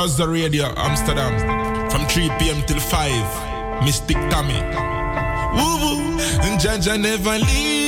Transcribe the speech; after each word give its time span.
Rasta 0.00 0.26
Radio 0.26 0.64
Amsterdam 0.78 1.90
from 1.90 2.06
3 2.06 2.30
p.m. 2.38 2.62
till 2.62 2.80
5. 2.80 3.84
Mystic 3.84 4.16
Tommy. 4.30 4.54
Woo 5.52 5.76
woo, 5.82 6.18
and 6.40 6.58
Jaja 6.58 6.98
never 6.98 7.38
leave 7.38 7.79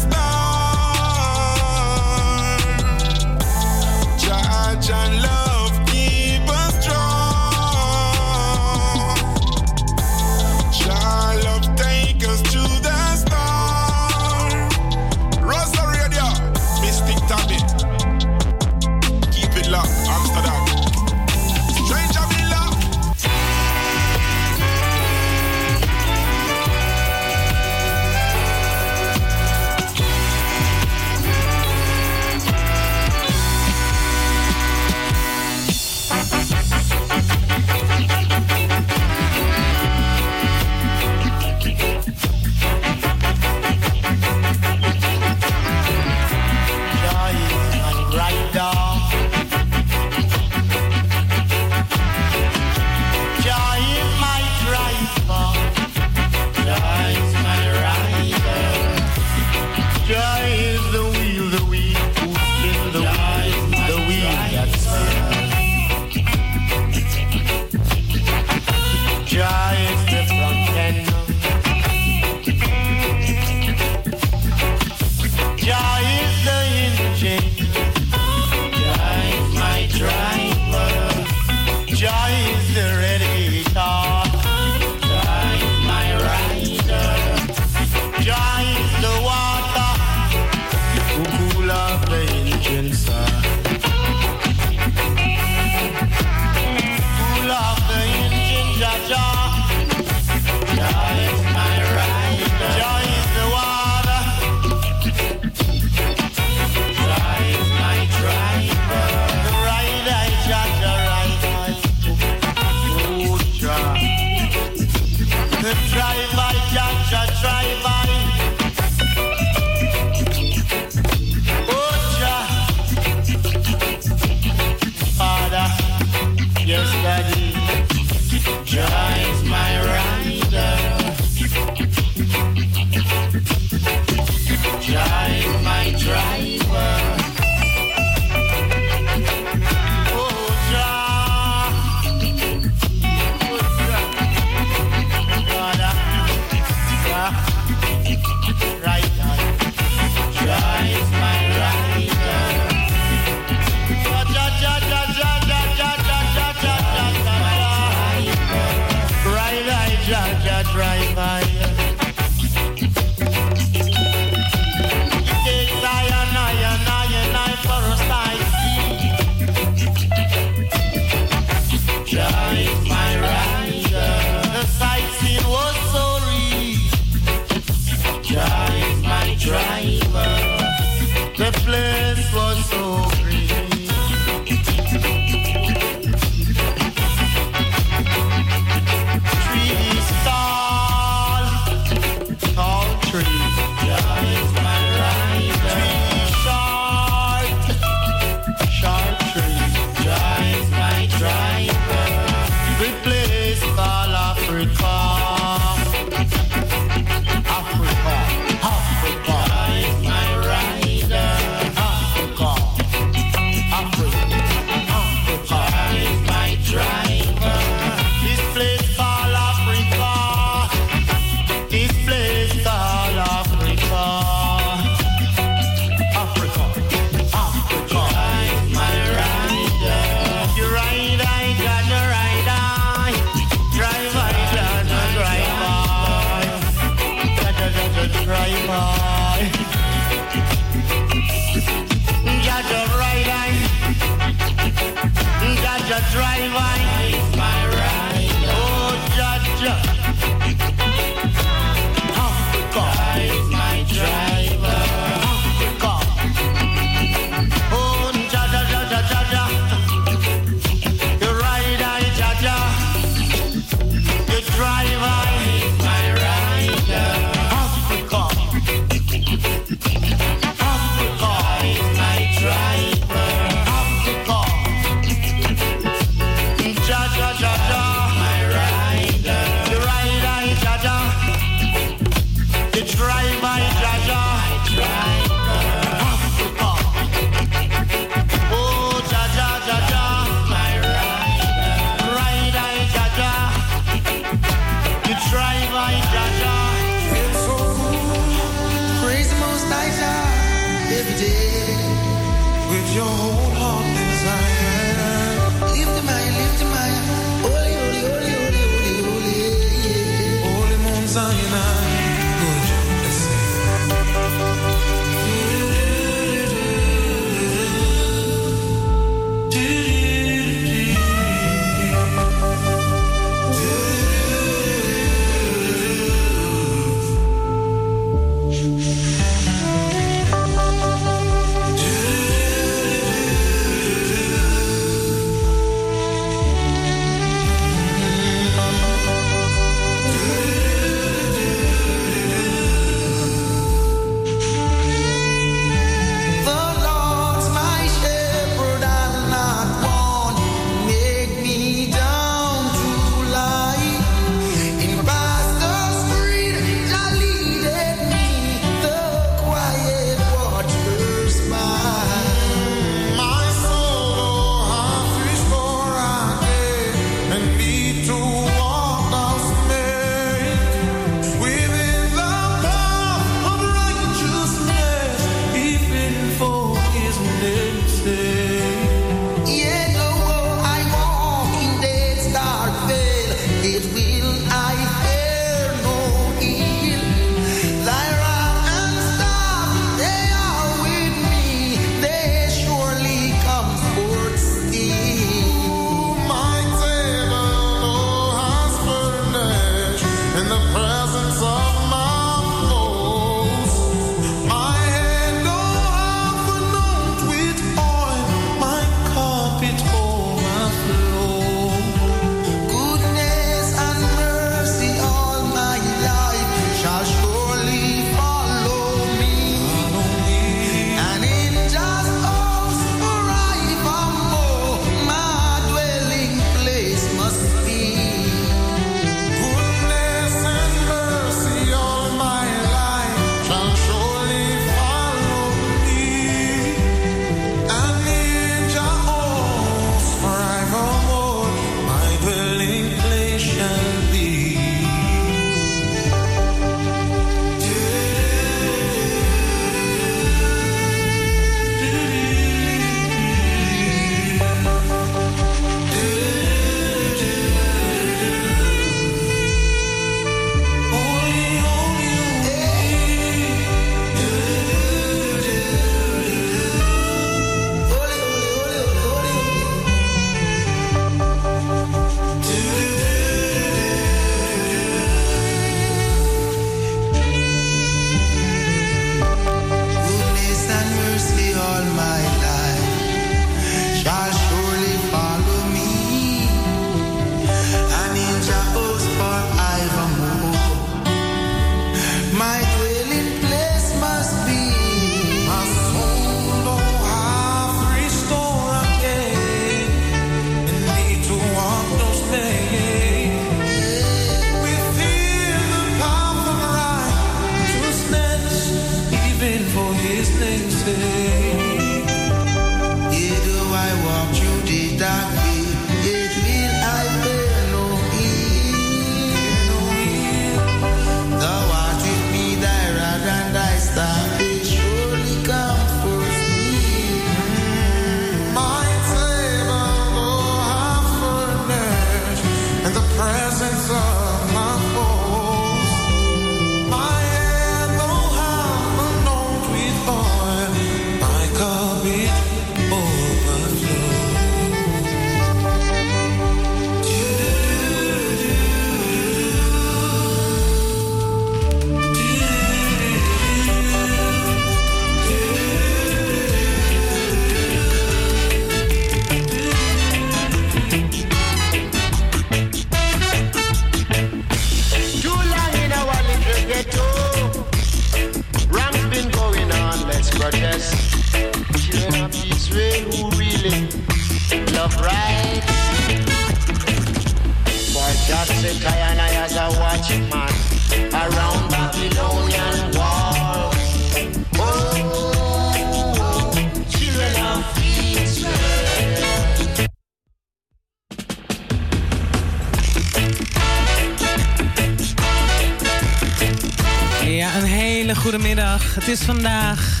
Het 599.08 599.18
is 599.18 599.26
vandaag 599.26 600.00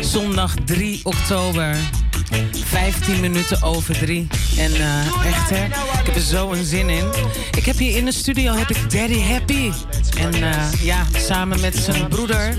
zondag 0.00 0.54
3 0.64 1.00
oktober. 1.02 1.76
15 2.64 3.20
minuten 3.20 3.62
over 3.62 3.98
3. 3.98 4.26
En 4.58 4.70
uh, 4.70 5.26
echt 5.26 5.50
hè, 5.50 5.64
ik 5.64 6.06
heb 6.06 6.14
er 6.14 6.20
zo 6.20 6.52
een 6.52 6.64
zin 6.64 6.90
in. 6.90 7.04
Ik 7.56 7.64
heb 7.64 7.76
hier 7.76 7.96
in 7.96 8.04
de 8.04 8.12
studio 8.12 8.52
heb 8.52 8.70
ik 8.70 8.90
Daddy 8.90 9.20
Happy. 9.20 9.70
En 10.18 10.34
uh, 10.34 10.72
ja, 10.82 11.06
samen 11.16 11.60
met 11.60 11.76
zijn 11.76 12.08
broeder. 12.08 12.56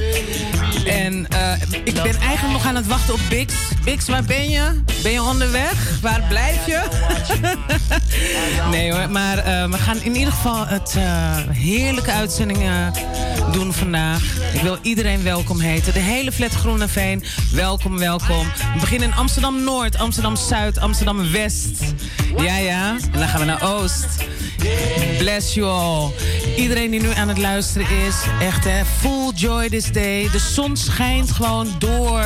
En 0.85 1.27
uh, 1.33 1.53
ik 1.83 1.93
ben 1.93 2.15
eigenlijk 2.15 2.51
nog 2.51 2.65
aan 2.65 2.75
het 2.75 2.87
wachten 2.87 3.13
op 3.13 3.19
Bix. 3.29 3.53
Bix, 3.83 4.07
waar 4.07 4.23
ben 4.23 4.49
je? 4.49 4.81
Ben 5.03 5.11
je 5.11 5.21
onderweg? 5.21 5.99
Waar 6.01 6.23
blijf 6.29 6.65
je? 6.65 6.83
nee 8.71 8.93
hoor, 8.93 9.09
maar 9.09 9.35
we 9.69 9.77
gaan 9.77 10.01
in 10.01 10.15
ieder 10.15 10.33
geval 10.33 10.67
het 10.67 10.95
heerlijke 11.51 12.11
uitzendingen 12.11 12.93
doen 13.51 13.73
vandaag. 13.73 14.53
Ik 14.53 14.61
wil 14.61 14.77
iedereen 14.81 15.23
welkom 15.23 15.59
heten. 15.59 15.93
De 15.93 15.99
hele 15.99 16.31
flat 16.31 16.51
Groeneveen, 16.51 17.23
welkom, 17.51 17.97
welkom. 17.97 18.45
We 18.73 18.79
beginnen 18.79 19.09
in 19.09 19.15
Amsterdam-Noord, 19.15 19.97
Amsterdam-Zuid, 19.97 20.79
Amsterdam-West. 20.79 21.81
Ja, 22.37 22.57
ja. 22.57 22.97
En 23.11 23.19
dan 23.19 23.27
gaan 23.27 23.39
we 23.39 23.45
naar 23.45 23.73
Oost. 23.73 24.25
Bless 25.17 25.53
you 25.53 25.67
all. 25.67 26.11
Iedereen 26.59 26.91
die 26.91 27.01
nu 27.01 27.13
aan 27.13 27.27
het 27.27 27.37
luisteren 27.37 27.87
is, 28.07 28.15
echt 28.39 28.63
hè, 28.63 28.85
full 28.85 29.31
joy 29.35 29.69
this 29.69 29.91
day. 29.91 30.29
De 30.31 30.39
zon 30.39 30.77
schijnt 30.77 31.31
gewoon 31.31 31.67
door. 31.77 32.25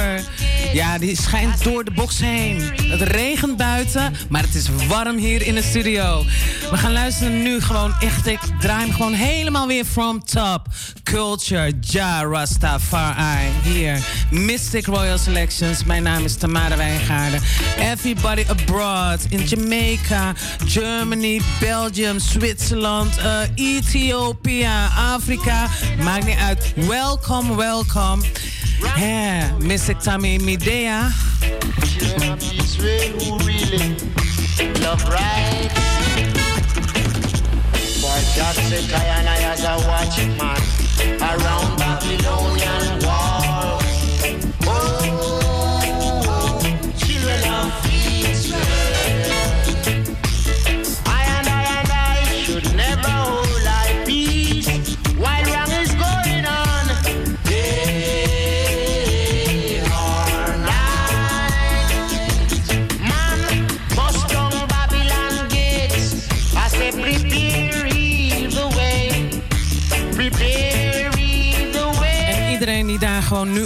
Ja, 0.74 0.98
die 0.98 1.22
schijnt 1.22 1.64
door 1.64 1.84
de 1.84 1.92
box 1.92 2.20
heen. 2.20 2.62
Het 2.88 3.02
regent 3.02 3.58
buiten, 3.58 4.14
maar 4.30 4.42
het 4.42 4.56
is 4.56 4.68
warm 4.88 5.18
hier 5.18 5.46
in 5.46 5.56
de 5.56 5.62
studio. 5.62 6.24
We 6.72 6.78
gaan 6.78 6.92
luisteren 6.92 7.42
nu 7.44 7.62
gewoon 7.62 7.94
echt. 8.00 8.28
Ik 8.28 8.40
draai 8.60 8.86
hem 8.86 8.94
gewoon 8.94 9.14
helemaal 9.14 9.68
weer 9.68 9.86
from 9.86 10.26
top. 10.26 10.68
Culture, 11.04 11.72
Ja, 11.80 12.24
Rastafari. 12.24 13.48
Hier, 13.64 14.00
Mystic 14.32 14.86
Royal 14.86 15.18
Selections. 15.18 15.84
Mijn 15.84 16.04
naam 16.04 16.24
is 16.24 16.36
Tamara 16.36 16.78
Wijngaarden. 16.78 17.42
Everybody 17.78 18.46
abroad 18.48 19.20
in 19.30 19.44
Jamaica, 19.44 20.34
Germany, 20.66 21.42
Belgium, 21.60 22.20
Zwitserland, 22.20 23.18
uh, 23.18 23.40
Ethiopië, 23.56 24.23
Afrika. 25.14 25.68
Maakt 26.04 26.26
niet 26.26 26.38
uit. 26.38 26.74
Welkom, 26.76 27.56
welkom. 27.56 28.22
Yeah, 28.96 29.58
Mystic 29.60 30.00
Tammy 30.00 30.38
Midea. 30.38 31.12
Love 34.82 35.10
right. 35.10 35.72
I 39.26 39.44
as 39.52 39.64
a 39.64 39.78
around 41.22 41.78
Babylonian 41.78 43.00
wall. 43.00 43.33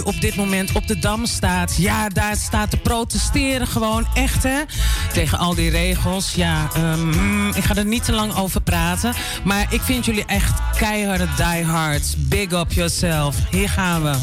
Op 0.08 0.20
dit 0.20 0.36
moment 0.36 0.72
op 0.72 0.86
de 0.86 0.98
Dam 0.98 1.26
staat. 1.26 1.76
Ja, 1.76 2.08
daar 2.08 2.36
staat 2.36 2.70
te 2.70 2.76
protesteren 2.76 3.66
gewoon 3.66 4.06
echt, 4.14 4.42
hè. 4.42 4.60
Tegen 5.12 5.38
al 5.38 5.54
die 5.54 5.70
regels. 5.70 6.34
Ja, 6.34 6.68
um, 6.76 7.48
ik 7.48 7.64
ga 7.64 7.74
er 7.74 7.84
niet 7.84 8.04
te 8.04 8.12
lang 8.12 8.36
over 8.36 8.60
praten. 8.60 9.14
Maar 9.44 9.66
ik 9.70 9.80
vind 9.80 10.04
jullie 10.04 10.24
echt 10.24 10.60
keiharde 10.76 11.28
diehards. 11.36 12.14
Big 12.16 12.52
up 12.52 12.72
yourself. 12.72 13.36
Hier 13.50 13.68
gaan 13.68 14.02
we. 14.02 14.16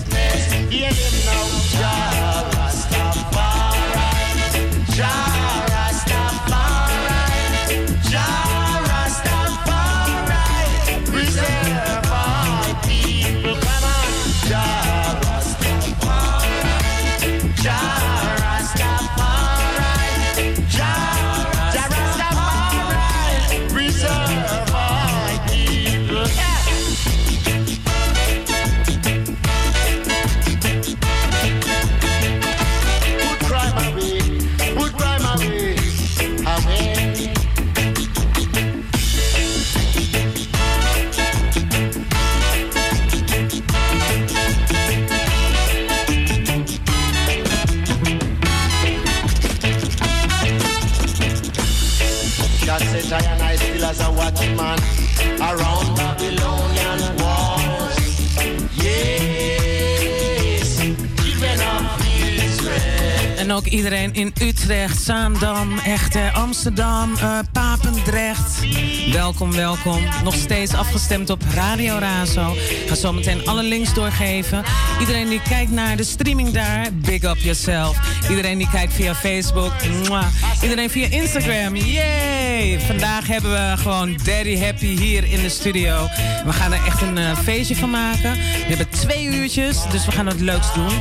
Ook 63.56 63.66
iedereen 63.66 64.14
in 64.14 64.34
Utrecht, 64.42 65.02
Zaandam, 65.02 65.78
Echte, 65.78 66.32
Amsterdam, 66.34 67.14
uh, 67.14 67.40
Papendrecht. 67.52 68.60
Welkom, 69.12 69.52
welkom. 69.52 70.04
Nog 70.24 70.36
steeds 70.36 70.74
afgestemd 70.74 71.30
op 71.30 71.42
Radio 71.54 71.98
Razo. 71.98 72.52
Ik 72.52 72.84
ga 72.88 72.96
zo 72.96 73.14
meteen 73.14 73.48
alle 73.48 73.64
links 73.64 73.94
doorgeven. 73.94 74.64
Iedereen 75.00 75.30
die 75.30 75.42
kijkt 75.42 75.72
naar 75.72 75.98
de 75.98 76.04
streaming 76.04 76.52
daar, 76.52 76.88
big 76.94 77.24
up 77.24 77.38
yourself. 77.38 77.98
Iedereen 78.30 78.58
die 78.58 78.70
kijkt 78.70 78.94
via 78.94 79.16
Facebook, 79.16 79.74
mwah. 80.04 80.28
iedereen 80.62 80.90
via 80.90 81.08
Instagram, 81.08 81.76
yay! 81.76 82.80
Vandaag 82.80 83.28
hebben 83.28 83.52
we 83.52 83.78
gewoon 83.78 84.18
Daddy 84.24 84.58
Happy 84.58 84.98
hier 84.98 85.32
in 85.32 85.42
de 85.42 85.50
studio. 85.50 86.08
We 86.46 86.54
gaan 86.54 86.74
er 86.74 86.86
echt 86.86 87.02
een 87.02 87.18
uh, 87.18 87.38
feestje 87.38 87.76
van 87.76 87.90
maken. 87.90 88.34
We 88.34 88.66
hebben 88.68 88.90
twee 88.90 89.26
uurtjes, 89.26 89.78
dus 89.92 90.06
we 90.06 90.12
gaan 90.12 90.28
het 90.28 90.40
leuks 90.40 90.74
doen. 90.74 90.92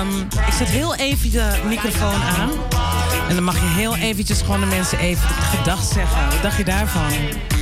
Um, 0.00 0.20
ik 0.46 0.52
zet 0.58 0.68
heel 0.68 0.94
even 0.94 1.30
de 1.30 1.64
microfoon 1.66 2.22
aan. 2.38 2.50
En 3.28 3.34
dan 3.34 3.44
mag 3.44 3.54
je 3.54 3.66
heel 3.66 3.96
eventjes 3.96 4.40
gewoon 4.40 4.60
de 4.60 4.66
mensen 4.66 4.98
even 4.98 5.28
gedag 5.28 5.82
zeggen. 5.82 6.30
Wat 6.30 6.42
dacht 6.42 6.56
je 6.56 6.64
daarvan? 6.64 7.12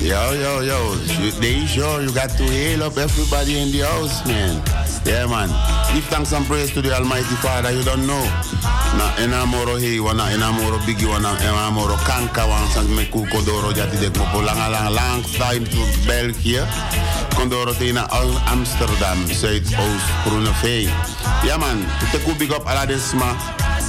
Yo, 0.00 0.34
yo, 0.34 0.62
yo. 0.62 0.94
They 1.40 1.66
show 1.66 2.00
you 2.00 2.08
got 2.08 2.36
to 2.36 2.44
hail 2.44 2.82
up 2.82 2.96
everybody 2.96 3.56
in 3.56 3.70
the 3.70 3.82
house, 3.82 4.22
man. 4.26 4.62
Yeah, 5.04 5.28
man. 5.28 5.48
Give 5.92 6.08
thanks 6.08 6.32
and 6.32 6.46
praise 6.46 6.72
to 6.72 6.80
the 6.82 6.94
Almighty 6.94 7.36
Father. 7.40 7.72
You 7.72 7.82
don't 7.84 8.04
know. 8.04 8.24
Na 8.96 9.16
enamoro 9.16 9.76
hei 9.76 10.00
wana 10.00 10.30
enamoro 10.30 10.78
bigi 10.86 11.04
wana 11.04 11.38
enamoro 11.40 11.96
kanka 11.96 12.46
wana 12.46 12.88
me 12.88 13.08
ku 13.08 13.26
kodoro 13.26 13.72
jati 13.72 13.96
dek 13.96 14.16
mo 14.16 14.40
lang 14.42 14.70
lang 14.70 14.90
lang 14.92 15.22
time 15.22 15.68
to 15.68 15.78
België. 16.06 16.62
Kondoro 17.34 17.74
tina 17.74 18.06
Amsterdam, 18.46 19.26
Zuidoost, 19.26 20.06
Groeneveen. 20.24 20.88
Ja 21.44 21.56
man, 21.56 21.84
te 22.10 22.34
big 22.38 22.50
up 22.50 22.66
Aladisma. 22.66 23.36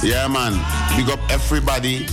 Ja 0.02 0.28
man, 0.28 0.60
big 0.96 1.08
up 1.08 1.18
everybody. 1.26 2.06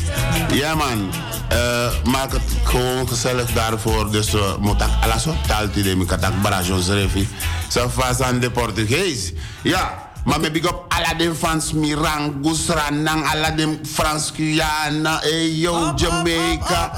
Ja 0.53 0.75
man, 0.75 1.09
uh, 1.51 1.91
maak 2.03 2.31
het 2.31 2.41
gewoon 2.63 3.07
gezellig 3.07 3.51
daarvoor. 3.51 4.11
Dus 4.11 4.33
uh, 4.33 4.57
motak 4.59 4.89
alaso 5.01 5.35
talti 5.47 5.81
de 5.81 5.95
mi 5.95 6.05
katak 6.05 6.41
barajon 6.41 6.81
zrefi. 6.81 7.27
Zo 7.69 7.87
vast 7.89 8.21
aan 8.21 8.39
de 8.39 8.51
Portugees. 8.51 9.33
Ja, 9.63 10.11
Maar 10.23 10.39
me 10.39 10.51
big 10.51 10.63
up 10.63 10.85
alle 10.87 11.17
dem 11.17 11.35
fans 11.35 11.73
Mirang, 11.73 12.33
Gusranang, 12.41 13.25
alle 13.27 13.55
dem 13.55 13.79
Frans 13.85 14.31
Guyana, 14.31 15.19
hey 15.19 15.49
yo, 15.51 15.91
Jamaica. 15.95 16.91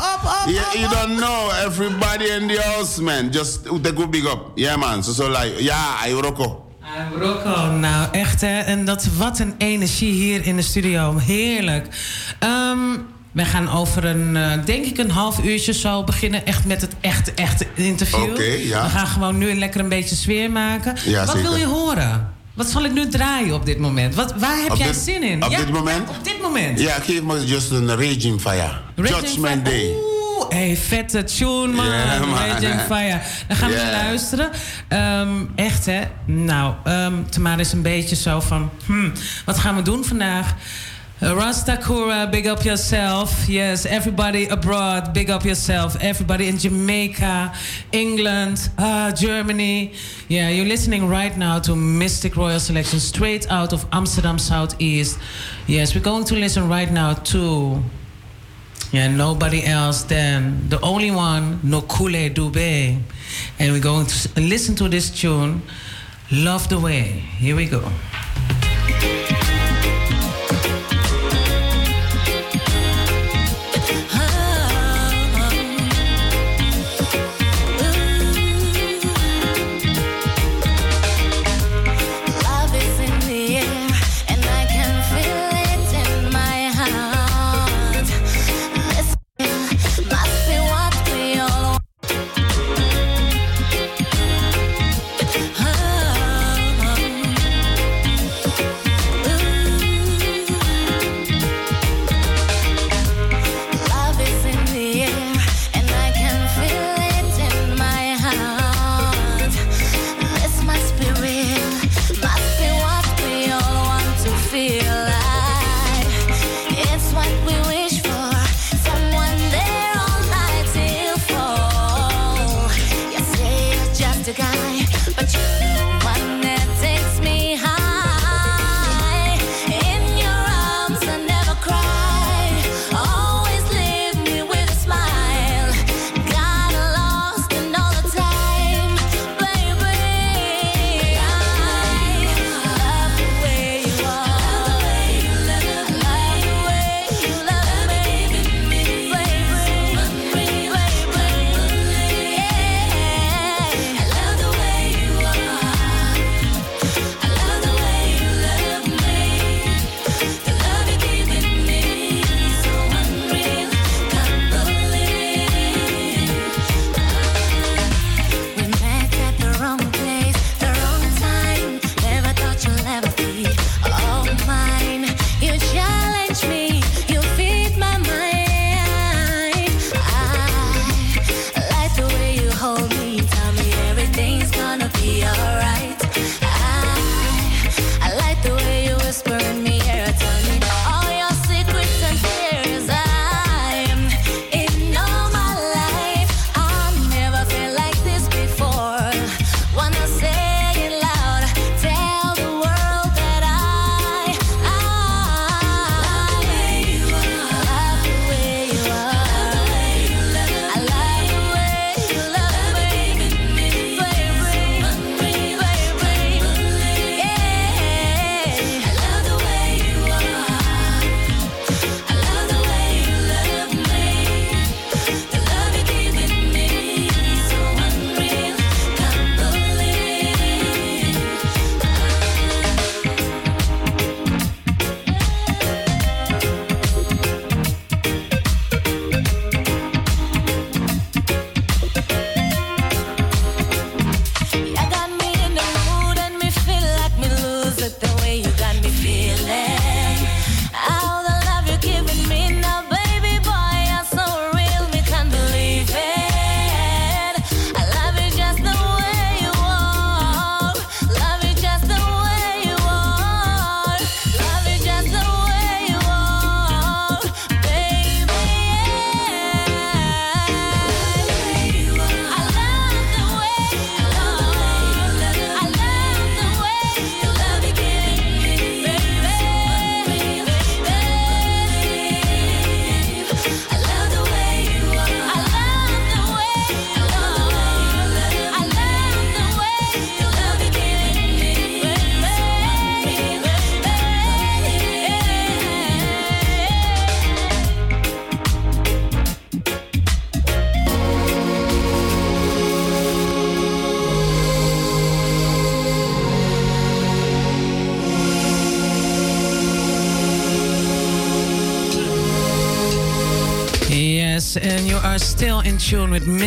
yeah, 0.48 0.74
you 0.74 0.88
don't 0.90 1.18
know 1.18 1.50
everybody 1.66 2.30
in 2.30 2.48
the 2.48 2.62
house, 2.62 3.02
man. 3.02 3.32
Just 3.32 3.66
take 3.66 3.98
a 3.98 4.08
big 4.08 4.26
up. 4.26 4.52
Yeah, 4.56 4.78
man. 4.78 5.04
So, 5.04 5.12
so 5.12 5.28
like, 5.28 5.60
yeah, 5.60 5.98
I 6.06 6.14
Rocco. 7.20 7.26
Rocco, 7.26 7.72
nou 7.72 8.08
echt 8.12 8.42
hè. 8.42 8.60
En 8.60 8.86
dat, 8.86 9.08
wat 9.18 9.40
een 9.40 9.54
energie 9.58 10.12
hier 10.12 10.46
in 10.46 10.56
de 10.56 10.62
studio. 10.62 11.18
Heerlijk. 11.18 11.88
Um, 12.44 13.06
we 13.32 13.46
gaan 13.46 13.70
over 13.70 14.06
een, 14.06 14.36
uh, 14.36 14.52
denk 14.66 14.86
ik, 14.86 14.98
een 14.98 15.12
half 15.12 15.44
uurtje 15.44 15.74
zo 15.74 16.04
beginnen 16.04 16.46
echt 16.46 16.66
met 16.66 16.82
het 16.82 16.94
echte, 17.02 17.32
echte 17.36 17.68
interview. 17.74 18.24
Oké, 18.24 18.32
okay, 18.32 18.68
ja. 18.68 18.84
We 18.84 18.90
gaan 18.90 19.08
gewoon 19.08 19.38
nu 19.38 19.54
lekker 19.54 19.80
een 19.80 19.90
beetje 19.90 20.16
sfeer 20.16 20.52
maken. 20.52 20.96
Ja, 21.06 21.26
Wat 21.26 21.36
zeker. 21.36 21.50
wil 21.50 21.60
je 21.60 21.66
horen? 21.66 22.34
Wat 22.54 22.70
zal 22.70 22.86
ik 22.86 22.94
nu 22.94 23.08
draaien 23.08 23.54
op 23.54 23.66
dit 23.66 23.80
moment? 23.80 24.16
Wat, 24.16 24.34
waar 24.38 24.62
heb 24.62 24.72
op 24.72 24.78
jij 24.78 24.88
dit, 24.88 24.96
zin 24.96 25.24
in? 25.24 25.44
Op 25.44 25.52
ja, 25.52 25.58
dit 25.58 25.72
moment? 25.72 26.10
Ja, 26.10 26.18
op 26.18 26.24
dit 26.24 26.42
moment. 26.42 26.80
Ja, 26.80 26.94
geef 26.94 27.22
me 27.22 27.46
just 27.46 27.72
een 27.72 27.90
Raging 27.90 28.42
Fire. 28.42 28.72
Raging 28.96 29.20
Judgment 29.20 29.68
Fire. 29.68 29.78
Day. 29.78 30.15
Hey, 30.56 30.76
vette 30.76 31.24
tune, 31.24 31.74
man. 31.76 31.86
Yeah, 31.86 32.26
man. 32.26 32.80
Fire. 32.80 33.22
Dan 33.48 33.58
gaan 33.58 33.70
we 33.70 33.76
Yeah. 33.76 33.92
naar 33.92 34.04
luisteren. 34.04 34.52
Um, 34.90 35.50
echt, 35.56 35.86
hè? 35.86 36.02
Nou, 36.26 36.74
um, 36.88 37.30
Tamara 37.30 37.60
is 37.60 37.72
een 37.72 37.82
beetje 37.82 38.16
zo 38.16 38.40
van... 38.40 38.70
Hmm, 38.86 39.12
wat 39.46 39.58
gaan 39.58 39.76
we 39.76 39.82
doen 39.82 40.06
vandaag? 40.06 40.56
Uh, 41.24 41.32
Rastakura, 41.32 42.30
big 42.30 42.46
up 42.46 42.62
yourself. 42.62 43.48
Yes, 43.48 43.86
everybody 43.86 44.48
abroad, 44.50 45.14
big 45.14 45.30
up 45.30 45.44
yourself. 45.44 45.96
Everybody 45.96 46.44
in 46.44 46.58
Jamaica, 46.58 47.52
England, 47.90 48.72
uh, 48.80 49.06
Germany. 49.14 49.92
Yeah, 50.28 50.50
you're 50.56 50.68
listening 50.68 51.10
right 51.10 51.38
now 51.38 51.60
to 51.60 51.76
Mystic 51.76 52.36
Royal 52.36 52.60
Selection, 52.60 53.00
straight 53.00 53.48
out 53.50 53.72
of 53.74 53.86
Amsterdam 53.90 54.38
Southeast. 54.38 55.18
Yes, 55.66 55.94
we're 55.94 56.10
going 56.12 56.26
to 56.26 56.36
listen 56.36 56.70
right 56.70 56.92
now 56.92 57.14
to 57.14 57.82
yeah, 58.96 59.08
nobody 59.08 59.66
else 59.66 60.04
than 60.04 60.70
the 60.70 60.80
only 60.82 61.12
one, 61.12 61.60
Nokule 61.60 62.34
Dube. 62.34 63.02
And 63.60 63.74
we're 63.74 63.82
going 63.82 64.06
to 64.06 64.40
listen 64.40 64.76
to 64.76 64.88
this 64.88 65.10
tune, 65.10 65.64
Love 66.32 66.70
the 66.70 66.80
Way. 66.80 67.04
Here 67.04 67.56
we 67.56 67.66
go. 67.66 67.92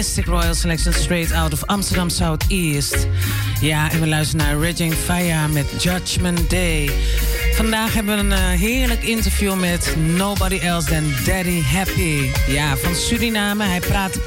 Mystic 0.09 0.27
Royal 0.27 0.55
Selection 0.55 0.93
straight 0.93 1.33
out 1.33 1.53
of 1.53 1.63
Amsterdam 1.67 2.09
Southeast. 2.09 3.07
Ja, 3.61 3.91
en 3.91 4.01
we 4.01 4.07
luisteren 4.07 4.47
naar 4.47 4.69
Raging 4.69 4.95
Fire 4.95 5.49
met 5.49 5.83
Judgment 5.83 6.51
Day. 6.51 6.91
Vandaag 7.55 7.95
hebben 7.95 8.15
we 8.15 8.21
een 8.21 8.31
uh, 8.31 8.61
heerlijk 8.61 9.03
interview 9.03 9.61
met 9.61 9.97
nobody 10.17 10.59
else 10.59 10.89
than 10.89 11.05
Daddy 11.25 11.63
Happy. 11.63 12.31
Ja, 12.47 12.77
van 12.77 12.95
Suriname. 12.95 13.65
Hij 13.65 13.81
praat 13.81 14.19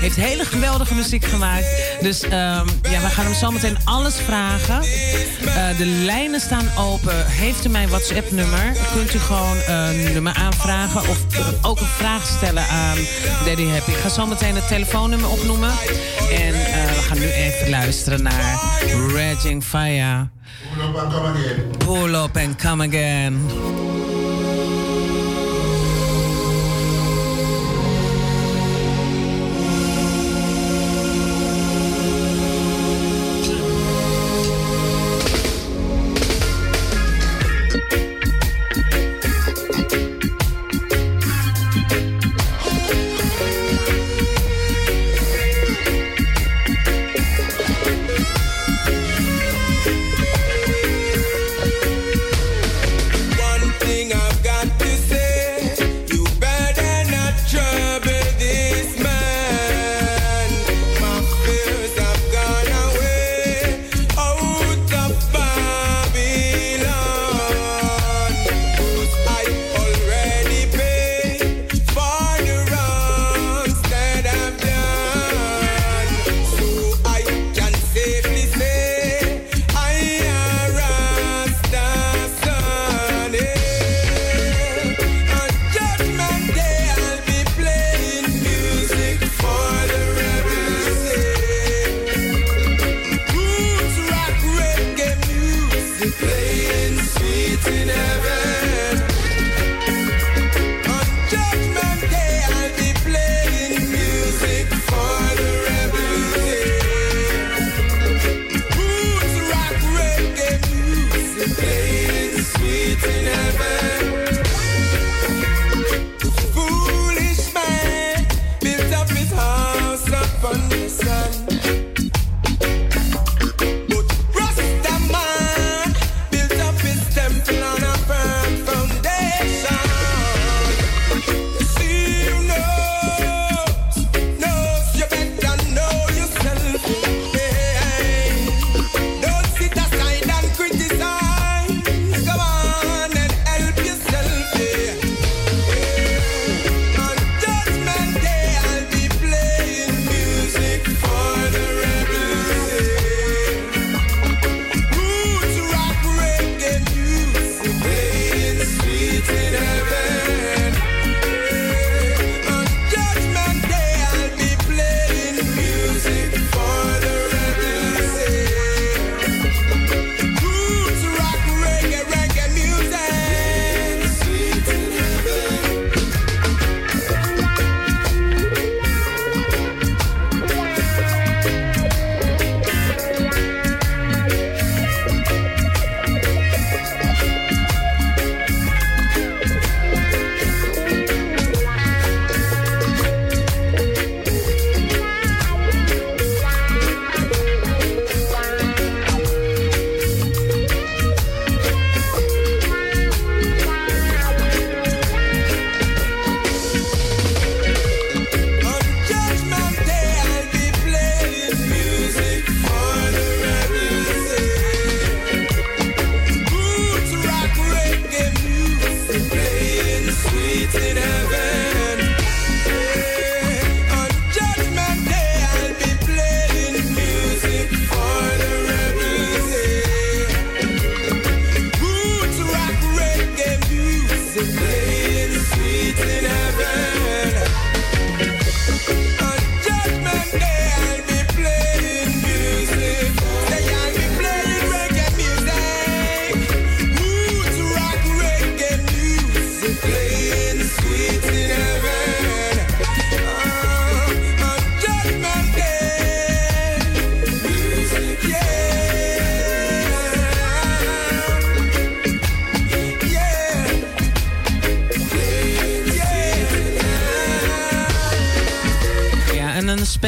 Heeft 0.00 0.16
hele 0.16 0.44
geweldige 0.44 0.94
muziek 0.94 1.24
gemaakt. 1.24 1.66
Dus 2.00 2.24
um, 2.24 2.30
ja, 2.30 3.00
we 3.00 3.08
gaan 3.10 3.24
hem 3.24 3.34
zometeen 3.34 3.76
alles 3.84 4.14
vragen. 4.14 4.82
Uh, 5.44 5.78
de 5.78 5.86
lijnen 5.86 6.40
staan 6.40 6.66
open. 6.78 7.26
Heeft 7.26 7.64
u 7.64 7.68
mijn 7.68 7.88
WhatsApp-nummer? 7.88 8.76
Kunt 8.92 9.14
u 9.14 9.18
gewoon 9.18 9.56
een 9.66 10.12
nummer 10.12 10.34
aanvragen 10.34 11.00
of 11.00 11.18
uh, 11.32 11.46
ook 11.62 11.80
een 11.80 11.86
vraag 11.86 12.26
stellen 12.26 12.66
aan 12.68 12.98
Daddy 13.44 13.66
Happy. 13.66 13.90
Ik 13.90 13.96
ga 13.96 14.08
zometeen 14.08 14.54
het 14.54 14.68
telefoonnummer 14.68 15.30
opnoemen. 15.30 15.70
En 16.32 16.52
we 16.94 17.04
gaan 17.08 17.18
nu 17.18 17.30
even 17.30 17.70
luisteren 17.70 18.22
naar 18.22 18.60
Raging 19.14 19.64
Fire. 19.64 20.28
Pull. 21.78 21.78
Pull 21.78 22.14
up 22.14 22.36
and 22.36 22.56
come 22.56 22.86
again. 22.86 23.79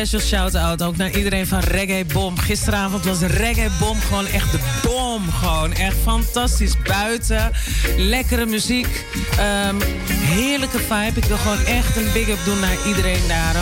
Special 0.07 0.29
shout-out 0.29 0.83
ook 0.83 0.97
naar 0.97 1.17
iedereen 1.17 1.47
van 1.47 1.59
Reggae 1.59 2.05
Bom. 2.05 2.39
Gisteravond 2.39 3.05
was 3.05 3.21
Reggae 3.21 3.71
Bom 3.79 4.01
gewoon 4.01 4.27
echt 4.27 4.53
de 4.53 4.59
bom. 4.83 5.31
Gewoon 5.31 5.73
echt 5.73 5.97
fantastisch 6.03 6.83
buiten. 6.83 7.51
Lekkere 7.97 8.47
muziek. 8.47 9.05
Ehm, 9.39 9.77
heerlijke 10.09 10.79
vibe. 10.79 11.13
Ik 11.15 11.25
wil 11.25 11.37
gewoon 11.37 11.65
echt 11.65 11.97
een 11.97 12.13
big 12.13 12.29
up 12.29 12.45
doen 12.45 12.61
naar 12.61 12.77
iedereen 12.87 13.29
daar. 13.29 13.53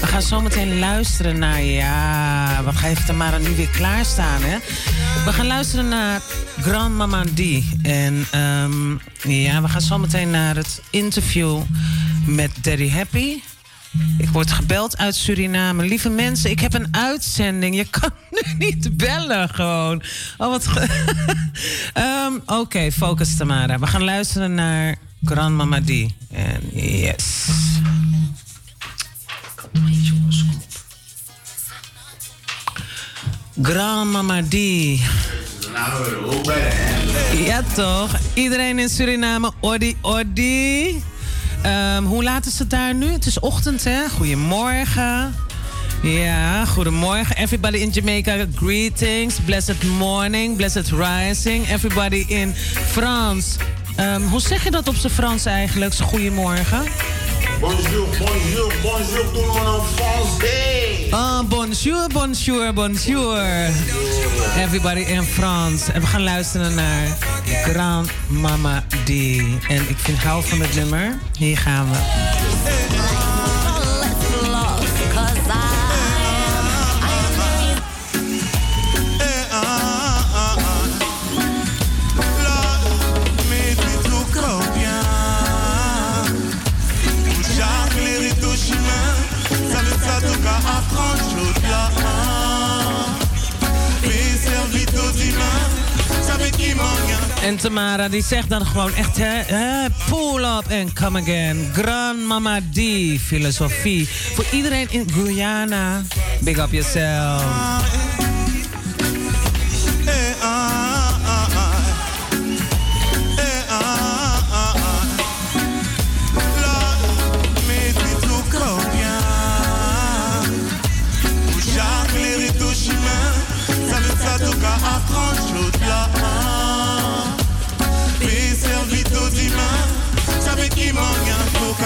We 0.00 0.06
gaan 0.06 0.22
zo 0.22 0.40
meteen 0.40 0.78
luisteren 0.78 1.38
naar... 1.38 1.62
Ja, 1.62 2.62
wat 2.64 2.74
heeft 2.80 3.06
Tamara 3.06 3.38
nu 3.38 3.50
weer 3.56 3.68
klaarstaan, 3.68 4.42
hè? 4.42 4.56
We 5.24 5.32
gaan 5.32 5.46
luisteren 5.46 5.88
naar 5.88 6.20
Grandmama 6.60 7.24
D. 7.24 7.40
En 7.82 8.26
ehm, 8.30 8.90
ja, 9.22 9.62
we 9.62 9.68
gaan 9.68 9.80
zo 9.80 9.98
meteen 9.98 10.30
naar 10.30 10.56
het 10.56 10.82
interview 10.90 11.60
met 12.26 12.50
Daddy 12.62 12.90
Happy. 12.90 13.40
Ik 14.38 14.44
word 14.44 14.56
gebeld 14.56 14.96
uit 14.96 15.14
Suriname. 15.14 15.84
Lieve 15.84 16.08
mensen, 16.08 16.50
ik 16.50 16.60
heb 16.60 16.74
een 16.74 16.88
uitzending. 16.90 17.76
Je 17.76 17.84
kan 17.90 18.10
nu 18.58 18.66
niet 18.66 18.96
bellen 18.96 19.48
gewoon. 19.48 20.02
Oh, 20.36 20.48
wat... 20.48 20.68
Ehm, 21.92 22.32
Oké, 22.46 22.92
focus 22.92 23.36
Tamara. 23.36 23.78
We 23.78 23.86
gaan 23.86 24.04
luisteren 24.04 24.54
naar 24.54 24.96
Grandmama 25.24 25.80
D. 25.80 25.90
En 26.32 26.60
yes. 26.72 27.46
Grandmama 33.62 34.42
D. 34.42 34.54
Ja, 37.44 37.62
toch? 37.74 38.10
Iedereen 38.34 38.78
in 38.78 38.88
Suriname, 38.88 39.52
Odi, 39.60 39.96
Odi. 40.00 41.02
Ehm, 41.62 42.02
hoe 42.04 42.22
laat 42.22 42.46
is 42.46 42.58
het 42.58 42.70
daar 42.70 42.94
nu? 42.94 43.12
Het 43.12 43.26
is 43.26 43.40
ochtend, 43.40 43.84
hè? 43.84 44.08
Goedemorgen. 44.08 45.34
Ja, 46.02 46.64
goedemorgen. 46.64 47.36
Everybody 47.36 47.76
in 47.76 47.90
Jamaica, 47.90 48.46
greetings. 48.54 49.34
Blessed 49.44 49.82
morning, 49.82 50.56
blessed 50.56 50.90
rising. 50.90 51.68
Everybody 51.68 52.24
in 52.28 52.54
France. 52.86 53.58
Ehm, 53.96 54.22
hoe 54.22 54.40
zeg 54.40 54.64
je 54.64 54.70
dat 54.70 54.88
op 54.88 54.94
zijn 54.94 55.12
Frans 55.12 55.44
eigenlijk? 55.44 55.94
Goedemorgen. 55.94 56.82
Bonjour, 57.60 58.06
bonjour, 58.18 58.72
bonjour 58.82 59.32
tout 59.32 59.40
le 59.40 59.52
en. 59.52 61.10
Ah, 61.12 61.42
bonjour, 61.44 62.08
bonjour, 62.12 62.72
bonjour. 62.72 63.36
Everybody 64.56 65.00
in 65.00 65.24
France. 65.24 65.92
En 65.92 66.00
we 66.00 66.06
gaan 66.06 66.22
luisteren 66.22 66.74
naar 66.74 67.16
Grand 67.46 68.10
Mama 68.28 68.84
D. 69.04 69.08
En 69.68 69.88
ik 69.88 69.96
vind 69.98 70.18
hou 70.18 70.44
van 70.44 70.60
het 70.60 70.74
nummer. 70.74 71.18
Hier 71.38 71.58
gaan 71.58 71.90
we. 71.90 73.37
En 97.48 97.56
Tamara 97.56 98.08
die 98.08 98.22
zegt 98.22 98.48
dan 98.48 98.66
gewoon 98.66 98.94
echt, 98.94 99.16
hè, 99.16 99.86
pull 100.08 100.44
up 100.44 100.64
and 100.70 100.92
come 100.92 101.20
again. 101.20 101.70
Grand 101.72 102.26
Mama 102.26 102.60
D, 102.72 102.80
filosofie. 103.20 104.08
Voor 104.08 104.44
iedereen 104.52 104.86
in 104.90 105.08
Guyana, 105.12 106.02
big 106.40 106.58
up 106.58 106.72
yourself. 106.72 108.07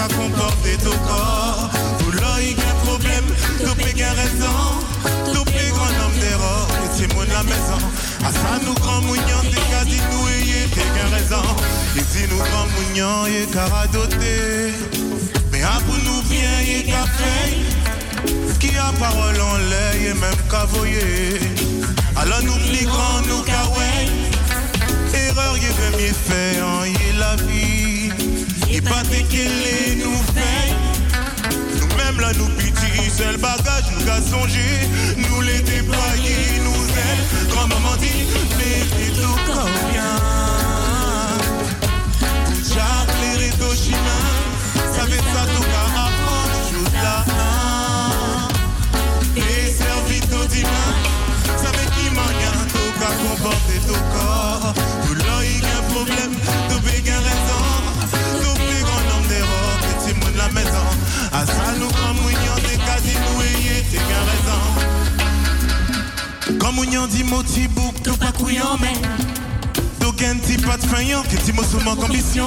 Un 0.03 0.09
tout 0.09 0.15
qu'à 0.15 0.23
comporter 0.23 0.77
tout 0.83 0.99
corps. 1.07 1.71
Pour 1.99 2.13
l'œil, 2.13 2.57
un 2.71 2.87
problème, 2.87 3.25
tout 3.65 3.75
peut 3.75 3.93
gain 3.97 4.13
raison. 4.13 4.59
Tout 5.33 5.45
peut 5.45 5.71
grand 5.71 6.05
homme 6.05 6.19
d'erreur, 6.21 6.69
et 6.85 6.89
c'est 6.97 7.15
mon 7.15 7.23
la 7.23 7.43
maison. 7.43 7.81
À 8.25 8.33
ça 8.33 8.59
nous 8.65 8.75
grand 8.75 9.01
mougnon, 9.03 9.41
t'es 9.51 9.61
qu'à 9.71 9.85
dit 9.85 10.01
nous 10.11 10.29
et 10.29 10.69
t'es 10.75 10.81
gain 10.81 11.09
raison. 11.17 11.43
Et 11.97 12.05
si 12.11 12.29
nous 12.31 12.39
grand 12.39 12.67
mougnon, 12.77 13.27
et 13.27 13.47
qu'à 13.53 13.87
doté. 13.93 14.73
Mais 15.51 15.63
à 15.63 15.79
pour 15.87 15.99
nous 16.05 16.23
bien, 16.29 16.55
et 16.67 16.85
qu'à 16.85 17.05
fait. 17.19 17.57
Qui 18.61 18.77
a 18.77 18.93
parole 18.99 19.41
en 19.41 19.57
l'air, 19.71 19.95
et 19.95 20.15
même 20.15 20.43
qu'à 20.51 20.65
voyer. 20.67 21.41
Alors 22.17 22.43
nous 22.43 22.59
plus 22.69 22.87
grand, 22.87 23.21
nous 23.29 23.43
qu'à 23.43 23.65
ouais. 23.77 24.09
Erreur, 25.15 25.55
il 25.57 25.63
veut 25.63 26.03
mieux 26.03 26.15
faire, 26.15 26.67
en 26.67 26.85
y 26.85 27.19
la 27.19 27.37
vie. 27.37 27.92
Il 28.75 28.81
pas 28.81 29.03
de 29.03 29.17
qu'elle 29.29 29.99
nous 29.99 30.17
fait. 30.33 30.73
Nous-mêmes 31.79 32.21
là, 32.21 32.33
nous 32.39 32.49
pitié, 32.57 33.11
seul 33.11 33.37
bagage, 33.37 33.85
nous 33.93 34.03
qu'à 34.03 34.19
songer. 34.23 34.89
Nous 35.19 35.41
les 35.43 35.61
déployer, 35.61 36.61
nous 36.65 36.85
ailes. 36.87 37.49
Grand-maman 37.51 37.97
dit, 38.01 38.25
mais 38.57 38.81
c'est 38.89 39.21
tout 39.21 39.39
comme 39.47 39.77
bien. 39.93 40.17
Jacques, 42.73 43.15
les 43.21 43.45
réseaux 43.45 43.77
chemins, 43.77 44.27
ça 44.95 45.03
fait 45.07 45.19
ça 45.19 45.45
tout 45.55 45.67
qu'à 45.73 45.85
apprendre, 46.07 46.57
chose 46.71 46.95
là. 47.03 47.25
Et 49.37 49.71
servi 49.71 50.21
tout 50.21 50.47
dimanche, 50.49 51.11
ça 51.59 51.71
fait 51.73 51.91
qui 51.95 52.09
manque 52.15 52.69
tout 52.73 52.93
qu'à 52.99 53.11
comporter 53.29 53.81
tout 53.87 54.32
raison. 66.73 66.77
Comme 66.77 66.77
mounion 66.77 67.07
dit, 67.07 67.25
moti 67.25 67.69
bouk, 67.69 68.03
tout 68.03 68.17
pas 68.17 68.33
couillant, 68.33 68.77
mais. 68.81 68.93
Tout 70.01 70.13
gain, 70.13 70.37
ti 70.43 70.57
pas 70.57 70.77
de 70.77 70.87
faillant, 70.87 71.23
que 71.23 71.37
ti 71.37 71.53
mot 71.53 71.63
sous 71.63 71.81
manque 71.81 72.03
ambition. 72.05 72.47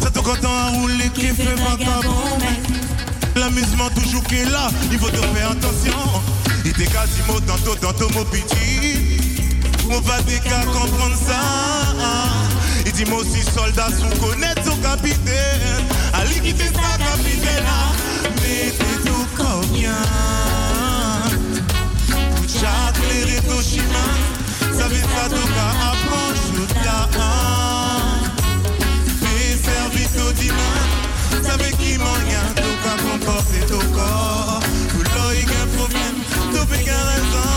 Ça 0.00 0.10
te 0.10 0.18
content 0.18 0.54
à 0.54 0.70
rouler, 0.70 1.10
qui 1.14 1.26
fait 1.28 1.54
vagabond, 1.54 2.38
mais. 2.40 3.40
L'amusement 3.40 3.90
toujours 3.90 4.22
qui 4.24 4.36
est 4.36 4.50
là, 4.50 4.70
il 4.92 4.98
faut 4.98 5.10
te 5.10 5.16
faire 5.16 5.50
attention. 5.50 5.98
Il 6.64 6.70
était 6.70 6.86
quasi 6.86 7.20
mot 7.26 7.40
tantôt, 7.40 7.74
tantôt 7.74 8.08
mon 8.14 8.24
petit. 8.24 9.18
On 9.90 10.00
va 10.00 10.20
des 10.22 10.38
cas 10.38 10.64
comprendre 10.64 11.16
ça. 11.26 11.40
Il 12.86 12.92
dit 12.92 13.04
moi 13.06 13.20
aussi 13.20 13.42
soldat 13.42 13.88
sous 13.88 14.20
connaître 14.20 14.64
son 14.64 14.76
capitaine. 14.76 15.84
Ali 16.14 16.40
qui 16.40 16.52
fait 16.52 16.72
ça 16.72 16.96
capitaine 16.96 17.64
là. 17.64 17.92
Mais 18.42 18.72
c'est 18.72 19.04
tout 19.04 19.26
ça 25.14 25.28
tout 25.28 25.48
qu'à 25.54 25.68
apprendre 25.90 26.40
chose 26.48 26.74
là. 26.84 27.08
Mais 29.22 29.56
servi 29.62 30.04
tout 30.14 30.32
dimanche, 30.32 30.94
fait 31.58 31.76
qui 31.76 31.98
manque 31.98 32.36
tout 32.56 32.76
qu'à 32.82 32.94
comporter 33.02 33.60
tout 33.68 33.86
corps. 33.92 34.60
Tout 34.88 35.04
l'œil 35.14 35.44
un 35.62 35.66
problème, 35.76 36.18
tout 36.52 36.66
qu'un 36.84 37.04
raison. 37.12 37.52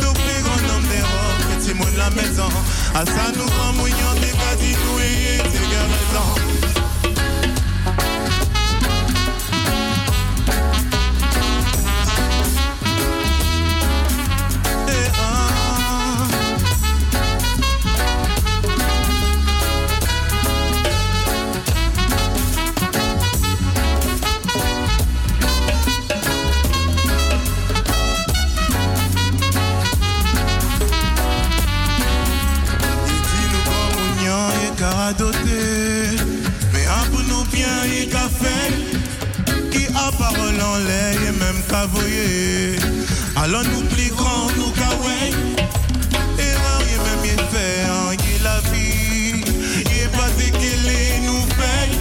Tout 0.00 0.14
plus 0.14 0.42
grand 0.44 0.74
homme 0.74 0.88
petit 1.58 1.74
monde 1.74 1.96
la 1.96 2.10
maison. 2.10 2.50
À 2.94 3.04
ça 3.04 3.32
nous 3.36 3.50
mouillon, 3.78 4.12
des 4.20 4.34
quasi 4.40 4.72
et 5.00 5.38
t'es 5.38 5.64
bien 5.70 5.84
raison. 5.92 6.77
Alors 43.48 43.64
nous 43.64 43.84
plus 43.88 44.10
grands, 44.10 44.50
nous 44.58 44.70
kawaii. 44.72 45.32
Et 46.38 46.42
rien 46.42 46.98
même 47.06 47.24
y 47.24 47.34
fait, 47.50 47.86
y 48.12 48.14
la 48.42 48.60
vie. 48.70 49.42
Y 49.90 49.92
est 50.02 50.12
pas 50.12 50.28
dégueulé, 50.36 51.00
nous 51.24 51.46
paye. 51.56 51.96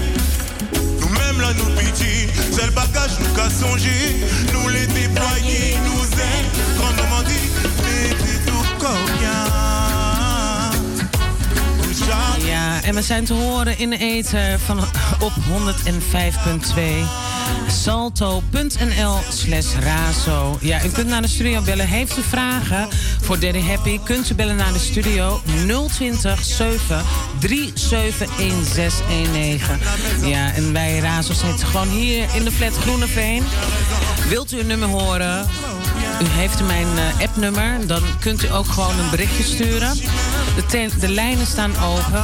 Nous-mêmes 0.99 1.39
là, 1.39 1.53
nous 1.57 1.71
pitié. 1.77 2.15
C'est 2.51 2.65
le 2.65 2.71
bagage, 2.71 3.17
nous 3.21 3.31
qu'à 3.33 3.49
songer. 3.49 4.25
Nous 4.51 4.67
les 4.67 4.87
déployer, 4.87 5.77
nous 5.85 6.03
aide. 6.19 6.47
Quand 6.77 6.93
maman 7.01 7.21
dit, 7.23 7.49
mettez 7.85 8.39
tout 8.45 8.67
combien. 8.77 9.45
Ja, 12.45 12.81
en 12.87 12.93
we 12.93 13.01
zijn 13.01 13.25
te 13.25 13.33
horen 13.33 13.77
in 13.77 13.89
de 13.89 13.97
ether 13.97 14.59
van, 14.59 14.79
op 15.19 15.33
105.2 15.33 15.41
salto.nl 17.87 19.17
slash 19.29 19.75
razo. 19.79 20.57
Ja, 20.61 20.85
u 20.85 20.89
kunt 20.89 21.07
naar 21.07 21.21
de 21.21 21.27
studio 21.27 21.61
bellen. 21.61 21.87
Heeft 21.87 22.17
u 22.17 22.21
vragen 22.21 22.87
voor 23.21 23.39
Daddy 23.39 23.61
Happy? 23.61 23.99
Kunt 24.03 24.29
u 24.29 24.35
bellen 24.35 24.55
naar 24.55 24.73
de 24.73 24.79
studio 24.79 25.41
020 25.87 26.43
7 26.43 27.03
371619. 27.39 30.29
Ja, 30.29 30.53
en 30.53 30.73
wij 30.73 30.99
Razo 30.99 31.33
zitten 31.33 31.67
gewoon 31.67 31.89
hier 31.89 32.25
in 32.33 32.43
de 32.43 32.51
flat 32.51 32.77
Groeneveen. 32.77 33.43
Wilt 34.29 34.53
u 34.53 34.59
een 34.59 34.67
nummer 34.67 34.89
horen? 34.89 35.47
U 36.21 36.25
heeft 36.27 36.63
mijn 36.63 36.87
uh, 36.95 37.21
appnummer. 37.21 37.87
Dan 37.87 38.01
kunt 38.19 38.43
u 38.43 38.51
ook 38.51 38.67
gewoon 38.67 38.99
een 38.99 39.09
berichtje 39.09 39.43
sturen. 39.43 39.97
De, 40.69 40.89
de 40.99 41.09
lijnen 41.09 41.47
staan 41.47 41.77
open. 41.77 42.23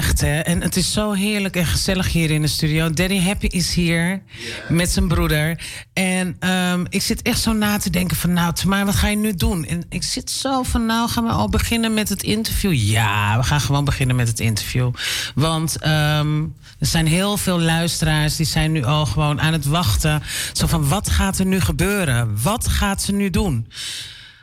Echt, 0.00 0.20
hè? 0.20 0.38
En 0.38 0.62
het 0.62 0.76
is 0.76 0.92
zo 0.92 1.12
heerlijk 1.12 1.56
en 1.56 1.66
gezellig 1.66 2.12
hier 2.12 2.30
in 2.30 2.42
de 2.42 2.48
studio. 2.48 2.90
Daddy 2.90 3.20
Happy 3.20 3.46
is 3.46 3.74
hier 3.74 4.22
met 4.68 4.90
zijn 4.90 5.08
broeder. 5.08 5.60
En 5.92 6.36
ehm, 6.38 6.84
ik 6.88 7.02
zit 7.02 7.22
echt 7.22 7.40
zo 7.40 7.52
na 7.52 7.78
te 7.78 7.90
denken 7.90 8.16
van... 8.16 8.32
nou, 8.32 8.54
maar 8.66 8.84
wat 8.84 8.94
ga 8.94 9.08
je 9.08 9.16
nu 9.16 9.34
doen? 9.34 9.64
En 9.64 9.84
ik 9.88 10.02
zit 10.02 10.30
zo 10.30 10.62
van, 10.62 10.86
nou, 10.86 11.08
gaan 11.08 11.24
we 11.24 11.30
al 11.30 11.48
beginnen 11.48 11.94
met 11.94 12.08
het 12.08 12.22
interview? 12.22 12.72
Ja, 12.72 13.36
we 13.36 13.42
gaan 13.42 13.60
gewoon 13.60 13.84
beginnen 13.84 14.16
met 14.16 14.28
het 14.28 14.40
interview. 14.40 14.90
Want 15.34 15.78
ehm, 15.78 16.42
er 16.78 16.86
zijn 16.86 17.06
heel 17.06 17.36
veel 17.36 17.60
luisteraars... 17.60 18.36
die 18.36 18.46
zijn 18.46 18.72
nu 18.72 18.84
al 18.84 19.06
gewoon 19.06 19.40
aan 19.40 19.52
het 19.52 19.66
wachten. 19.66 20.22
Zo 20.52 20.66
van, 20.66 20.88
wat 20.88 21.10
gaat 21.10 21.38
er 21.38 21.46
nu 21.46 21.60
gebeuren? 21.60 22.42
Wat 22.42 22.68
gaat 22.68 23.02
ze 23.02 23.12
nu 23.12 23.30
doen? 23.30 23.66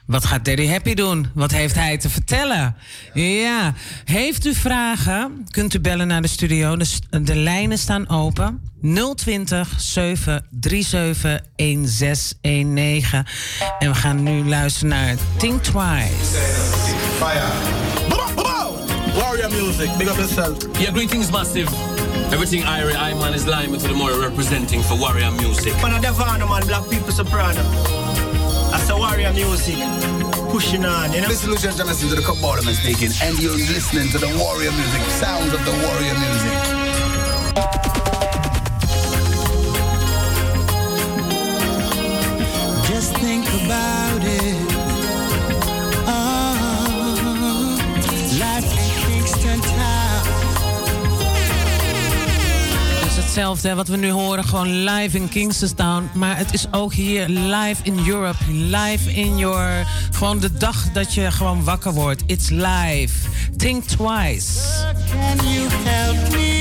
Wat 0.07 0.25
gaat 0.25 0.45
Daddy 0.45 0.67
Happy 0.67 0.93
doen? 0.93 1.27
Wat 1.33 1.51
heeft 1.51 1.75
hij 1.75 1.97
te 1.97 2.09
vertellen? 2.09 2.75
Ja, 3.13 3.73
heeft 4.05 4.45
u 4.45 4.53
vragen? 4.53 5.47
Kunt 5.49 5.73
u 5.73 5.79
bellen 5.79 6.07
naar 6.07 6.21
de 6.21 6.27
studio. 6.27 6.75
De, 6.75 6.87
de 7.21 7.35
lijnen 7.35 7.77
staan 7.77 8.09
open. 8.09 8.61
020 9.15 9.69
737 9.77 11.41
1619. 11.55 13.25
En 13.79 13.89
we 13.89 13.95
gaan 13.95 14.23
nu 14.23 14.47
luisteren 14.47 14.89
naar 14.89 15.15
Think 15.37 15.63
Twice. 15.63 16.15
Warrior 19.15 19.51
music, 19.51 19.89
big 19.97 20.09
up 20.09 20.15
yourself. 20.15 20.57
Yeah, 20.79 20.93
greetings, 20.93 21.29
massive. 21.29 21.71
Everything 22.31 22.63
Irie 22.63 23.11
Iman 23.11 23.33
is 23.33 23.45
lying 23.45 23.77
to 23.77 23.87
the 23.87 23.93
more 23.93 24.19
representing 24.19 24.83
for 24.83 24.97
warrior 24.97 25.31
music. 25.31 25.73
Man, 25.81 25.91
man, 26.47 26.65
black 26.65 26.89
people 26.89 27.11
soprano. 27.11 27.96
That's 28.77 28.91
a 28.91 28.95
warrior 28.95 29.33
music. 29.33 29.75
Pushing 30.51 30.85
on, 30.85 31.11
you 31.11 31.21
know? 31.21 31.27
Listen, 31.29 31.49
listen, 31.49 31.71
listen, 31.71 31.87
listen 31.87 32.09
to 32.09 32.15
the 32.15 32.21
Kabbalah 32.21 32.63
man 32.63 32.75
speaking, 32.75 33.09
and 33.23 33.39
you're 33.39 33.51
listening 33.53 34.09
to 34.11 34.19
the 34.19 34.27
warrior 34.37 34.71
music, 34.71 35.01
sounds 35.09 35.51
of 35.51 35.65
the 35.65 35.71
warrior 35.71 36.13
music. 36.13 36.53
Just 42.87 43.17
think 43.17 43.47
about 43.65 44.21
it. 44.23 44.76
Hetzelfde 53.37 53.75
wat 53.75 53.87
we 53.87 53.97
nu 53.97 54.09
horen, 54.11 54.43
gewoon 54.43 54.83
live 54.83 55.17
in 55.17 55.29
Kingston. 55.29 56.09
Maar 56.13 56.37
het 56.37 56.53
is 56.53 56.67
ook 56.71 56.93
hier 56.93 57.27
live 57.27 57.83
in 57.83 58.07
Europe. 58.07 58.37
Live 58.51 59.13
in 59.13 59.37
your... 59.37 59.87
Gewoon 60.11 60.39
de 60.39 60.53
dag 60.53 60.91
dat 60.91 61.13
je 61.13 61.31
gewoon 61.31 61.63
wakker 61.63 61.93
wordt. 61.93 62.23
It's 62.25 62.49
live. 62.49 63.13
Think 63.57 63.83
twice. 63.83 64.59
Can 65.11 65.53
you 65.53 65.67
help 65.83 66.31
me? 66.31 66.56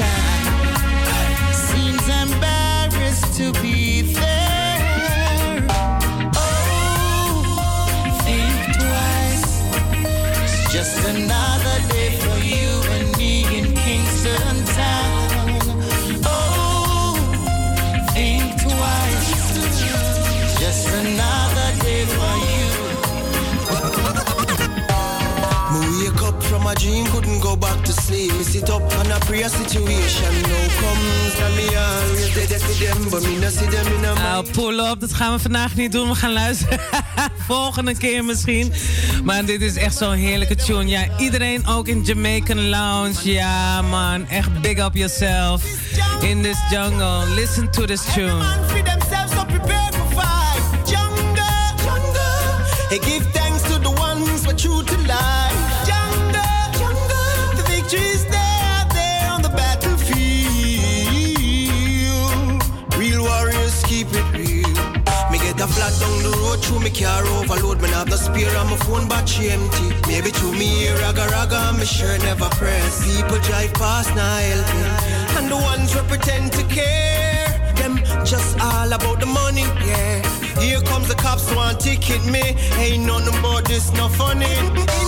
Seems 1.52 2.08
embarrassed 2.08 3.34
to 3.38 3.52
be 3.54 3.73
dream, 26.74 27.06
couldn't 27.06 27.42
go 27.42 27.56
back 27.56 27.84
to 27.84 27.92
sleep. 27.92 28.32
Me 28.34 28.44
sit 28.44 28.70
up 28.70 28.82
a 28.82 29.50
situation 29.50 30.34
now 30.42 30.68
comes. 30.80 31.24
Me 31.56 33.10
but 33.10 33.22
me 33.24 33.40
Nou, 34.16 34.46
pull 34.52 34.80
up, 34.80 35.00
dat 35.00 35.14
gaan 35.14 35.34
we 35.34 35.40
vandaag 35.40 35.76
niet 35.76 35.92
doen. 35.92 36.10
We 36.10 36.16
gaan 36.16 36.34
luisteren 36.34 36.80
volgende 37.48 37.98
keer 37.98 38.26
misschien. 38.26 38.74
Maar 39.24 39.46
dit 39.46 39.62
is 39.62 39.76
echt 39.76 39.98
zo'n 39.98 40.14
heerlijke 40.14 40.56
tune. 40.56 40.88
Ja, 40.88 41.08
iedereen 41.18 41.68
ook 41.68 41.88
in 41.88 42.04
Jamaican 42.04 42.70
Lounge. 42.70 43.32
Ja, 43.32 43.82
man, 43.82 44.28
echt 44.28 44.62
big 44.62 44.78
up 44.78 44.96
yourself 44.96 45.64
in 46.22 46.42
this 46.42 46.58
jungle. 46.70 47.26
Listen 47.36 47.72
to 47.72 47.86
this 47.86 48.02
tune. 48.14 48.93
Flat 65.94 66.10
down 66.10 66.24
the 66.24 66.38
road 66.38 66.64
through 66.64 66.80
me 66.80 66.90
car 66.90 67.26
overload. 67.26 67.82
Me 67.82 67.90
have 67.90 68.08
no 68.08 68.16
spare 68.16 68.56
on 68.58 68.70
my 68.70 68.78
phone 68.78 69.08
battery 69.08 69.50
empty. 69.50 69.90
Maybe 70.08 70.30
through 70.30 70.54
me 70.54 70.86
ear 70.86 70.96
raga 70.98 71.28
raga, 71.28 71.78
me 71.78 71.86
sure 71.86 72.18
never 72.20 72.50
press. 72.50 73.04
People 73.06 73.40
drive 73.40 73.74
past 73.74 74.16
now 74.16 74.38
helping, 74.38 75.38
and 75.38 75.52
the 75.52 75.58
ones 75.58 75.94
who 75.94 76.02
pretend 76.04 76.52
to 76.54 76.64
care, 76.66 77.74
them 77.76 77.98
just 78.26 78.60
all 78.60 78.92
about 78.92 79.20
the 79.20 79.26
money. 79.26 79.66
Yeah, 79.86 80.22
here 80.60 80.82
comes 80.82 81.08
the 81.08 81.16
cops 81.16 81.54
want 81.56 81.80
ticket 81.80 82.26
me. 82.26 82.56
Ain't 82.78 83.06
nothing 83.06 83.38
about 83.40 83.66
this, 83.66 83.92
no 83.94 84.08
funny. 84.10 85.03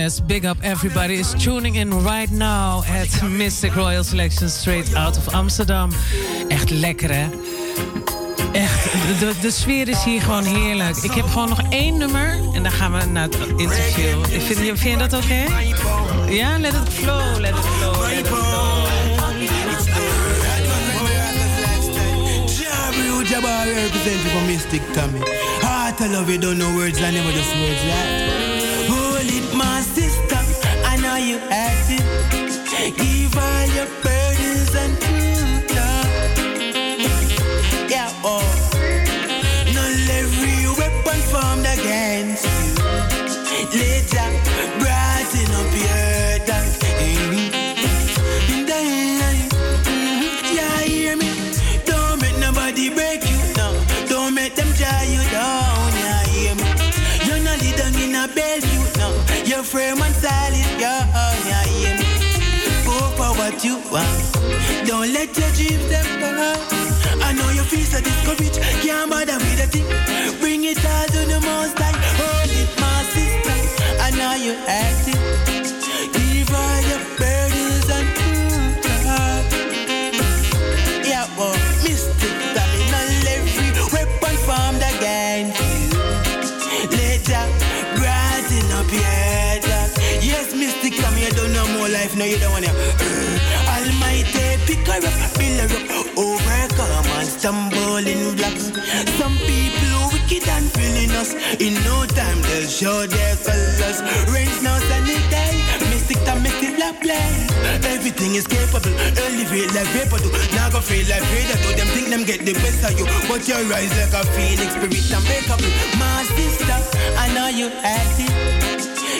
Big 0.00 0.44
up 0.44 0.56
everybody 0.62 1.18
is 1.18 1.34
tuning 1.36 1.76
in 1.76 2.02
right 2.02 2.30
now 2.30 2.82
at 2.84 3.22
Mystic 3.22 3.74
Royal 3.74 4.02
Selection 4.02 4.48
straight 4.48 4.94
out 4.94 5.16
of 5.16 5.28
Amsterdam. 5.34 5.90
Echt 6.48 6.70
lekker 6.70 7.10
hè? 7.14 7.28
Echt, 8.52 8.92
de, 9.18 9.32
de 9.40 9.50
sfeer 9.50 9.88
is 9.88 10.04
hier 10.04 10.20
gewoon 10.22 10.44
heerlijk. 10.44 10.96
Ik 10.96 11.10
heb 11.10 11.26
gewoon 11.26 11.48
nog 11.48 11.60
één 11.68 11.98
nummer 11.98 12.38
en 12.54 12.62
dan 12.62 12.72
gaan 12.72 12.92
we 12.92 13.04
naar 13.04 13.22
het 13.22 13.36
interview. 13.56 14.24
Ik 14.30 14.40
vind, 14.40 14.58
je- 14.58 14.96
dat 14.96 15.12
oké? 15.12 15.44
Ja, 16.28 16.58
let 16.58 16.72
it 16.72 16.92
flow, 16.92 17.38
let 17.38 17.50
it 17.50 17.64
flow, 17.78 18.00
let 18.00 18.18
it 18.18 18.26
flow. 18.26 18.88
Jabba 23.24 23.64
representing 23.64 24.30
for 24.32 24.46
Mystic 24.46 24.80
I 26.00 26.06
love 26.06 26.30
you, 26.30 26.38
don't 26.38 26.58
know 26.58 26.74
words, 26.74 26.98
I 27.00 27.10
never 27.10 27.30
just 27.32 27.54
words. 27.54 28.39
You 31.30 31.38
act 31.48 31.86
it. 31.90 32.02
Give 32.96 33.36
all 33.38 33.66
your 33.76 33.86
burdens 34.02 34.74
and 34.74 34.92
truth. 35.00 35.70
Yeah, 37.88 38.10
oh. 38.24 38.42
Not 39.76 39.94
every 40.20 40.58
weapon 40.78 41.20
formed 41.30 41.66
against 41.76 42.44
you. 42.44 42.74
Later, 43.78 44.28
brighten 44.80 45.50
up 45.54 45.72
your? 45.84 46.20
Mm-hmm. 47.00 47.46
Mm-hmm. 49.86 51.30
Don't 51.86 52.16
make 52.20 52.38
nobody 52.40 52.90
break 52.90 53.22
you 53.30 53.38
down. 53.54 53.76
Don't 54.08 54.34
make 54.34 54.54
them 54.56 54.70
tie 54.74 55.04
you 55.04 55.22
down. 55.30 55.92
Yeah, 55.94 56.24
hear 56.34 56.54
me? 56.56 56.64
You're 57.26 57.42
not 57.44 57.60
down 57.78 57.94
in 58.02 58.16
a 58.16 58.26
Bellevue 58.34 58.86
now. 58.98 59.12
You're 59.44 59.62
firm 59.62 60.02
and 60.02 60.09
what 63.60 63.64
you 63.64 63.76
want. 63.92 64.86
Don't 64.86 65.12
let 65.12 65.36
your 65.36 65.50
dreams 65.52 65.88
them 65.88 66.20
go. 66.20 66.28
I 67.22 67.32
know 67.32 67.50
you 67.50 67.62
feel 67.62 67.84
so 67.84 68.00
discouraged. 68.00 68.60
Can't 68.82 69.10
bother 69.10 69.36
with 69.36 69.60
a 69.60 69.66
thing. 69.66 69.86
Bring 70.40 70.64
it 70.64 70.78
all 70.84 71.06
to 71.06 71.20
the 71.26 71.40
most 71.40 71.78
high. 71.78 71.92
Hold 72.20 72.50
it, 72.50 72.70
my 72.80 73.02
sister. 73.12 73.56
I 74.00 74.10
know 74.16 74.34
you 74.44 74.54
acting. 74.66 75.20
Give 76.12 76.50
all 76.54 76.80
your 76.88 77.02
burdens 77.18 77.88
and 77.96 78.08
love. 79.04 79.44
Yeah, 81.04 81.26
well, 81.36 81.56
Mr. 81.84 82.28
All 82.56 83.28
every 83.36 83.70
weapon 83.92 84.36
formed 84.46 84.82
against 84.92 85.60
you. 85.60 86.00
Later, 86.96 87.44
brighten 87.96 88.72
up 88.72 88.90
your 88.90 89.02
head. 89.02 89.40
Yes, 90.22 90.54
Mystic, 90.54 90.94
come 90.96 91.14
here, 91.14 91.30
don't 91.30 91.52
know 91.52 91.66
more 91.78 91.88
life, 91.88 92.14
no, 92.16 92.24
you 92.24 92.38
don't 92.38 92.52
want 92.52 92.64
to. 92.66 92.89
Up, 95.04 95.16
build 95.38 95.60
her 95.60 95.76
up, 95.76 95.84
oh 96.16 96.34
overcome 96.36 97.06
and 97.18 97.28
stumble 97.28 97.96
in 97.96 98.36
blocks. 98.36 98.72
Some 99.18 99.36
people 99.48 99.90
are 100.00 100.10
wicked 100.12 100.46
and 100.48 100.70
feeling 100.72 101.12
us. 101.16 101.34
In 101.60 101.74
no 101.84 102.04
time, 102.06 102.40
they'll 102.42 102.68
show 102.68 103.06
their 103.06 103.36
colors. 103.36 104.02
Rains 104.32 104.62
now, 104.62 104.78
sunny 104.88 105.18
day. 105.30 105.52
Mystic, 105.90 106.18
time, 106.24 106.42
mystic, 106.42 106.78
la 106.78 106.92
play. 107.00 107.46
Everything 107.84 108.34
is 108.34 108.46
capable. 108.46 108.92
Elevate 109.16 109.72
like 109.74 109.88
vapor 109.94 110.18
do. 110.18 110.30
Now 110.54 110.70
go 110.70 110.80
feel 110.80 111.06
like 111.08 111.22
Vader 111.32 111.58
do. 111.62 111.74
Them 111.76 111.88
think 111.94 112.08
them 112.08 112.24
get 112.24 112.40
the 112.44 112.52
best 112.54 112.84
of 112.84 112.98
you. 112.98 113.06
But 113.28 113.46
you 113.48 113.56
rise 113.70 113.92
like 113.96 114.14
a 114.14 114.24
phoenix, 114.34 114.72
spirit 114.74 115.10
unbreakable. 115.12 115.72
My 115.98 116.24
sister, 116.36 116.78
I 117.16 117.32
know 117.34 117.48
you 117.48 117.68
acting. 117.82 118.32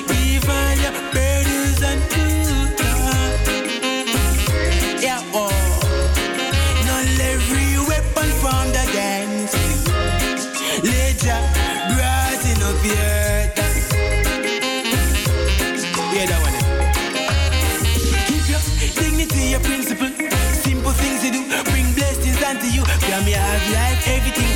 Give 0.08 0.48
all 0.48 0.74
your 0.84 0.94
burdens 1.12 1.82
and 1.82 2.00
truth. 2.10 2.80
Yeah, 5.02 5.22
oh. 5.34 5.59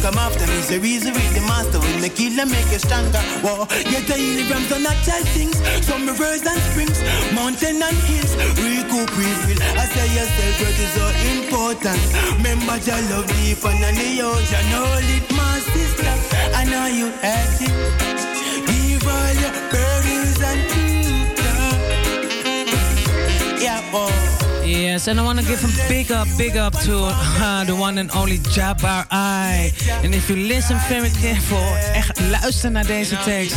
Come 0.04 0.18
after 0.18 0.46
me. 0.46 0.60
So 0.60 0.76
reason 0.80 1.14
with 1.14 1.32
the 1.32 1.40
master 1.48 1.80
make 2.04 2.20
you 2.20 2.28
and 2.36 2.50
make 2.50 2.68
you 2.70 2.78
stronger. 2.78 3.22
Whoa, 3.40 3.64
get 3.88 4.04
a 4.12 4.16
healing 4.20 4.44
from 4.44 4.62
some 4.68 4.82
natural 4.82 5.24
things. 5.32 5.56
Some 5.80 6.04
rivers 6.04 6.44
and 6.44 6.60
springs, 6.68 7.00
mountain 7.32 7.80
and 7.80 7.96
hills. 8.04 8.36
Recoup, 8.60 9.08
refill. 9.16 9.60
I 9.80 9.88
say 9.88 10.08
yourself, 10.12 10.60
what 10.60 10.76
is 10.84 10.92
so 10.92 11.06
important. 11.32 12.00
Remember 12.36 12.76
your 12.84 13.00
love 13.08 13.28
deep 13.40 13.64
under 13.64 13.92
the 13.96 14.20
ocean. 14.20 14.66
Hold 14.76 15.08
it, 15.16 15.24
my 15.32 15.56
sister. 15.72 16.12
I 16.52 16.62
know 16.68 16.84
you 16.84 17.08
have 17.24 17.56
it. 17.64 17.72
Give 18.68 19.08
all 19.08 19.32
your 19.40 19.52
burdens 19.72 20.38
and 20.50 20.60
truth. 20.68 21.24
Yeah, 23.62 23.80
oh. 23.94 24.23
Yes, 24.74 25.06
and 25.08 25.20
I 25.20 25.22
want 25.22 25.38
to 25.38 25.44
give 25.44 25.62
a 25.64 25.88
big 25.88 26.10
up, 26.10 26.26
big 26.36 26.56
up 26.56 26.72
to 26.80 27.06
uh, 27.06 27.64
the 27.64 27.76
one 27.76 27.96
and 27.98 28.10
only 28.10 28.38
Jabbar 28.38 29.06
I. 29.12 29.72
And 30.02 30.14
if 30.14 30.28
you 30.28 30.36
listen 30.36 30.78
very 30.88 31.10
careful, 31.10 31.76
echt 31.92 32.20
luister 32.30 32.70
naar 32.70 32.86
deze 32.86 33.16
tekst. 33.24 33.56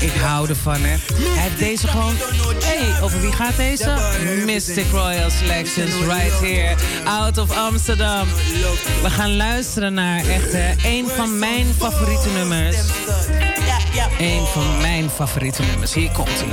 Ik 0.00 0.12
hou 0.20 0.48
ervan, 0.48 0.80
hè. 0.80 0.96
Hij 1.14 1.42
heeft 1.42 1.58
deze 1.58 1.88
gewoon... 1.88 2.14
hey, 2.64 3.02
over 3.02 3.20
wie 3.20 3.32
gaat 3.32 3.56
deze? 3.56 3.94
Mystic 4.44 4.86
Royal 4.92 5.30
Selections, 5.30 5.94
right 5.94 6.40
here, 6.40 6.74
out 7.04 7.38
of 7.38 7.56
Amsterdam. 7.56 8.28
We 9.02 9.10
gaan 9.10 9.36
luisteren 9.36 9.94
naar 9.94 10.18
echt 10.28 10.54
een 10.84 11.08
van 11.16 11.38
mijn 11.38 11.66
favoriete 11.78 12.28
nummers. 12.28 12.76
Een 14.18 14.46
van 14.52 14.80
mijn 14.80 15.10
favoriete 15.10 15.62
nummers. 15.62 15.94
Hier 15.94 16.10
komt 16.10 16.28
hij. 16.44 16.48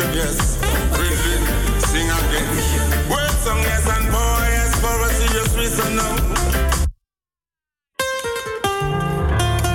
Competition, 0.00 0.14
yes. 0.14 0.58
Really, 0.98 1.36
sing 1.80 2.10
again. 2.10 3.10
Word 3.10 3.30
song, 3.42 3.58
yes, 3.62 3.86
and 3.88 4.06
boy, 4.10 4.46
yes, 4.50 4.80
for 4.80 5.00
a 5.00 5.08
serious 5.08 5.54
reason, 5.56 5.96
no. 5.96 6.08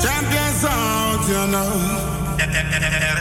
Champion 0.01 0.51
sound, 0.53 1.27
you 1.27 1.47
know. 1.51 3.14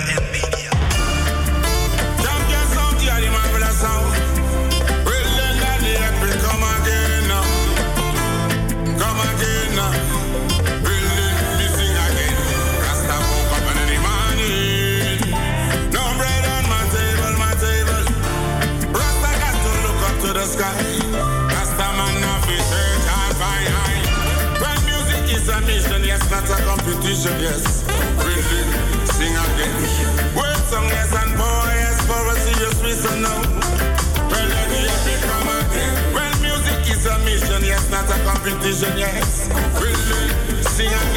Competition, 26.94 27.40
yes. 27.40 27.84
Really, 28.22 29.06
sing 29.06 29.34
again. 29.34 30.36
Word 30.36 30.56
song, 30.70 30.86
yes, 30.86 31.12
and 31.12 31.36
boy, 31.36 31.70
yes, 31.74 32.06
for 32.06 32.22
a 32.30 32.34
serious 32.36 32.82
reason, 32.82 33.22
no. 33.22 33.34
Well, 34.30 34.48
let 34.48 34.68
the 34.70 34.80
epic 34.94 35.20
come 35.26 35.48
again. 35.48 36.14
When 36.14 36.32
music 36.42 36.90
is 36.90 37.06
a 37.06 37.18
mission, 37.20 37.64
yes, 37.64 37.90
not 37.90 38.08
a 38.08 38.18
competition, 38.24 38.96
yes. 38.96 39.48
Really, 39.80 40.62
sing 40.62 40.88
again. 40.88 41.13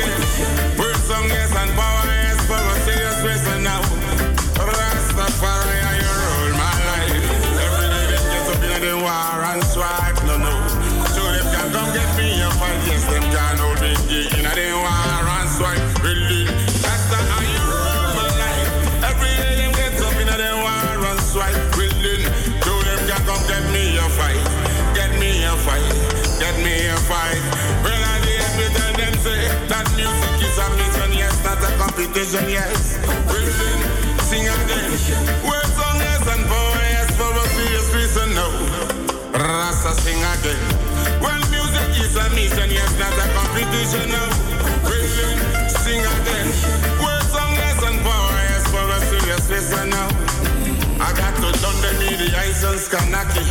Competition, 32.28 32.49
yes. 32.49 32.99
Willing, 33.32 33.82
sing 34.19 34.43
again. 34.43 34.91
Word 35.47 35.69
song, 35.80 35.95
yes, 35.95 36.28
and 36.28 36.43
yes, 36.43 37.15
for 37.15 37.32
a 37.32 37.45
serious 37.55 37.88
reason, 37.95 38.36
no. 38.36 38.47
Rasta 39.32 39.95
sing 40.01 40.19
again. 40.19 40.59
Well, 41.21 41.39
music 41.49 41.88
is 42.03 42.15
a 42.15 42.28
mission, 42.36 42.69
yes, 42.71 42.91
not 42.99 43.15
a 43.15 43.25
competition, 43.32 44.11
no. 44.11 44.23
Willing, 44.84 45.39
sing 45.71 46.03
again. 46.03 46.47
Word 46.99 47.23
song, 47.32 47.53
yes, 47.55 47.80
and 47.84 47.99
power, 48.03 48.43
for 48.71 48.84
a 48.84 48.99
serious 49.07 49.49
reason, 49.49 49.89
no. 49.89 50.03
I 50.99 51.13
got 51.15 51.36
to 51.39 51.47
need 51.99 52.19
the 52.19 52.38
ice 52.38 52.63
and 52.63 52.80
Skanaki. 52.80 53.45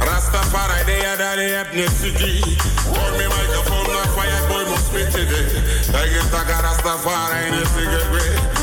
Rastafari, 0.00 0.84
they 0.86 1.04
are 1.04 1.16
the 1.16 1.46
ethnicity. 1.62 2.42
Hold 2.90 3.18
me 3.18 3.26
microphone, 3.28 3.86
not 3.92 4.08
fire, 4.14 4.42
boy, 4.48 4.64
must 4.70 4.92
be 4.92 5.04
today. 5.14 5.65
I 5.94 6.06
get 6.08 6.24
to 6.24 6.44
get 6.46 6.64
Rastafari 6.64 7.48
in 7.48 7.54
a 7.54 7.66
cigarette 7.66 8.55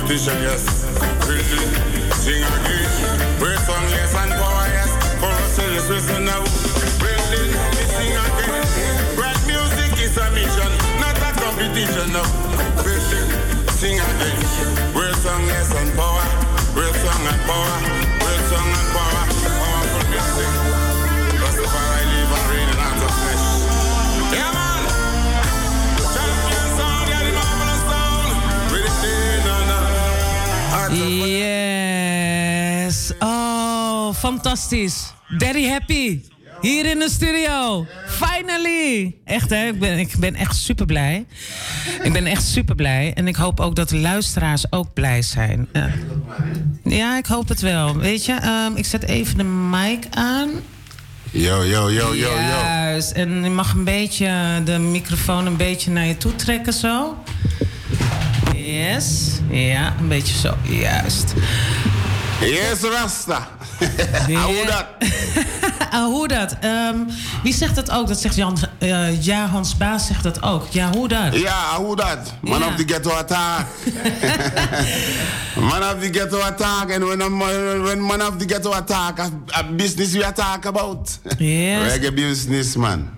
competition, 0.00 0.40
yes. 0.42 0.84
Berlin, 1.26 1.68
sing 2.14 2.42
again. 2.42 3.38
Great 3.38 3.58
song, 3.60 3.84
yes, 3.90 4.14
and 4.14 4.32
power, 4.32 4.66
yes. 4.72 4.90
For 5.20 5.26
us, 5.26 5.52
serious 5.52 5.88
reason 5.90 6.24
now. 6.24 6.40
Berlin, 6.98 7.52
sing 7.92 8.16
again. 8.16 8.64
Great 9.16 9.40
music 9.46 9.92
is 10.00 10.16
a 10.16 10.30
mission, 10.32 10.72
not 11.00 11.16
a 11.18 11.30
competition, 11.40 12.12
no. 12.12 12.24
Berlin, 12.82 13.28
sing 13.76 14.00
again. 14.00 14.92
Great 14.94 15.16
song, 15.16 15.44
yes, 15.46 15.74
and 15.74 15.92
power. 15.94 16.24
Great 16.74 16.94
song 16.94 17.20
and 17.26 17.40
power. 17.42 18.09
Fantastisch. 34.30 35.12
Daddy 35.38 35.66
Happy. 35.66 36.20
Hier 36.60 36.86
in 36.86 36.98
de 36.98 37.10
studio. 37.10 37.86
Finally. 38.06 39.16
Echt 39.24 39.50
hè, 39.50 39.66
ik 39.66 39.78
ben, 39.78 39.98
ik 39.98 40.14
ben 40.18 40.34
echt 40.34 40.56
super 40.56 40.86
blij. 40.86 41.26
Ik 42.02 42.12
ben 42.12 42.26
echt 42.26 42.44
super 42.44 42.74
blij. 42.74 43.12
En 43.14 43.28
ik 43.28 43.36
hoop 43.36 43.60
ook 43.60 43.74
dat 43.76 43.88
de 43.88 43.96
luisteraars 43.96 44.72
ook 44.72 44.92
blij 44.94 45.22
zijn. 45.22 45.68
Ja, 45.72 45.90
ja 46.84 47.16
ik 47.16 47.26
hoop 47.26 47.48
het 47.48 47.60
wel. 47.60 47.96
Weet 47.96 48.24
je, 48.24 48.32
ehm, 48.32 48.76
ik 48.76 48.84
zet 48.84 49.02
even 49.02 49.36
de 49.36 49.44
mic 49.44 50.06
aan. 50.10 50.50
Yo, 51.30 51.64
yo, 51.64 51.90
yo, 51.90 52.14
yo, 52.14 52.14
yo. 52.14 52.34
Juist. 52.34 53.12
En 53.12 53.42
je 53.42 53.50
mag 53.50 53.72
een 53.72 53.84
beetje 53.84 54.60
de 54.64 54.78
microfoon 54.78 55.46
een 55.46 55.56
beetje 55.56 55.90
naar 55.90 56.06
je 56.06 56.16
toe 56.16 56.36
trekken 56.36 56.72
zo. 56.72 57.16
Yes. 58.56 59.38
Ja, 59.50 59.94
een 60.00 60.08
beetje 60.08 60.38
zo. 60.38 60.54
Juist. 60.62 61.34
Yes, 62.40 62.80
Rasta. 62.82 63.48
Hoe 64.26 64.64
dat? 64.66 64.86
Hoe 66.12 66.28
dat? 66.28 66.56
Ehm, 66.60 66.96
wie 67.42 67.54
zegt 67.54 67.74
dat 67.74 67.90
ook? 67.90 68.08
Dat 68.08 68.20
zegt 68.20 68.34
Jan, 68.36 68.58
eh, 68.78 69.22
ja, 69.24 69.46
Hans 69.46 69.76
Baas 69.76 70.06
zegt 70.06 70.22
dat 70.22 70.42
ook. 70.42 70.66
Ja, 70.70 70.90
hoe 70.92 71.08
dat? 71.08 71.34
Ja, 71.36 71.76
hoe 71.76 71.96
dat? 71.96 72.32
Man 72.40 72.64
of 72.64 72.74
the 72.76 72.82
ghetto 72.86 73.10
attack. 73.10 73.66
man 75.70 75.82
of 75.82 75.94
the 76.00 76.08
ghetto 76.12 76.40
attack. 76.40 76.90
And 76.92 77.04
when, 77.04 77.20
I'm- 77.20 77.82
when 77.82 78.00
man 78.06 78.22
of 78.22 78.36
the 78.38 78.44
ghetto 78.46 78.72
attack, 78.72 79.18
a, 79.18 79.28
a 79.58 79.62
business 79.64 80.12
we 80.12 80.26
attack 80.26 80.64
about. 80.66 81.18
Yes. 81.38 81.92
Reggae 81.92 82.14
business, 82.14 82.76
man. 82.76 83.08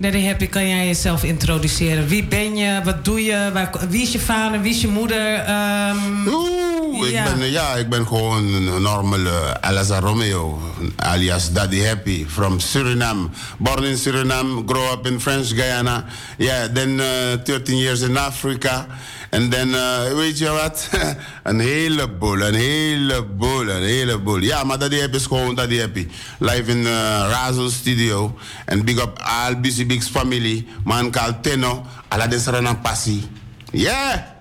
Daddy 0.00 0.24
Happy, 0.24 0.46
kan 0.46 0.68
jij 0.68 0.86
jezelf 0.86 1.22
introduceren? 1.24 2.06
Wie 2.06 2.24
ben 2.24 2.56
je? 2.56 2.80
Wat 2.84 3.04
doe 3.04 3.24
je? 3.24 3.50
Waar, 3.52 3.70
wie 3.88 4.02
is 4.02 4.12
je 4.12 4.18
vader? 4.18 4.60
Wie 4.60 4.70
is 4.70 4.80
je 4.80 4.88
moeder? 4.88 5.34
Ehm, 5.34 6.26
Oeh, 6.26 7.10
ja. 7.10 7.24
ik, 7.24 7.38
ben, 7.38 7.50
ja, 7.50 7.74
ik 7.74 7.88
ben 7.88 8.06
gewoon 8.06 8.54
een 8.54 8.82
normale 8.82 9.60
Alazar 9.60 10.02
Romeo, 10.02 10.60
alias 10.96 11.52
Daddy 11.52 11.82
Happy, 11.82 12.26
from 12.28 12.60
Suriname. 12.60 13.28
Born 13.58 13.84
in 13.84 13.96
Suriname, 13.96 14.62
grow 14.66 14.92
up 14.92 15.06
in 15.06 15.20
French 15.20 15.48
Guyana. 15.48 16.04
Yeah, 16.36 16.72
then 16.72 16.88
uh, 16.88 17.04
13 17.44 17.76
years 17.76 18.00
in 18.00 18.16
Africa. 18.16 18.86
En 19.30 19.50
dan, 19.50 19.68
uh, 19.68 20.12
weet 20.12 20.38
je 20.38 20.48
wat? 20.50 20.88
een 21.42 21.60
heleboel, 21.60 22.40
een 22.40 22.54
heleboel, 22.54 23.68
een 23.68 23.82
heleboel. 23.82 24.38
Ja, 24.38 24.64
maar 24.64 24.78
Daddy 24.78 25.00
Happy 25.00 25.16
is 25.16 25.26
gewoon 25.26 25.54
Daddy 25.54 25.78
Happy. 25.78 26.08
Live 26.38 26.70
in 26.70 26.78
uh, 26.78 26.88
Razo 27.30 27.68
Studio. 27.68 28.38
En 28.64 28.84
big 28.84 29.02
up 29.02 29.18
all 29.18 29.60
BC 29.60 29.86
Bigs 29.86 30.08
family. 30.08 30.66
Man 30.84 31.10
called 31.10 31.42
Teno. 31.42 31.86
Alla 32.08 32.26
de 32.26 32.38
Saranan 32.38 32.80
Passi. 32.80 33.28
Yeah! 33.72 34.36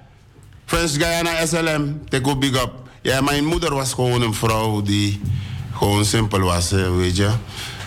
French 0.67 0.99
Guyana 0.99 1.45
SLM, 1.45 2.01
take 2.09 2.37
big 2.37 2.55
up. 2.55 2.71
Ja, 3.01 3.21
mijn 3.21 3.45
moeder 3.45 3.73
was 3.73 3.93
gewoon 3.93 4.21
een 4.21 4.33
vrouw 4.33 4.81
die 4.81 5.21
gewoon 5.73 6.05
simpel 6.05 6.39
was, 6.39 6.69
hè, 6.69 6.91
weet 6.91 7.15
je. 7.15 7.29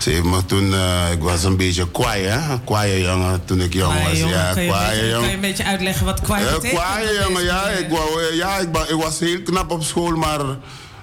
Ze 0.00 0.10
heeft 0.10 0.24
me 0.24 0.44
toen, 0.46 0.74
eh, 0.74 1.10
ik 1.12 1.22
was 1.22 1.44
een 1.44 1.56
beetje 1.56 1.90
kwaai, 1.90 2.24
hè. 2.24 2.58
Kwaaie 2.64 3.00
jongen 3.00 3.44
toen 3.44 3.60
ik 3.60 3.72
jong 3.74 4.02
was. 4.04 4.18
jongen, 4.18 4.36
ja, 4.36 4.52
kan, 4.52 4.62
je 4.62 4.68
een 4.68 4.74
kwaaie 4.74 4.90
beetje, 4.90 5.00
kan 5.00 5.06
je 5.06 5.10
jongen. 5.14 5.32
een 5.32 5.40
beetje 5.40 5.64
uitleggen 5.64 6.04
wat 6.06 6.20
kwaai 6.20 6.44
Ja, 6.44 6.50
betekent? 6.52 6.80
kwaaie 6.80 7.20
jongen, 7.26 7.42
ja. 7.44 7.68
Ik, 7.68 7.88
wou, 7.88 8.22
eh, 8.22 8.36
ja 8.36 8.58
ik, 8.58 8.68
was 9.02 9.18
heel 9.18 9.42
knap 9.42 9.70
op 9.70 9.82
school, 9.84 10.16
maar 10.16 10.40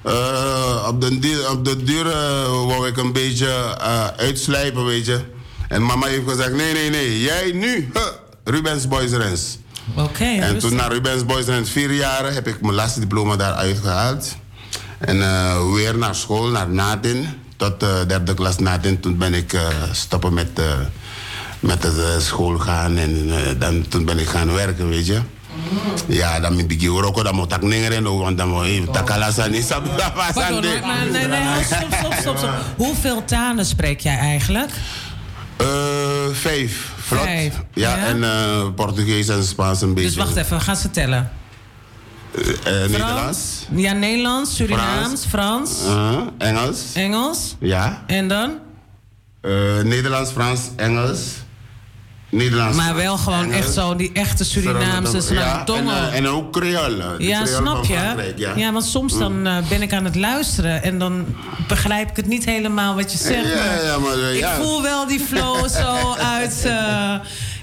eh, 0.03 0.85
op 0.87 1.01
de 1.01 1.19
duur, 1.19 1.49
op 1.51 1.65
de 1.65 1.83
duur 1.83 2.07
eh, 2.11 2.43
wou 2.65 2.87
ik 2.87 2.97
een 2.97 3.11
beetje 3.13 3.75
eh, 3.81 4.07
uitslijpen, 4.17 4.85
weet 4.85 5.05
je. 5.05 5.19
En 5.67 5.85
mama 5.85 6.07
heeft 6.07 6.29
gezegd, 6.29 6.53
nee, 6.53 6.73
nee, 6.73 6.89
nee, 6.89 7.21
jij 7.21 7.51
nu, 7.53 7.89
huh, 7.93 8.03
Rubens 8.43 8.87
Boys 8.87 9.11
Rens. 9.11 9.57
Oké, 9.95 10.23
En 10.23 10.57
toen 10.59 10.75
na 10.75 10.87
Rubens 10.87 11.25
Boys 11.25 11.47
en 11.47 11.65
vier 11.67 11.91
jaar 11.93 12.33
heb 12.33 12.47
ik 12.47 12.61
mijn 12.61 12.73
laatste 12.75 12.99
diploma 12.99 13.35
daaruit 13.35 13.77
gehaald. 13.77 14.35
En 14.99 15.21
eh, 15.21 15.71
weer 15.73 15.97
naar 15.97 16.15
school, 16.15 16.47
naar 16.47 16.69
Natin. 16.69 17.27
Tot 17.57 17.79
de 17.79 18.03
derde 18.07 18.33
klas 18.33 18.57
Natin. 18.57 18.99
Toen 18.99 19.17
ben 19.17 19.33
ik 19.33 19.53
eh, 19.53 19.61
stoppen 19.91 20.33
met, 20.33 20.49
eh, 20.59 20.65
met 21.59 21.81
de 21.81 22.13
eh, 22.17 22.21
school 22.23 22.57
gaan. 22.57 22.97
En 22.97 23.29
eh, 23.31 23.59
dan, 23.59 23.87
toen 23.87 24.05
ben 24.05 24.19
ik 24.19 24.27
gaan 24.27 24.53
werken, 24.53 24.89
weet 24.89 25.05
je. 25.05 25.21
Ja, 26.05 26.39
dan 26.39 26.55
ben 26.55 26.69
ik 26.69 26.79
hier 26.81 27.05
ook. 27.05 27.23
Dan 27.23 27.35
moet 27.35 27.53
ik 27.53 27.61
ningeren. 27.61 28.03
Want 28.19 28.37
dan 28.37 28.49
moet 28.49 28.61
nee, 31.11 31.27
nee, 31.27 31.47
ho, 31.47 31.61
stop, 31.63 31.87
stop, 31.99 32.13
stop, 32.19 32.37
stop. 32.37 32.49
Hoeveel 32.85 33.25
talen 33.25 33.65
spreek 33.65 33.99
jij 33.99 34.17
eigenlijk? 34.17 34.71
Eh, 35.57 35.67
Vijf. 36.31 36.91
Vlot. 36.97 37.21
Vijf, 37.21 37.53
Ja, 37.73 37.95
ja. 37.97 38.05
en 38.05 38.23
eh, 38.23 38.67
Portugees 38.75 39.27
en 39.27 39.43
Spaans 39.43 39.81
een 39.81 39.93
beetje. 39.93 40.09
Dus 40.09 40.17
wacht 40.17 40.35
even, 40.35 40.57
we 40.57 40.63
gaan 40.63 40.75
ze 40.75 40.91
tellen. 40.91 41.29
Eh, 42.37 42.83
eh, 42.83 42.89
Nederlands. 42.89 43.39
Ja, 43.75 43.91
Nederlands, 43.93 44.55
Surinaams, 44.55 45.25
Frans, 45.25 45.71
eh, 45.85 46.19
Engels. 46.37 46.81
Engels. 46.93 47.55
Ja. 47.59 48.03
En 48.07 48.27
dan? 48.27 48.51
Nederlands, 49.83 50.31
Frans, 50.31 50.61
Engels. 50.75 51.19
Nederlands. 52.29 52.77
Maar 52.77 52.95
wel 52.95 53.17
gewoon 53.17 53.43
Engels. 53.43 53.55
echt 53.57 53.73
zo, 53.73 53.95
die 53.95 54.11
echte 54.13 54.43
Surinaamse 54.43 55.33
Ja, 55.33 55.65
en, 55.65 56.11
en 56.13 56.27
ook 56.27 56.51
Creole. 56.51 57.15
Ja, 57.17 57.41
Creole 57.43 57.61
snap 57.61 57.85
je? 57.85 58.33
Ja. 58.35 58.53
Ja. 58.55 58.71
want 58.71 58.85
soms 58.85 59.17
dan 59.17 59.47
eh, 59.47 59.57
ben 59.69 59.81
ik 59.81 59.93
aan 59.93 60.05
het 60.05 60.15
luisteren 60.15 60.83
en 60.83 60.99
dan 60.99 61.25
begrijp 61.67 62.09
ik 62.09 62.15
het 62.15 62.27
niet 62.27 62.45
helemaal 62.45 62.95
wat 62.95 63.11
je 63.11 63.17
zegt. 63.17 63.47
Ja, 63.47 63.55
maar 63.55 63.83
ja, 63.83 63.97
maar, 63.99 64.13
eh, 64.29 64.35
ik 64.37 64.45
voel 64.45 64.81
wel 64.81 65.07
die 65.07 65.19
flow 65.19 65.69
zo 65.69 66.15
uit. 66.37 66.71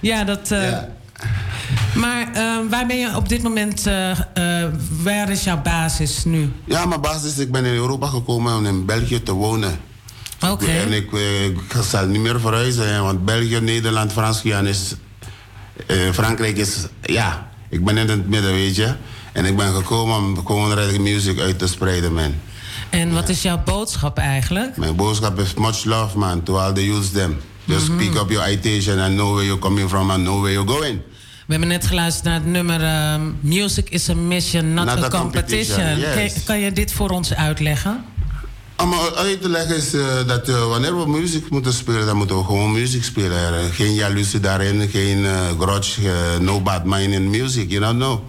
ja, 0.00 0.24
dat. 0.24 0.50
Maar 1.94 2.32
eh, 2.32 2.56
waar 2.70 2.86
ben 2.86 2.98
je 2.98 3.16
op 3.16 3.28
dit 3.28 3.42
moment? 3.42 3.86
eh, 3.86 4.10
eh, 4.10 4.70
waar 5.02 5.30
is 5.30 5.44
jouw 5.44 5.62
basis 5.62 6.24
nu? 6.24 6.52
Ja, 6.64 6.86
mijn 6.86 7.00
basis, 7.00 7.38
ik 7.38 7.52
ben 7.52 7.64
in 7.64 7.74
Europa 7.74 8.06
gekomen 8.06 8.56
om 8.56 8.66
in 8.66 8.84
België 8.84 9.22
te 9.22 9.32
wonen. 9.32 9.78
Oké. 10.50 10.64
En 10.66 10.92
ik, 10.92 11.12
eh, 11.12 11.44
ik 11.44 11.60
zal 11.90 12.06
niet 12.06 12.20
meer 12.20 12.40
verhuizen, 12.40 13.02
want 13.02 13.24
België, 13.24 13.60
Nederland, 13.60 14.12
Frans, 14.12 14.42
is... 14.42 14.94
Frankrijk 16.12 16.56
is... 16.56 16.76
Ja, 17.02 17.50
ik 17.68 17.84
ben 17.84 17.96
in 17.96 18.08
het 18.08 18.28
midden, 18.28 18.52
weet 18.52 18.76
je. 18.76 18.94
En 19.32 19.44
ik 19.44 19.56
ben 19.56 19.74
gekomen 19.74 20.16
om 20.44 20.72
reggae 20.72 20.98
music 20.98 21.38
uit 21.40 21.58
te 21.58 21.66
spreiden, 21.66 22.14
man. 22.14 22.34
En 22.90 23.12
wat 23.12 23.28
is 23.28 23.42
jouw 23.42 23.62
boodschap 23.64 24.18
eigenlijk? 24.18 24.76
Mijn 24.76 24.96
boodschap 24.96 25.38
is 25.38 25.54
much 25.54 25.84
love, 25.84 26.18
man, 26.18 26.42
to 26.42 26.56
all 26.58 26.72
the 26.72 26.84
youths 26.84 27.10
them. 27.10 27.36
Just 27.64 27.88
Mhm. 27.88 27.96
pick 27.98 28.14
up 28.20 28.30
your 28.30 28.46
citation 28.48 28.98
and 28.98 29.14
know 29.14 29.32
where 29.34 29.44
you're 29.46 29.60
coming 29.60 29.88
from 29.88 30.10
and 30.10 30.22
know 30.22 30.40
where 30.40 30.52
you're 30.52 30.72
going. 30.72 31.00
We 31.46 31.52
hebben 31.52 31.68
net 31.68 31.86
geluisterd 31.86 32.24
naar 32.24 32.34
het 32.34 32.46
nummer 32.46 32.82
ehm, 32.82 33.20
Music 33.40 33.88
is 33.90 34.08
a 34.08 34.14
Mission, 34.14 34.74
not, 34.74 34.84
Not 34.86 34.98
a 35.02 35.04
a 35.04 35.08
competition. 35.08 35.76
competition, 35.78 36.22
yes. 36.22 36.32
Kan, 36.32 36.42
kan 36.44 36.58
je 36.60 36.72
dit 36.72 36.92
voor 36.92 37.10
ons 37.10 37.34
uitleggen? 37.34 38.04
Om 38.76 38.94
uit 39.16 39.42
te 39.42 39.48
leggen 39.48 39.76
is 39.76 39.94
eh, 39.94 40.26
dat 40.26 40.48
eh, 40.48 40.66
wanneer 40.66 40.98
we 40.98 41.08
muziek 41.08 41.50
moeten 41.50 41.72
spelen, 41.72 42.06
dan 42.06 42.16
moeten 42.16 42.38
we 42.38 42.44
gewoon 42.44 42.72
muziek 42.72 43.04
spelen. 43.04 43.58
Eh, 43.58 43.64
geen 43.72 43.94
jaloezie 43.94 44.40
daarin, 44.40 44.88
geen 44.88 45.24
eh 45.24 45.32
grudge, 45.60 46.00
no 46.40 46.60
bad 46.60 46.84
mind 46.84 47.12
in 47.12 47.30
music, 47.30 47.70
you 47.70 47.80
don't 47.80 47.96
know. 47.98 48.20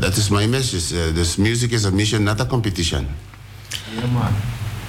Dat 0.00 0.16
is 0.16 0.28
my 0.28 0.46
message. 0.46 1.12
Dus 1.12 1.36
music 1.36 1.70
is 1.70 1.84
a 1.84 1.90
mission, 1.90 2.22
not 2.22 2.40
a 2.40 2.46
competition. 2.46 3.06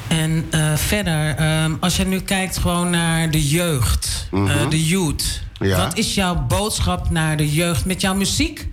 En 0.07 0.45
eh, 0.51 0.73
verder, 0.75 1.35
ehm, 1.35 1.73
als 1.79 1.95
je 1.97 2.05
nu 2.05 2.19
kijkt 2.19 2.57
gewoon 2.57 2.89
naar 2.89 3.31
de 3.31 3.47
jeugd, 3.47 4.27
Mhm. 4.31 4.69
de 4.69 4.85
youth. 4.85 5.41
Ja. 5.63 5.77
Wat 5.77 5.97
is 5.97 6.13
jouw 6.13 6.45
boodschap 6.47 7.09
naar 7.09 7.37
de 7.37 7.53
jeugd 7.53 7.85
met 7.85 8.01
jouw 8.01 8.13
muziek? 8.13 8.67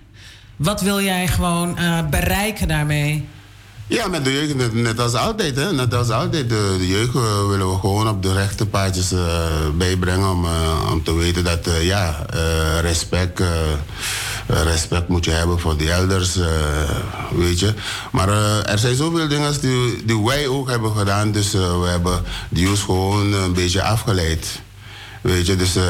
Wat 0.57 0.81
wil 0.81 1.01
jij 1.01 1.29
gewoon 1.29 1.79
eh, 1.79 1.99
bereiken 2.11 2.69
daarmee? 2.69 3.29
Ja, 3.87 4.09
met 4.09 4.25
de 4.25 4.33
jeugd, 4.33 4.55
net, 4.55 4.75
net 4.75 5.01
als 5.01 5.15
altijd. 5.15 5.57
Hè? 5.57 5.73
Net 5.73 5.95
als 5.95 6.11
altijd. 6.11 6.49
De, 6.49 6.75
de 6.79 6.87
jeugd 6.87 7.15
eh, 7.15 7.49
willen 7.49 7.71
we 7.71 7.79
gewoon 7.79 8.09
op 8.09 8.23
de 8.23 8.33
rechte 8.33 8.67
paadjes 8.67 9.13
eh, 9.13 9.19
bijbrengen. 9.75 10.31
Om, 10.31 10.47
om 10.93 11.03
te 11.03 11.15
weten 11.15 11.45
dat, 11.45 11.69
ja, 11.81 12.27
respect, 12.81 13.43
respect 14.47 15.09
moet 15.09 15.25
je 15.25 15.31
hebben 15.31 15.61
voor 15.61 15.77
de 15.77 15.91
elders, 15.91 16.39
weet 17.35 17.61
je. 17.61 17.75
Maar 18.13 18.29
er 18.65 18.79
zijn 18.79 18.97
zoveel 18.97 19.29
dingen 19.29 19.61
die, 19.61 20.05
die 20.05 20.25
wij 20.25 20.47
ook 20.47 20.69
hebben 20.69 20.97
gedaan. 20.97 21.33
Dus 21.33 21.53
we 21.53 21.87
hebben 21.87 22.23
de 22.49 22.61
jeugd 22.61 22.83
gewoon 22.83 23.33
een 23.33 23.53
beetje 23.53 23.83
afgeleid. 23.83 24.61
Weet 25.21 25.47
je, 25.47 25.57
dus 25.57 25.77
eh, 25.77 25.85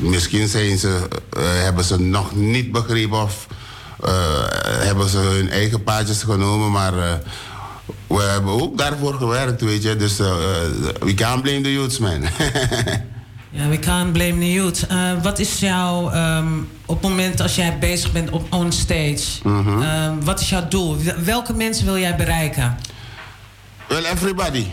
misschien 0.00 0.48
zijn 0.48 0.78
ze, 0.78 1.08
eh, 1.30 1.42
hebben 1.42 1.84
ze 1.84 2.00
nog 2.00 2.34
niet 2.34 2.72
begrepen 2.72 3.22
of 3.22 3.46
eh, 4.04 4.10
hebben 4.62 5.08
ze 5.08 5.18
hun 5.18 5.50
eigen 5.50 5.82
paadjes 5.82 6.22
genomen, 6.22 6.70
maar 6.70 6.92
we 8.06 8.22
hebben 8.22 8.52
ook 8.62 8.78
daarvoor 8.78 9.14
gewerkt, 9.14 9.60
weet 9.60 9.82
je. 9.82 9.96
Dus 9.96 10.16
we 10.16 11.12
can't 11.14 11.42
blame 11.42 11.60
the 11.60 11.72
youths, 11.72 11.98
man. 11.98 12.22
Ja, 13.50 13.68
we 13.68 13.78
can't 13.78 14.12
blame 14.12 14.38
the 14.38 14.52
youth. 14.52 14.86
Wat 15.22 15.38
is 15.38 15.58
jouw, 15.60 16.10
ehm, 16.10 16.46
op 16.86 17.02
het 17.02 17.10
moment 17.10 17.40
als 17.40 17.54
jij 17.54 17.78
bezig 17.78 18.12
bent 18.12 18.30
op 18.30 18.52
on 18.52 18.72
stage, 18.72 19.22
Mhm. 19.42 19.82
ehm, 19.82 20.20
wat 20.24 20.40
is 20.40 20.48
jouw 20.48 20.68
doel? 20.68 20.96
Welke 21.24 21.52
mensen 21.52 21.84
wil 21.84 21.98
jij 21.98 22.16
bereiken? 22.16 22.76
well, 23.88 24.04
everybody. 24.04 24.66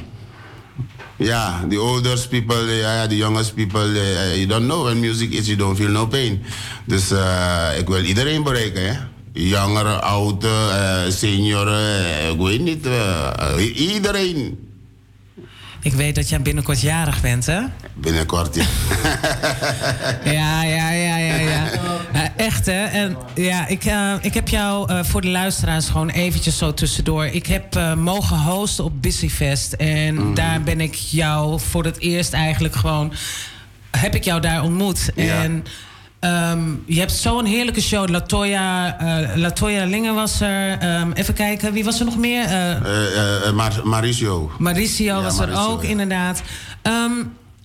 Ja, 1.17 1.65
the 1.69 1.81
oldest 1.81 2.29
people, 2.29 2.75
ja, 2.75 3.07
the 3.07 3.17
youngest 3.17 3.55
people, 3.55 3.99
eh, 3.99 4.35
you 4.35 4.47
don't 4.47 4.65
know 4.65 4.83
when 4.83 4.99
music 4.99 5.31
is, 5.31 5.47
you 5.47 5.57
don't 5.57 5.75
feel 5.75 5.89
no 5.89 6.07
pain. 6.07 6.41
Dus 6.85 7.11
eh, 7.11 7.69
ik 7.77 7.87
wil 7.87 8.03
iedereen 8.03 8.43
bereiken, 8.43 8.87
hè. 8.87 8.99
Jongeren, 9.33 10.03
ouderen, 10.03 11.13
senioren, 11.13 12.29
ik 12.31 12.39
weet 12.39 12.59
niet, 12.61 12.87
iedereen. 13.75 14.62
Ik 15.83 15.93
weet 15.93 16.15
dat 16.15 16.29
jij 16.29 16.41
binnenkort 16.41 16.81
jarig 16.81 17.21
bent, 17.21 17.45
hè? 17.45 17.61
Binnenkort, 17.93 18.55
ja. 18.55 18.63
Ja, 20.31 20.63
ja, 20.63 20.91
ja, 20.91 21.17
ja, 21.17 21.35
ja. 21.35 21.69
Eh, 22.13 22.21
echt, 22.35 22.65
hè? 22.65 22.83
En 22.83 23.17
ja, 23.35 23.67
ik, 23.67 23.85
eh, 23.85 24.13
ik 24.21 24.33
heb 24.33 24.47
jou 24.47 24.89
eh, 24.89 25.03
voor 25.03 25.21
de 25.21 25.27
luisteraars 25.27 25.89
gewoon 25.89 26.09
eventjes 26.09 26.57
zo 26.57 26.73
tussendoor. 26.73 27.25
Ik 27.25 27.45
heb 27.45 27.95
mogen 27.97 28.37
hosten 28.37 28.83
op 28.83 29.01
Busyfest. 29.01 29.73
En 29.73 30.33
daar 30.33 30.61
ben 30.61 30.81
ik 30.81 30.93
jou 30.93 31.59
voor 31.59 31.85
het 31.85 31.99
eerst 31.99 32.33
eigenlijk 32.33 32.75
gewoon... 32.75 33.13
Heb 33.97 34.15
ik 34.15 34.23
jou 34.23 34.41
daar 34.41 34.63
ontmoet. 34.63 35.11
En 35.15 35.65
ehm, 36.23 36.59
je 36.85 36.99
hebt 36.99 37.11
zo'n 37.11 37.45
heerlijke 37.45 37.81
show. 37.81 38.09
Latoya, 38.09 38.97
eh 38.99 39.35
Latoya 39.35 39.85
Linger 39.85 40.13
was 40.13 40.41
er. 40.41 40.77
Ehm, 40.79 41.11
even 41.11 41.33
kijken, 41.33 41.73
wie 41.73 41.83
was 41.83 41.99
er 41.99 42.05
nog 42.05 42.17
meer? 42.17 42.43
Eh, 42.45 43.51
Mar- 43.51 43.81
Mauricio. 43.83 44.51
Mauricio 44.57 45.21
was 45.21 45.39
er 45.39 45.59
ook, 45.69 45.83
inderdaad. 45.83 46.41
Ehm, 46.81 47.11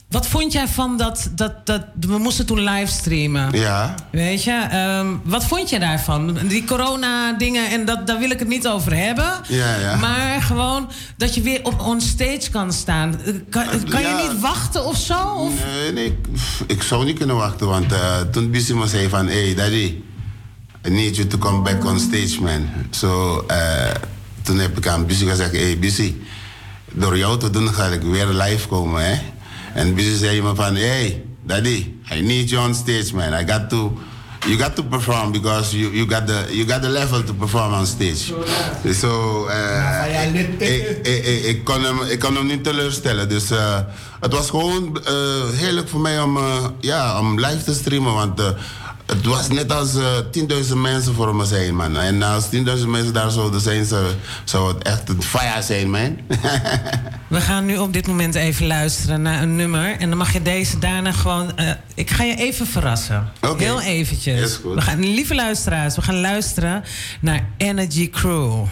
wat 0.08 0.26
vond 0.26 0.52
jij 0.52 0.68
van 0.68 0.96
dat, 0.96 1.30
dat, 1.34 1.66
dat... 1.66 1.82
We 2.00 2.18
moesten 2.18 2.46
toen 2.46 2.60
livestreamen. 2.60 3.58
Ja. 3.58 3.94
Weet 4.10 4.44
je, 4.44 4.66
ehm, 4.70 5.06
wat 5.24 5.44
vond 5.44 5.70
je 5.70 5.78
daarvan? 5.78 6.38
Die 6.46 6.64
corona-dingen, 6.64 7.70
en 7.70 7.84
dat, 7.84 8.06
daar 8.06 8.18
wil 8.18 8.30
ik 8.30 8.38
het 8.38 8.48
niet 8.48 8.68
over 8.68 8.96
hebben. 8.96 9.32
Ja, 9.48 9.76
ja. 9.76 9.96
Maar 9.96 10.42
gewoon 10.42 10.90
dat 11.16 11.34
je 11.34 11.40
weer 11.40 11.60
op 11.62 11.80
on 11.80 12.00
stage 12.00 12.50
kan 12.50 12.72
staan. 12.72 13.20
Eh, 13.20 13.34
Kan, 13.50 13.64
kan 13.88 14.00
ja. 14.00 14.18
je 14.18 14.28
niet 14.28 14.40
wachten 14.40 14.84
of 14.84 14.96
zo? 14.96 15.18
Of? 15.36 15.52
Nee, 15.64 15.92
nee, 15.92 16.04
ik, 16.06 16.16
ik 16.66 16.82
zou 16.82 17.04
niet 17.04 17.18
kunnen 17.18 17.36
wachten, 17.36 17.66
want 17.66 17.92
eh, 17.92 18.20
toen 18.20 18.50
Bissimo 18.50 18.86
zei 18.86 19.08
van... 19.08 19.26
Hey, 19.26 19.54
daddy, 19.54 20.02
I 20.86 20.90
need 20.90 21.16
you 21.16 21.28
to 21.28 21.38
come 21.38 21.62
back 21.62 21.84
on 21.84 21.98
stage, 22.00 22.42
man. 22.42 22.68
So, 22.90 23.44
eh, 23.46 23.90
toen 24.42 24.58
heb 24.58 24.76
ik 24.78 24.86
aan 24.86 25.06
Bissy 25.06 25.26
gezegd... 25.26 25.52
Hey, 25.52 25.78
Bissy, 25.78 26.14
door 26.92 27.18
jou 27.18 27.38
te 27.38 27.50
doen 27.50 27.74
ga 27.74 27.84
ik 27.86 28.02
weer 28.02 28.26
live 28.26 28.68
komen, 28.68 29.04
hè. 29.08 29.18
En 29.74 29.94
Bissy 29.94 30.16
zei 30.16 30.42
me 30.42 30.54
van... 30.54 30.74
Hey, 30.74 31.24
daddy, 31.42 31.94
I 32.12 32.20
need 32.20 32.50
you 32.50 32.64
on 32.64 32.74
stage, 32.74 33.14
man. 33.14 33.40
I 33.40 33.44
got 33.44 33.70
to... 33.70 33.98
You 34.46 34.56
got 34.56 34.76
to 34.76 34.82
perform 34.82 35.32
because 35.32 35.76
you, 35.76 35.90
you, 35.90 36.06
got 36.06 36.26
the, 36.26 36.46
you 36.50 36.64
got 36.64 36.80
the 36.80 36.88
level 36.88 37.22
to 37.24 37.34
perform 37.34 37.72
on 37.74 37.86
stage. 37.86 38.32
So, 38.92 39.46
eh, 39.46 40.34
ik, 40.34 40.60
ik, 40.60 41.06
ik, 41.06 41.44
ik 41.44 41.64
kon 41.64 41.82
hem, 41.84 42.02
ik 42.02 42.18
kon 42.18 42.34
hem 42.36 42.46
niet 42.46 42.64
teleurstellen. 42.64 43.28
Dus 43.28 43.50
eh, 43.50 43.78
het 44.20 44.32
was 44.32 44.50
gewoon 44.50 45.00
eh, 45.04 45.14
heerlijk 45.52 45.88
voor 45.88 46.00
mij 46.00 46.20
om, 46.20 46.36
eh, 46.36 46.64
ja, 46.80 47.18
om 47.20 47.40
live 47.40 47.64
te 47.64 47.74
streamen. 47.74 48.14
Want 48.14 48.40
eh, 48.40 48.46
het 49.16 49.26
was 49.26 49.48
net 49.48 49.72
als 49.72 49.94
eh 49.94 50.16
10.000 50.68 50.74
mensen 50.76 51.14
voor 51.14 51.34
me 51.34 51.44
zijn, 51.44 51.76
man. 51.76 51.96
En 51.96 52.22
als 52.22 52.44
10.000 52.44 52.60
mensen 52.86 53.12
daar 53.12 53.30
zouden 53.30 53.60
zijn, 53.60 53.84
zou, 53.84 54.06
zou 54.44 54.74
het 54.74 54.82
echt 54.82 55.08
een 55.08 55.22
fire 55.22 55.62
zijn, 55.62 55.90
man. 55.90 56.16
We 57.28 57.40
gaan 57.40 57.64
nu 57.64 57.76
op 57.76 57.92
dit 57.92 58.06
moment 58.06 58.34
even 58.34 58.66
luisteren 58.66 59.22
naar 59.22 59.42
een 59.42 59.56
nummer. 59.56 59.96
En 59.98 60.08
dan 60.08 60.18
mag 60.18 60.32
je 60.32 60.42
deze 60.42 60.78
daarna 60.78 61.12
gewoon... 61.12 61.56
eh, 61.56 61.70
ik 61.94 62.10
ga 62.10 62.24
je 62.24 62.34
even 62.36 62.66
verrassen. 62.66 63.28
Heel 63.56 63.80
eventjes. 63.80 64.40
Is 64.40 64.54
goed. 64.62 64.74
We 64.74 64.80
gaan, 64.80 65.00
lieve 65.00 65.34
luisteraars, 65.34 65.94
we 65.96 66.02
gaan 66.02 66.20
luisteren 66.20 66.84
naar 67.20 67.48
Energy 67.56 68.10
Crew. 68.10 68.64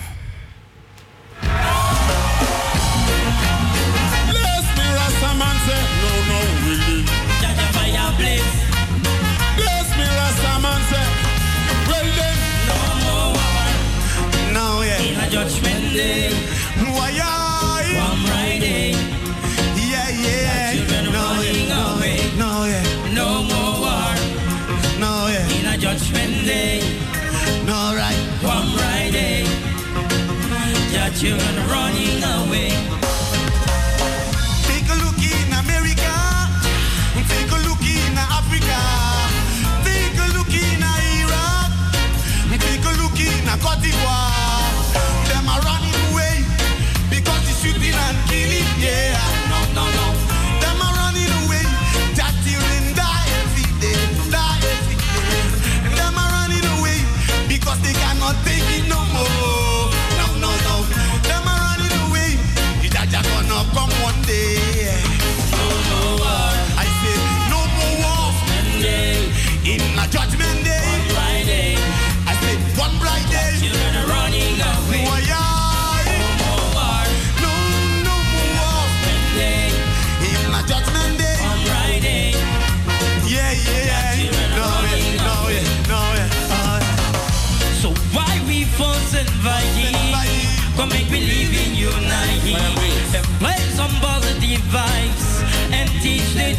Judgment 15.36 15.92
day. 15.92 16.30
Why, 16.96 17.10
yeah. 17.10 18.08
One 18.08 18.20
Friday. 18.26 18.92
Yeah, 19.92 20.08
yeah. 20.24 20.72
No, 21.12 21.26
yeah. 21.44 21.72
No, 21.72 21.82
yeah. 22.00 22.40
No, 22.42 22.50
yeah. 22.72 23.14
No 23.18 23.28
more 23.50 23.72
war. 23.84 24.14
No, 24.98 25.12
yeah. 25.28 25.56
In 25.56 25.66
a 25.66 25.76
judgment 25.76 26.36
day. 26.48 26.80
No, 27.68 27.78
right. 28.00 28.20
One 28.54 28.68
Friday. 28.78 29.44
Your 30.94 31.10
children 31.20 31.56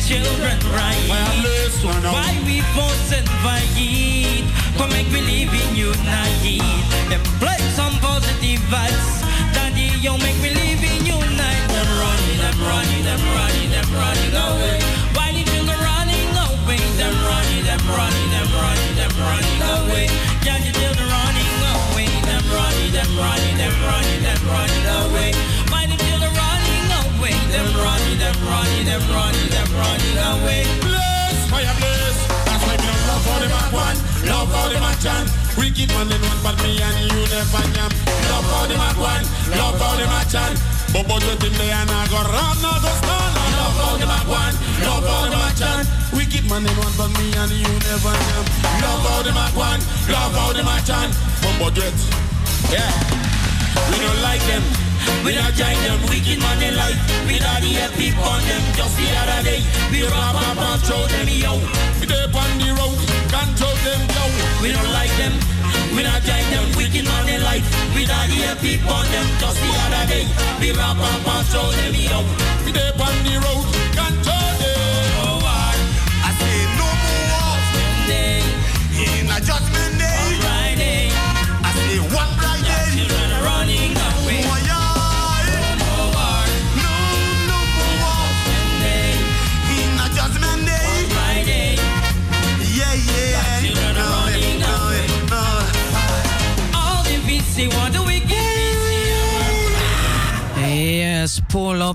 children 0.08 0.58
right. 0.72 1.03
Why 2.16 2.32
we 2.45 2.62
force 2.72 3.12
and 3.12 3.28
fight? 3.43 3.68
Come 4.78 4.89
make 4.91 5.12
believe 5.12 5.51
in 5.51 5.76
unity. 5.76 6.62
Employ 7.12 7.60
some 7.76 7.91
positive 7.99 8.64
vibes. 8.72 9.10
Daddy, 9.53 9.91
you 9.99 10.14
make 10.24 10.39
believe 10.39 10.82
in 10.82 11.05
unite. 11.05 11.68
Them 11.76 11.89
running, 11.99 12.38
them 12.39 12.58
running, 12.70 13.03
them 13.03 13.22
running, 13.36 13.70
them 13.76 13.89
running 13.99 14.34
away. 14.34 14.87
Away. 30.48 30.64
Bless, 30.82 31.36
fire 31.52 31.76
bless. 31.76 32.16
That's 32.48 32.64
why 32.64 32.76
me 32.80 32.91
love 33.08 33.26
how 33.28 33.39
them 33.43 33.52
a 33.52 33.62
one, 33.76 33.98
love 34.24 34.50
how 34.56 34.72
them 34.72 34.84
a 34.88 34.93
chant. 35.04 35.28
Wicked 35.60 35.89
man 35.91 36.08
they 36.08 36.20
want, 36.24 36.39
but 36.43 36.56
me 36.64 36.80
and 36.80 36.98
you 37.04 37.20
never 37.28 37.64
jam. 37.76 37.91
Love 38.32 38.48
how 38.48 38.64
them 38.72 38.80
a 38.80 38.89
one, 38.95 39.26
love 39.60 39.80
how 39.80 39.95
them 40.00 40.12
a 40.16 40.22
chant. 40.32 40.56
But 40.95 41.04
with 41.12 41.43
him 41.43 41.54
they 41.60 41.72
and 41.72 41.91
I 41.91 42.08
go 42.08 42.24
rob, 42.24 42.58
now 42.64 42.80
go 42.80 42.91
stand. 42.95 43.34
Love 43.60 43.78
how 43.84 43.93
them 44.00 44.12
a 44.16 44.20
one, 44.32 44.56
love 44.88 45.04
how 45.04 45.28
them 45.28 45.43
a 45.43 45.50
chant. 45.60 45.86
Wicked 46.16 46.45
man 46.48 46.64
they 46.64 46.74
want, 46.80 46.95
but 46.95 47.12
me 47.20 47.28
and 47.36 47.52
you 47.52 47.68
never 47.68 48.16
jam. 48.16 48.45
Love 48.82 49.04
how 49.04 49.22
them 49.28 49.38
a 49.38 49.45
one, 49.52 49.82
love 50.08 50.34
how 50.34 50.54
them 50.56 50.68
a 50.68 50.78
chant. 50.88 51.12
But 51.43 51.56
but 51.60 51.76
yeah, 52.72 52.91
we 53.91 53.95
don't 54.00 54.22
like 54.24 54.43
them. 54.48 54.87
We 55.26 55.36
not 55.36 55.54
join 55.54 55.78
them 55.84 56.00
wicked 56.10 56.39
man 56.39 56.58
they 56.60 56.72
like 56.72 56.98
We 57.28 57.39
not 57.39 57.62
the 57.62 57.88
people 57.98 58.24
on 58.24 58.41
them 58.48 58.64
just 58.76 58.95
the 58.98 59.08
other 59.22 59.41
day. 59.43 59.62
We 59.91 60.04
rob 60.08 60.36
up 60.36 60.58
and 60.58 60.82
throw 60.84 61.04
them 61.08 61.28
yo. 61.28 61.60
We 62.00 62.06
dey 62.08 62.26
on 62.28 62.52
the 62.62 62.70
road, 62.78 62.98
control 63.32 63.76
them 63.84 64.02
yo. 64.08 64.24
We 64.62 64.72
don't 64.72 64.91
like 64.93 65.14
them. 65.20 65.34
We 65.95 66.04
not 66.04 66.22
join 66.24 66.45
them 66.54 66.66
wicked 66.78 67.06
man 67.06 67.26
they 67.26 67.39
like 67.41 67.64
We 67.95 68.06
not 68.06 68.30
the 68.30 68.54
people 68.62 68.91
on 68.93 69.06
them 69.12 69.28
just 69.41 69.58
the 69.60 69.72
other 69.86 70.06
day. 70.08 70.26
We 70.62 70.72
rob 70.72 71.00
up 71.00 71.26
and 71.28 71.45
throw 71.52 71.68
them 71.76 71.93
yo. 71.95 72.20
We 72.66 72.72
dey 72.72 72.91
on 72.95 73.16
the 73.26 73.36
road, 73.43 73.66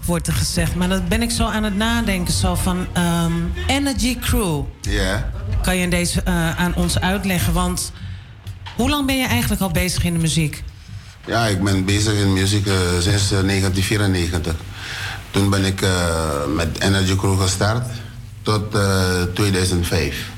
Wordt 0.07 0.26
er 0.26 0.32
gezegd. 0.32 0.74
Maar 0.74 0.88
dat 0.88 1.09
ben 1.09 1.22
ik 1.22 1.30
zo 1.30 1.47
aan 1.47 1.62
het 1.62 1.76
nadenken. 1.76 2.32
Zo 2.32 2.55
van 2.55 2.86
ehm, 2.93 3.32
Energy 3.66 4.18
Crew. 4.18 4.62
Ja. 4.80 5.30
Kan 5.62 5.76
je 5.76 5.88
deze 5.88 6.22
eh, 6.22 6.61
aan 6.61 6.74
ons 6.74 7.01
uitleggen? 7.01 7.53
Want 7.53 7.93
hoe 8.76 8.90
lang 8.90 9.07
ben 9.07 9.16
je 9.16 9.26
eigenlijk 9.26 9.61
al 9.61 9.70
bezig 9.70 10.05
in 10.05 10.12
de 10.12 10.18
muziek? 10.18 10.62
Ja, 11.26 11.47
ik 11.47 11.64
ben 11.64 11.84
bezig 11.84 12.12
in 12.12 12.32
muziek 12.32 12.66
eh, 12.66 12.74
sinds 13.01 13.30
eh, 13.32 13.40
1994. 13.40 14.55
Toen 15.30 15.51
ben 15.51 15.64
ik 15.64 15.82
eh, 15.82 15.90
met 16.55 16.80
Energy 16.80 17.16
Crew 17.16 17.40
gestart 17.40 17.86
tot 18.43 18.74
eh, 18.74 19.22
2005. 19.34 20.30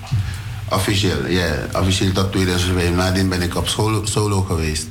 Officieel, 0.69 1.27
ja, 1.27 1.55
officieel 1.73 2.13
tot 2.13 2.33
2005. 2.33 2.95
Nadien 2.95 3.29
ben 3.29 3.43
ik 3.43 3.57
op 3.57 3.69
solo, 3.69 4.05
solo 4.05 4.43
geweest. 4.43 4.87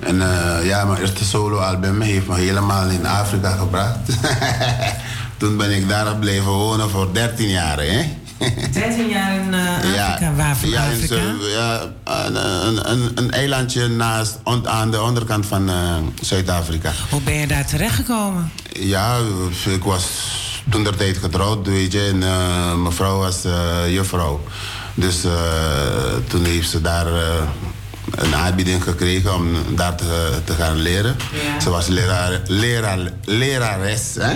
En 0.00 0.22
eh, 0.22 0.66
ja, 0.66 0.84
mijn 0.84 1.00
eerste 1.00 1.24
solo-album 1.24 2.00
heeft 2.00 2.26
me 2.26 2.34
helemaal 2.36 2.88
in 2.88 3.06
Afrika 3.06 3.50
gebracht. 3.50 3.98
Toen 5.38 5.56
ben 5.56 5.70
ik 5.76 5.88
daar 5.88 6.16
blijven 6.16 6.50
wonen 6.50 6.90
voor 6.90 7.08
13 7.12 7.48
jaar, 7.48 7.78
hè? 7.78 8.04
13 8.72 9.08
jaar 9.08 9.34
in 9.34 9.54
Afrika. 9.54 10.32
Waar 10.36 10.56
van 10.56 10.68
ja, 10.68 10.86
Afrika? 10.86 11.14
Ja, 11.56 11.80
een, 12.04 12.90
een, 12.90 13.10
een 13.14 13.30
eilandje 13.30 13.88
naast, 13.88 14.38
on- 14.44 14.68
aan 14.68 14.90
de 14.90 15.00
onderkant 15.02 15.46
van 15.46 15.68
eh, 15.68 15.74
Zuid-Afrika. 16.20 16.92
Hoe 17.10 17.20
ben 17.20 17.34
je 17.34 17.46
daar 17.46 17.66
terechtgekomen? 17.66 18.50
Ja, 18.72 19.16
ik 19.66 19.82
was 19.84 20.04
toen 20.70 20.84
der 20.84 20.96
tijd 20.96 21.16
getrouwd, 21.18 21.66
weet 21.66 21.92
je. 21.92 22.06
En 22.12 22.22
eh, 22.22 22.74
mijn 22.74 22.94
vrouw 22.94 23.18
was 23.18 23.38
juffrouw. 23.88 24.40
Dus 24.94 25.20
toen 26.26 26.44
heeft 26.44 26.70
ze 26.70 26.80
daar 26.80 27.06
een 28.10 28.34
aanbieding 28.34 28.82
gekregen 28.82 29.34
om 29.34 29.46
daar 29.74 29.94
te, 29.94 30.38
te 30.44 30.52
gaan 30.52 30.76
leren. 30.76 31.16
Ja. 31.32 31.60
Ze 31.60 31.70
was 31.70 31.86
leraar, 31.86 32.40
leraar, 32.46 32.98
lerares. 33.24 34.16
Hè? 34.18 34.30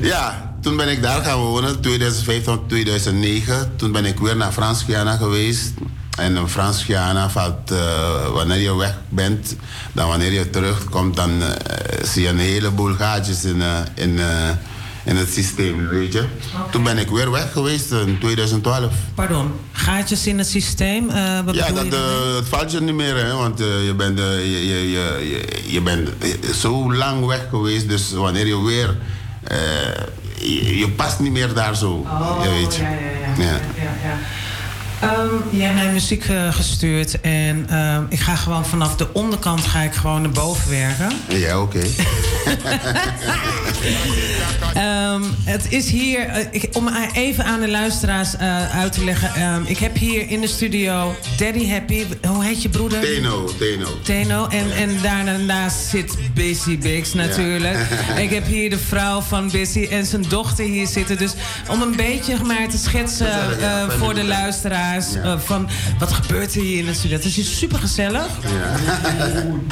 Ja. 0.00 0.44
toen 0.66 0.76
ben 0.76 0.88
ik 0.88 1.02
daar 1.02 1.22
gaan 1.22 1.38
wonen, 1.38 1.80
2005 1.80 2.44
tot 2.44 2.68
2009. 2.68 3.76
Toen 3.76 3.92
ben 3.92 4.04
ik 4.04 4.18
weer 4.18 4.36
naar 4.36 4.52
Frans-Guyana 4.52 5.16
geweest. 5.16 5.72
En 6.16 6.36
in 6.36 6.48
Frans-Guyana 6.48 7.30
valt, 7.30 7.70
eh, 7.70 8.28
wanneer 8.32 8.58
je 8.58 8.76
weg 8.76 8.94
bent, 9.08 9.56
dan 9.92 10.08
wanneer 10.08 10.32
je 10.32 10.50
terugkomt, 10.50 11.16
dan 11.16 11.42
eh, 11.42 12.04
zie 12.04 12.22
je 12.22 12.28
een 12.28 12.38
heleboel 12.38 12.94
gaatjes 12.94 13.44
in, 13.44 13.62
eh, 13.62 13.78
in, 13.94 14.20
in 15.06 15.16
het 15.16 15.32
systeem, 15.32 15.88
weet 15.88 16.12
je. 16.12 16.24
Toen 16.70 16.82
ben 16.82 16.98
ik 16.98 17.08
weer 17.08 17.30
weg 17.30 17.52
geweest 17.52 17.92
in 17.92 18.18
2012. 18.20 18.92
Pardon, 19.14 19.52
gaatjes 19.72 20.26
in 20.26 20.38
het 20.38 20.46
systeem? 20.46 21.10
eh, 21.10 21.40
wat 21.44 21.54
Ja, 21.54 21.70
dat, 21.72 21.84
je 21.84 21.96
eh, 21.96 22.36
het 22.36 22.48
valt 22.48 22.72
je 22.72 22.80
niet 22.80 22.94
meer, 22.94 23.16
hè, 23.16 23.32
want 23.32 23.60
eh, 23.60 23.84
je 23.84 23.94
bent, 23.94 24.18
je, 24.18 24.90
je, 24.90 25.62
je, 25.66 25.80
bent 25.80 26.08
zo 26.54 26.94
lang 26.94 27.26
weg 27.26 27.46
geweest, 27.50 27.88
dus 27.88 28.12
wanneer 28.12 28.46
je 28.46 28.64
weer. 28.64 28.96
je, 30.38 30.78
je 30.78 30.90
past 30.90 31.18
niet 31.18 31.32
meer 31.32 31.54
daar 31.54 31.76
zo. 31.76 31.90
Oh, 31.90 32.40
je 32.42 32.48
weet 32.50 32.74
je. 32.74 32.82
ja, 32.82 32.88
ja, 32.88 33.42
ja. 33.42 33.44
Ja. 33.44 34.18
Ja. 35.00 35.12
Ehm, 35.12 35.56
je 35.56 35.62
hebt 35.62 35.74
mij 35.74 35.92
muziek 35.92 36.24
eh, 36.24 36.52
gestuurd 36.52 37.20
en 37.20 37.66
ehm, 37.70 38.02
ik 38.08 38.20
ga 38.20 38.34
gewoon 38.36 38.66
vanaf 38.66 38.96
de 38.96 39.06
onderkant 39.12 39.60
ga 39.64 39.80
ik 39.80 39.92
gewoon 39.92 40.22
naar 40.22 40.30
boven 40.30 40.70
werken. 40.70 41.08
Ja, 41.28 41.60
oké. 41.60 41.80
Ehm, 44.74 45.22
het 45.44 45.66
is 45.72 45.90
hier, 45.90 46.26
eh, 46.28 46.44
ik, 46.50 46.68
om 46.72 46.88
even 47.14 47.44
aan 47.44 47.60
de 47.60 47.68
luisteraars 47.68 48.36
eh, 48.36 48.76
uit 48.78 48.92
te 48.92 49.04
leggen. 49.04 49.62
ik 49.66 49.78
heb 49.78 49.96
hier 49.96 50.30
in 50.30 50.40
de 50.40 50.46
studio 50.46 51.14
Daddy 51.36 51.68
Happy. 51.68 52.04
Hoe 52.26 52.44
heet 52.44 52.62
je 52.62 52.68
broeder? 52.68 53.00
Teno, 53.00 53.50
Teno. 53.58 53.86
Teno. 54.02 54.46
En, 54.46 54.72
en 54.76 54.90
daarnaast 55.02 55.76
zit 55.88 56.16
Busy 56.34 56.78
Bix 56.78 57.12
natuurlijk. 57.14 57.78
ik 58.24 58.30
heb 58.30 58.46
hier 58.46 58.70
de 58.70 58.78
vrouw 58.78 59.20
van 59.20 59.50
Busy 59.50 59.86
en 59.90 60.06
zijn 60.06 60.24
dochter 60.28 60.64
hier 60.64 60.86
zitten. 60.86 61.18
Dus 61.18 61.32
om 61.68 61.82
een 61.82 61.96
beetje 61.96 62.36
maar 62.44 62.68
te 62.68 62.78
schetsen 62.78 63.26
voor 63.98 64.14
de 64.14 64.20
je- 64.20 64.26
luisteraars... 64.92 65.12
Ja. 65.12 65.32
eh, 65.32 65.38
van 65.38 65.68
wat 65.98 66.12
gebeurt 66.12 66.54
er 66.54 66.60
hier 66.60 66.78
in 66.78 66.86
de 66.86 66.94
studio. 66.94 67.16
Het 67.16 67.26
is 67.26 67.36
hier 67.36 67.44
super 67.44 67.78
gezellig. 67.78 68.26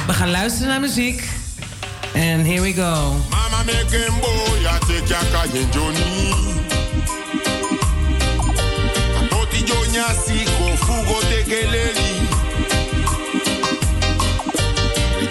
We 0.06 0.12
gaan 0.12 0.30
luisteren 0.30 0.68
naar 0.68 0.80
muziek. 0.80 1.28
En 2.12 2.44
here 2.44 2.60
we 2.60 2.72
go. 2.72 3.12
Mama 3.30 3.62
make 3.66 3.96
him 3.96 4.20
boy, 4.20 4.58
I 4.60 4.78
take 4.78 5.06
your 5.06 5.24
kayen 5.32 5.68
Johnny. 5.70 6.34
Toti 9.28 9.64
Jonya 9.64 10.06
siko 10.26 10.76
fugo 10.76 11.20
tekeleli. 11.20 12.12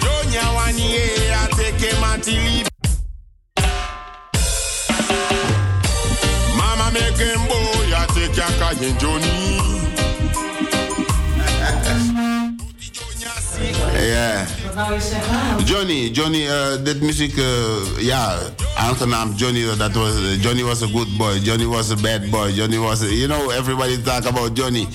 Jonya 0.00 0.52
wani 0.54 0.94
e 0.94 1.06
I 1.30 1.48
take 1.56 1.96
matili. 2.00 2.64
Mama 6.56 6.90
make 6.92 7.24
him 7.24 7.40
boy, 7.48 7.94
I 7.96 8.06
take 8.06 8.36
your 8.36 8.98
Johnny. 8.98 9.53
Johnny, 15.64 16.10
Johnny, 16.12 16.46
eh, 16.46 16.84
dit 16.84 17.00
muziek, 17.00 17.36
eh, 17.36 17.44
ja, 18.04 18.38
aangenaam. 18.76 19.32
Johnny, 19.36 19.64
dat 19.78 19.92
was, 19.94 20.12
Johnny 20.40 20.62
was 20.62 20.82
a 20.82 20.86
good 20.86 21.16
boy. 21.16 21.38
Johnny 21.42 21.64
was 21.66 21.90
a 21.90 21.94
bad 21.96 22.30
boy. 22.30 22.52
Johnny 22.52 22.78
was, 22.78 23.00
a, 23.02 23.06
you 23.06 23.26
know, 23.26 23.50
everybody 23.50 24.02
talk 24.02 24.24
about 24.26 24.56
Johnny. 24.56 24.86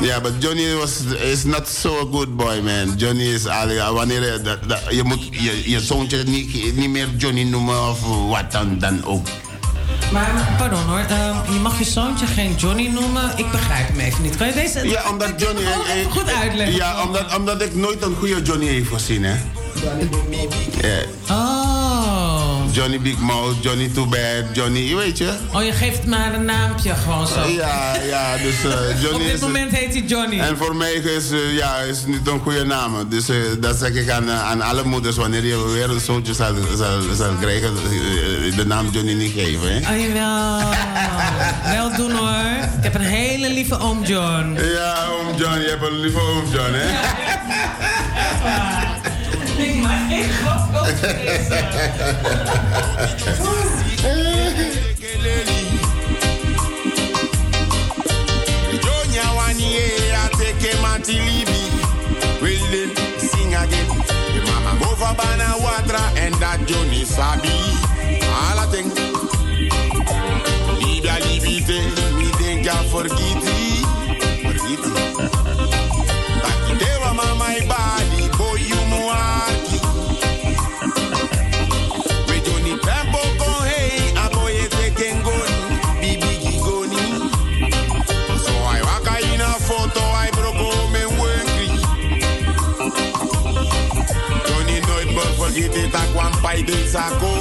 Yeah, 0.00 0.22
but 0.22 0.32
Johnny 0.40 0.74
was 0.74 1.00
is 1.22 1.44
not 1.44 1.66
so 1.68 2.00
a 2.00 2.04
good 2.04 2.36
boy, 2.36 2.60
man. 2.62 2.96
Johnny 2.96 3.32
is, 3.34 3.44
wanneer 3.92 4.22
je- 4.90 5.02
moet 5.04 5.28
je, 5.30 5.70
je 5.70 5.80
zoontje 5.80 6.22
niet, 6.26 6.76
niet 6.76 6.90
meer 6.90 7.08
Johnny 7.16 7.42
noemen 7.42 7.88
of 7.88 8.00
wat 8.28 8.52
dan, 8.52 8.78
dan 8.78 9.04
ook. 9.04 9.26
Maar 10.12 10.54
pardon 10.58 10.82
hoor, 10.82 10.98
ehm, 10.98 11.52
je 11.52 11.58
mag 11.58 11.78
je 11.78 11.84
zoontje 11.84 12.26
geen 12.26 12.54
Johnny 12.54 12.86
noemen. 12.88 13.32
Ik 13.36 13.50
begrijp 13.50 13.88
hem 13.88 13.98
even 14.00 14.22
niet. 14.22 14.36
Kan 14.36 14.46
je 14.46 14.52
deze 14.52 14.88
Ja, 14.88 15.10
omdat 15.10 15.40
Johnny... 15.40 15.62
gewoon 15.62 15.86
even 15.86 16.10
goed 16.10 16.32
uitleggen? 16.32 16.76
Ja, 16.76 17.02
omdat, 17.02 17.36
omdat 17.36 17.62
ik 17.62 17.74
nooit 17.74 18.02
een 18.02 18.14
goede 18.18 18.42
Johnny 18.42 18.74
heb 18.74 18.86
gezien, 18.92 19.24
hè. 19.24 19.34
Ja. 20.80 20.98
Oh. 21.30 21.67
Johnny 22.70 23.00
Big 23.00 23.18
Mouth, 23.18 23.54
Johnny 23.62 23.88
Too 23.88 24.06
Bad, 24.06 24.44
Johnny, 24.52 24.80
je 24.88 24.96
weet 24.96 25.18
je? 25.18 25.32
Oh, 25.54 25.62
je 25.64 25.72
geeft 25.72 26.06
maar 26.06 26.34
een 26.34 26.44
naampje 26.44 26.94
gewoon 26.94 27.26
zo. 27.26 27.46
Ja, 27.46 27.96
ja, 28.08 28.36
dus 28.36 28.54
eh, 28.64 28.70
Johnny 29.02 29.14
Op 29.14 29.20
dit 29.24 29.34
is... 29.34 29.40
moment 29.40 29.70
heet 29.72 29.92
hij 29.92 30.02
Johnny. 30.02 30.38
En 30.40 30.56
voor 30.56 30.76
mij 30.76 30.92
is, 30.92 31.30
eh, 31.30 31.56
ja, 31.56 31.76
is 31.78 32.06
niet 32.06 32.26
een 32.28 32.40
goede 32.40 32.64
naam. 32.64 33.08
Dus 33.08 33.28
eh, 33.28 33.36
dat 33.60 33.76
zeg 33.76 33.90
ik 33.94 34.10
aan, 34.10 34.28
eh, 34.28 34.50
aan 34.50 34.60
alle 34.62 34.84
moeders. 34.84 35.16
Wanneer 35.16 35.44
je 35.44 35.68
weer 35.72 35.90
een 35.90 36.00
zoontje 36.00 36.34
zal, 36.34 36.54
zal, 36.76 37.00
zal 37.14 37.32
krijgen, 37.40 37.68
eh, 37.68 38.56
de 38.56 38.64
naam 38.66 38.88
Johnny 38.90 39.12
niet 39.12 39.32
geven. 39.32 39.82
Hè? 39.82 39.94
Oh, 39.94 40.00
jawel. 40.06 40.68
Wel 41.76 41.96
doen 41.96 42.10
hoor. 42.16 42.66
Ik 42.76 42.82
heb 42.82 42.94
een 42.94 43.00
hele 43.00 43.50
lieve 43.50 43.78
oom 43.78 44.04
John. 44.04 44.58
Ja, 44.74 45.06
oom 45.06 45.36
John. 45.36 45.58
Je 45.60 45.68
hebt 45.68 45.86
een 45.86 46.00
lieve 46.00 46.18
oom 46.20 46.44
John, 46.52 46.72
hè? 46.72 46.86
Ik 49.58 49.74
maak 49.82 50.08
geen 50.08 50.28
grap 50.28 50.74
over 50.74 51.98
then, 62.70 62.90
sing 63.18 63.54
again. 63.54 63.88
The 63.88 64.40
mama 64.46 64.78
go 64.80 64.90
for 64.94 65.14
Bana 65.16 65.56
Watra 65.64 66.02
and 66.18 66.34
that 66.36 66.60
Johnny 66.66 67.04
Sabi. 67.04 67.48
All 68.28 68.58
I 68.58 68.66
think. 68.70 68.94
Libya, 70.80 71.16
Libite, 71.24 71.78
me 72.18 72.28
think 72.38 72.68
I. 72.68 72.84
Forget 72.88 73.47
bij 96.98 97.37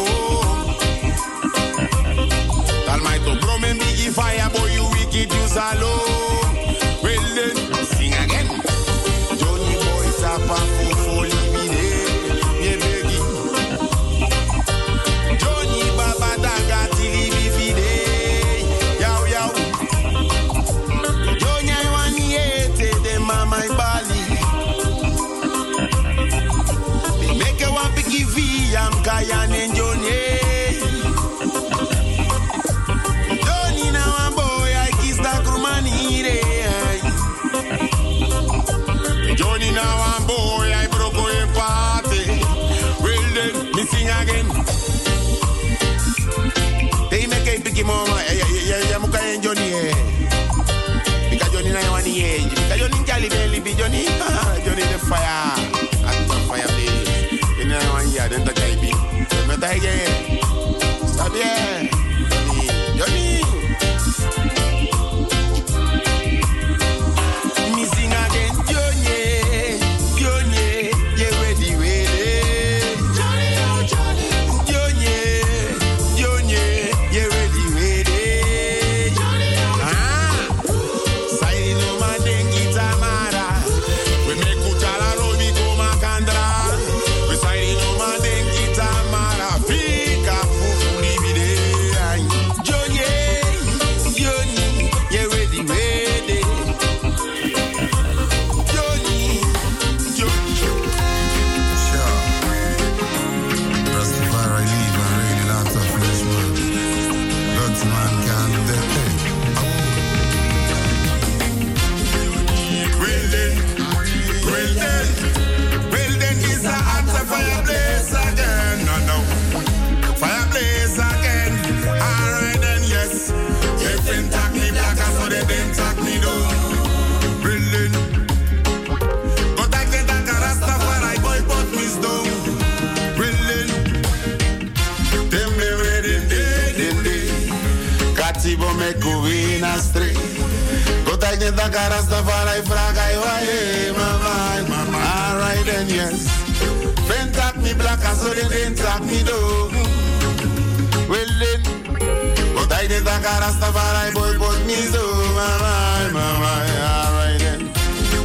Kota 153.18 153.30
ik 153.30 153.34
net 153.34 153.34
aan 153.34 153.39
Rastafari 153.39 154.11
boy 154.11 154.38
boy 154.38 154.57
mi 154.65 154.91
do 154.91 155.01
mama 155.34 156.09
mama. 156.13 156.53
Alright 156.86 157.39
then. 157.39 157.72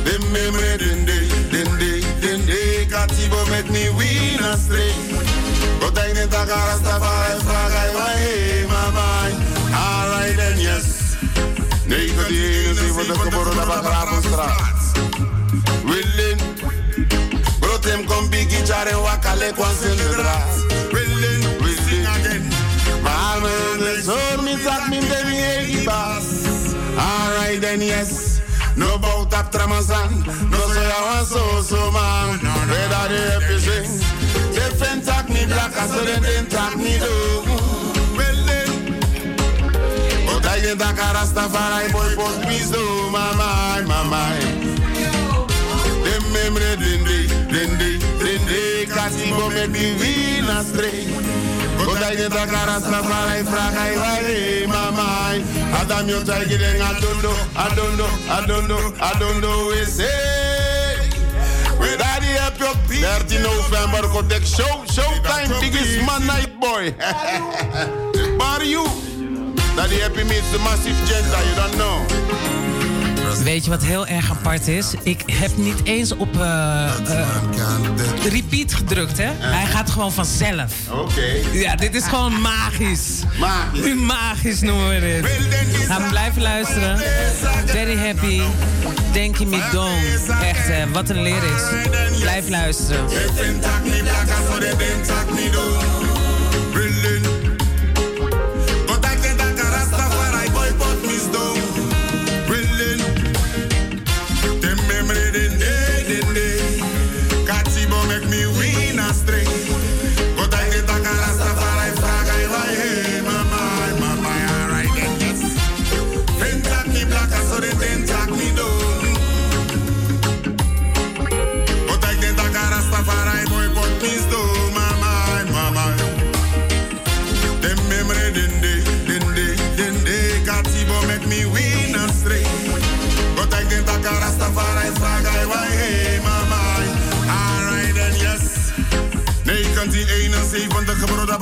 Dem 0.05 0.31
memory 0.33 0.77
den 0.77 1.05
day 1.05 1.29
den 1.51 1.79
day 1.79 2.01
den 2.21 2.47
day. 2.47 2.87
Katibo 2.87 3.41
met 3.49 3.71
me 3.71 3.89
win 3.97 4.45
a 4.45 4.57
street. 4.57 4.95
Kota 5.81 6.03
ik 6.03 6.15
net 6.15 6.35
aan 6.35 6.47
Rastafari 6.47 7.41
vraag 7.45 7.75
ai 7.75 7.93
wae 7.97 8.67
mama. 8.69 9.07
Alright 9.73 10.37
then 10.37 10.61
yes. 10.61 10.85
9 11.87 12.15
geboren 13.17 13.59
op 13.59 13.85
Gravenstraat. 13.85 14.93
Willen. 15.85 16.39
Brotem 17.61 18.05
kom 18.05 18.29
bigi 18.31 18.63
jaren 18.65 19.03
wakale 19.03 19.53
kwans 19.55 19.81
in 19.81 19.97
de 19.97 20.09
draad. 20.17 20.72
Baby 25.83 25.87
hey 25.87 25.87
baas. 25.87 26.75
Alright 26.97 27.61
then 27.61 27.81
yes. 27.81 28.41
No 28.77 28.99
bout 28.99 29.33
up 29.35 29.53
Tramazan. 29.53 30.25
No 30.51 30.59
so 30.59 30.83
ya 30.83 31.03
wan 31.03 31.25
so 31.25 31.63
so 31.63 31.91
man. 31.91 32.39
Whether 32.69 33.09
they 33.09 33.31
happy 33.31 33.59
sing. 33.59 33.91
They 34.53 34.71
fen 34.79 35.01
tak 35.03 35.29
me 35.29 35.47
black 35.47 35.77
as 35.77 35.93
they 35.93 36.21
den 36.21 36.47
tak 36.47 36.77
me 36.77 36.99
do. 36.99 37.43
But 40.27 40.47
I 40.47 40.61
get 40.61 40.79
that 40.79 40.97
Rastafari 40.97 41.93
boy, 41.93 42.17
but 42.17 42.43
please 42.43 42.71
do, 42.71 42.85
mama, 43.11 43.83
mama. 43.87 44.39
Them 46.05 46.25
memory, 46.33 46.77
dinde, 46.83 47.29
dinde, 47.53 47.91
dinde, 47.91 47.92
Katibo 49.03 49.51
make 49.51 49.71
me 49.71 49.99
win 49.99 50.47
astray. 50.47 51.03
But 51.77 52.03
I 52.07 52.15
get 52.15 52.31
that 52.31 52.49
Rastafari 52.49 53.43
frag, 53.51 53.75
I 53.75 53.99
worry, 53.99 54.67
mama. 54.69 55.43
Adam, 55.75 56.07
know, 58.69 58.95
I 59.01 59.19
don't 59.19 59.41
know, 59.41 59.67
we 59.71 59.85
say. 59.85 60.07
Daddy 61.99 62.27
heb 62.27 62.57
je 62.59 62.71
13 63.01 63.41
november 63.43 64.09
show. 64.47 64.85
Showtime, 64.95 65.61
biggest 65.61 66.07
man 66.07 66.25
night 66.27 66.53
boy. 66.61 66.95
Bar 68.39 68.63
you. 68.63 68.87
Daddy 69.75 69.99
happy 70.01 70.23
meets 70.23 70.51
the 70.53 70.59
massive 70.59 70.99
gender, 71.09 71.43
you 71.49 71.55
don't 71.57 71.77
know. 71.77 72.82
Weet 73.39 73.65
je 73.65 73.71
wat 73.71 73.83
heel 73.83 74.07
erg 74.07 74.31
apart 74.31 74.69
is? 74.69 74.95
Ik 75.03 75.23
heb 75.27 75.57
niet 75.57 75.85
eens 75.85 76.13
op 76.17 76.37
eh, 76.37 76.85
eh, 76.85 77.27
repeat 78.29 78.75
gedrukt, 78.75 79.19
hè? 79.19 79.31
Hij 79.39 79.67
gaat 79.67 79.91
gewoon 79.91 80.13
vanzelf. 80.13 80.73
Oké. 80.91 81.21
Ja, 81.53 81.77
dit 81.77 81.95
is 81.95 82.05
gewoon 82.05 82.41
magisch. 82.41 83.23
Magisch. 83.39 83.95
Magisch 83.95 84.61
noemen 84.61 84.89
we 84.89 85.01
dit. 85.01 85.87
Gaan 85.87 86.03
we 86.03 86.09
blijven 86.09 86.43
luisteren. 86.43 86.99
Very 87.67 87.97
happy. 87.97 88.41
Denk 89.13 89.37
je 89.37 89.47
me 89.47 89.69
dong. 89.73 89.99
Echt, 90.43 90.69
hè, 90.69 90.91
wat 90.91 91.11
een 91.11 91.23
lyrics. 91.23 91.63
Blijf 92.21 92.49
luisteren. 92.49 93.05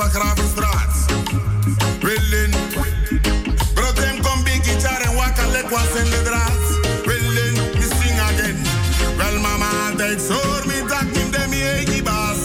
1971 0.01 0.09
gebroeders 0.09 0.13
Begravenstraat. 0.13 0.95
Willen. 2.01 2.51
Brotem 3.75 4.21
kom 4.23 4.45
big 4.45 4.65
guitar 4.65 5.01
en 5.01 5.15
wakkalek 5.15 5.71
was 5.71 6.03
in 6.03 6.11
de 6.11 6.23
draad. 6.25 6.63
Willen, 7.05 7.55
me 7.55 7.87
sing 8.01 8.21
again. 8.21 8.57
Wel 9.17 9.41
mama 9.41 9.69
altijd 9.91 10.21
zoor 10.21 10.63
me 10.67 10.85
tak 10.89 11.23
in 11.23 11.31
de 11.31 11.45
mi 11.49 11.63
egi 11.63 12.03
bas. 12.03 12.39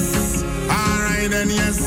Alright 0.68 1.32
then 1.32 1.50
yes. 1.50 1.78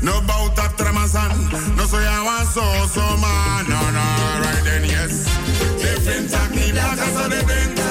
No 0.00 0.22
bout 0.26 0.58
up 0.58 0.80
Ramazan. 0.80 1.48
No 1.76 1.86
so 1.86 1.98
ya 2.00 2.22
want 2.24 2.48
so 2.52 2.64
so 2.94 3.16
man. 3.16 3.64
No 3.68 3.80
no 3.90 4.04
alright 4.34 4.64
then 4.64 4.84
yes. 4.84 5.24
Different 5.78 6.30
tak 6.30 6.50
me 6.54 6.72
black 6.72 6.98
so 6.98 7.28
they 7.28 7.44
bring 7.44 7.81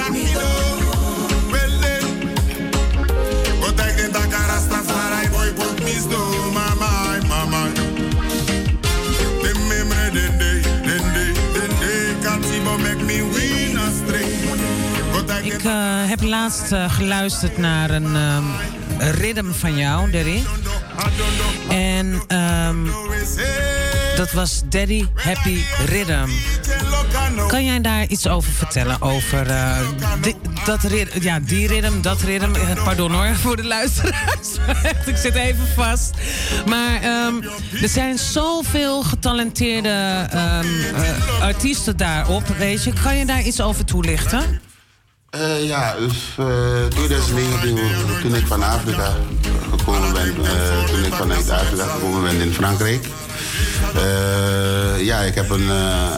Ik 15.61 15.67
eh, 15.67 16.09
heb 16.09 16.21
laatst 16.21 16.71
eh, 16.71 16.93
geluisterd 16.93 17.57
naar 17.57 17.89
een 17.89 18.15
ehm, 18.15 18.43
rhythm 18.97 19.51
van 19.51 19.77
jou, 19.77 20.11
Derry. 20.11 20.43
En 21.69 22.21
ehm, 22.27 22.77
dat 24.15 24.31
was 24.31 24.61
Daddy 24.69 25.05
Happy 25.15 25.57
Rhythm. 25.85 26.29
Kan 27.47 27.65
jij 27.65 27.81
daar 27.81 28.07
iets 28.07 28.27
over 28.27 28.51
vertellen? 28.51 29.01
Over 29.01 29.49
eh, 29.49 29.77
dat 30.65 30.87
ja, 31.19 31.39
die 31.39 31.67
rhythm, 31.67 32.01
dat 32.01 32.21
rhythm. 32.21 32.55
Eh, 32.55 32.83
Pardon 32.83 33.11
hoor, 33.11 33.35
voor 33.35 33.55
de 33.55 33.65
luisteraars. 33.65 34.49
Ik 35.05 35.17
zit 35.17 35.35
even 35.35 35.67
vast. 35.75 36.11
Maar 36.65 37.01
ehm, 37.01 37.33
er 37.81 37.89
zijn 37.89 38.17
zoveel 38.17 39.03
getalenteerde 39.03 40.27
artiesten 41.41 41.97
daarop, 41.97 42.47
weet 42.47 42.83
je. 42.83 42.93
Kan 43.03 43.17
je 43.17 43.25
daar 43.25 43.41
iets 43.41 43.61
over 43.61 43.85
toelichten? 43.85 44.69
Eh, 45.31 45.67
ja, 45.67 45.95
dus 45.95 46.35
eh 46.37 46.85
2019, 46.89 47.79
toen 48.21 48.35
ik 48.35 48.47
van 48.47 48.63
Afrika 48.63 49.13
gekomen 49.69 50.13
ben, 50.13 50.45
eh, 50.45 50.83
toen 50.85 51.03
ik 51.03 51.13
vanuit 51.13 51.49
Afrika 51.49 51.83
gekomen 51.83 52.21
ben 52.21 52.41
in 52.41 52.53
Frankrijk. 52.53 53.07
Ja, 54.99 55.19
ik 55.19 55.35
heb 55.35 55.49
een, 55.49 55.69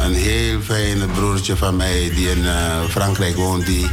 een 0.03 0.13
heel 0.13 0.59
fijn 0.61 1.11
broertje 1.11 1.55
van 1.55 1.75
mij 1.75 2.11
die 2.15 2.29
in 2.29 2.45
Frankrijk 2.89 3.35
woont. 3.35 3.65
Die 3.65 3.87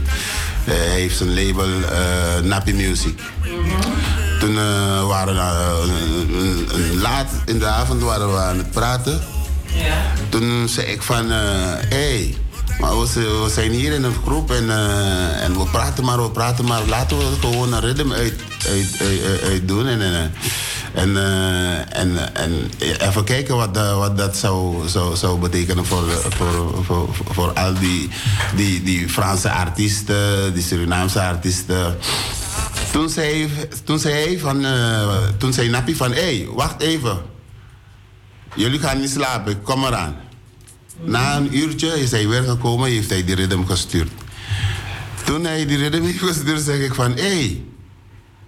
heeft 0.64 1.20
een 1.20 1.34
label, 1.34 1.68
Nappy 2.42 2.72
Music. 2.72 3.20
Toen 4.38 4.54
waren 5.06 5.34
we 5.34 6.96
laat 7.00 7.30
in 7.44 7.58
de 7.58 7.66
avond 7.66 8.02
waren 8.02 8.32
we 8.32 8.38
aan 8.38 8.58
het 8.58 8.70
praten. 8.70 9.20
Toen 10.28 10.68
zei 10.68 10.86
ik 10.86 11.02
van, 11.02 11.30
hé, 11.30 11.88
hey, 11.88 12.36
maar 12.80 12.98
we, 12.98 13.06
we 13.42 13.50
zijn 13.52 13.70
hier 13.70 13.92
in 13.92 14.04
een 14.04 14.14
groep 14.24 14.50
en, 14.50 14.70
eh, 14.70 15.42
en 15.44 15.58
we 15.58 15.64
praten 15.70 16.04
maar, 16.04 16.22
we 16.22 16.30
praten 16.30 16.64
maar. 16.64 16.80
Laten 16.86 17.18
we 17.18 17.24
gewoon 17.40 17.72
een 17.72 17.80
ritme 17.80 18.14
uit, 18.14 18.34
uit, 18.68 19.02
uit, 19.42 19.68
doen. 19.68 19.86
En, 19.86 20.00
en, 20.02 20.32
en, 20.94 21.16
eh, 21.16 22.00
en, 22.00 22.34
en 22.34 22.70
even 23.00 23.24
kijken 23.24 23.56
wat, 23.56 23.74
dat- 23.74 23.96
wat 23.96 24.18
dat 24.18 24.36
zou, 24.36 24.88
zou, 25.14 25.38
betekenen 25.38 25.86
voor, 25.86 26.04
voor, 26.10 26.84
voor, 26.84 27.08
voor 27.30 27.52
al 27.52 27.74
die, 27.74 28.08
die, 28.56 28.82
die 28.82 29.08
Franse 29.08 29.50
artiesten, 29.50 30.54
die 30.54 30.62
Surinaamse 30.62 31.20
artiesten. 31.22 31.96
Toen 32.92 33.08
zei, 33.08 33.50
toen 33.84 33.98
zei 33.98 34.38
van, 34.38 34.64
eh, 34.64 35.16
toen 35.38 35.52
zei 35.52 35.70
van, 35.94 36.12
hé, 36.12 36.20
hey, 36.36 36.46
wacht 36.54 36.80
even. 36.80 37.18
Jullie 38.54 38.78
gaan 38.80 39.00
niet 39.00 39.10
slapen, 39.10 39.62
kom 39.62 39.84
eraan. 39.84 40.16
Na 41.04 41.36
een 41.36 41.56
uurtje 41.56 42.00
is 42.00 42.10
hij 42.10 42.28
weer 42.28 42.42
gekomen, 42.42 42.90
heeft 42.90 43.10
hij 43.10 43.24
die 43.24 43.34
ritme 43.34 43.66
gestuurd. 43.66 44.10
Toen 45.24 45.44
hij 45.44 45.66
die 45.66 45.76
ritme 45.76 46.06
heeft 46.06 46.18
gestuurd, 46.18 46.60
zeg 46.60 46.78
ik 46.80 46.94
van, 46.94 47.12
hé, 47.12 47.20
hey, 47.22 47.62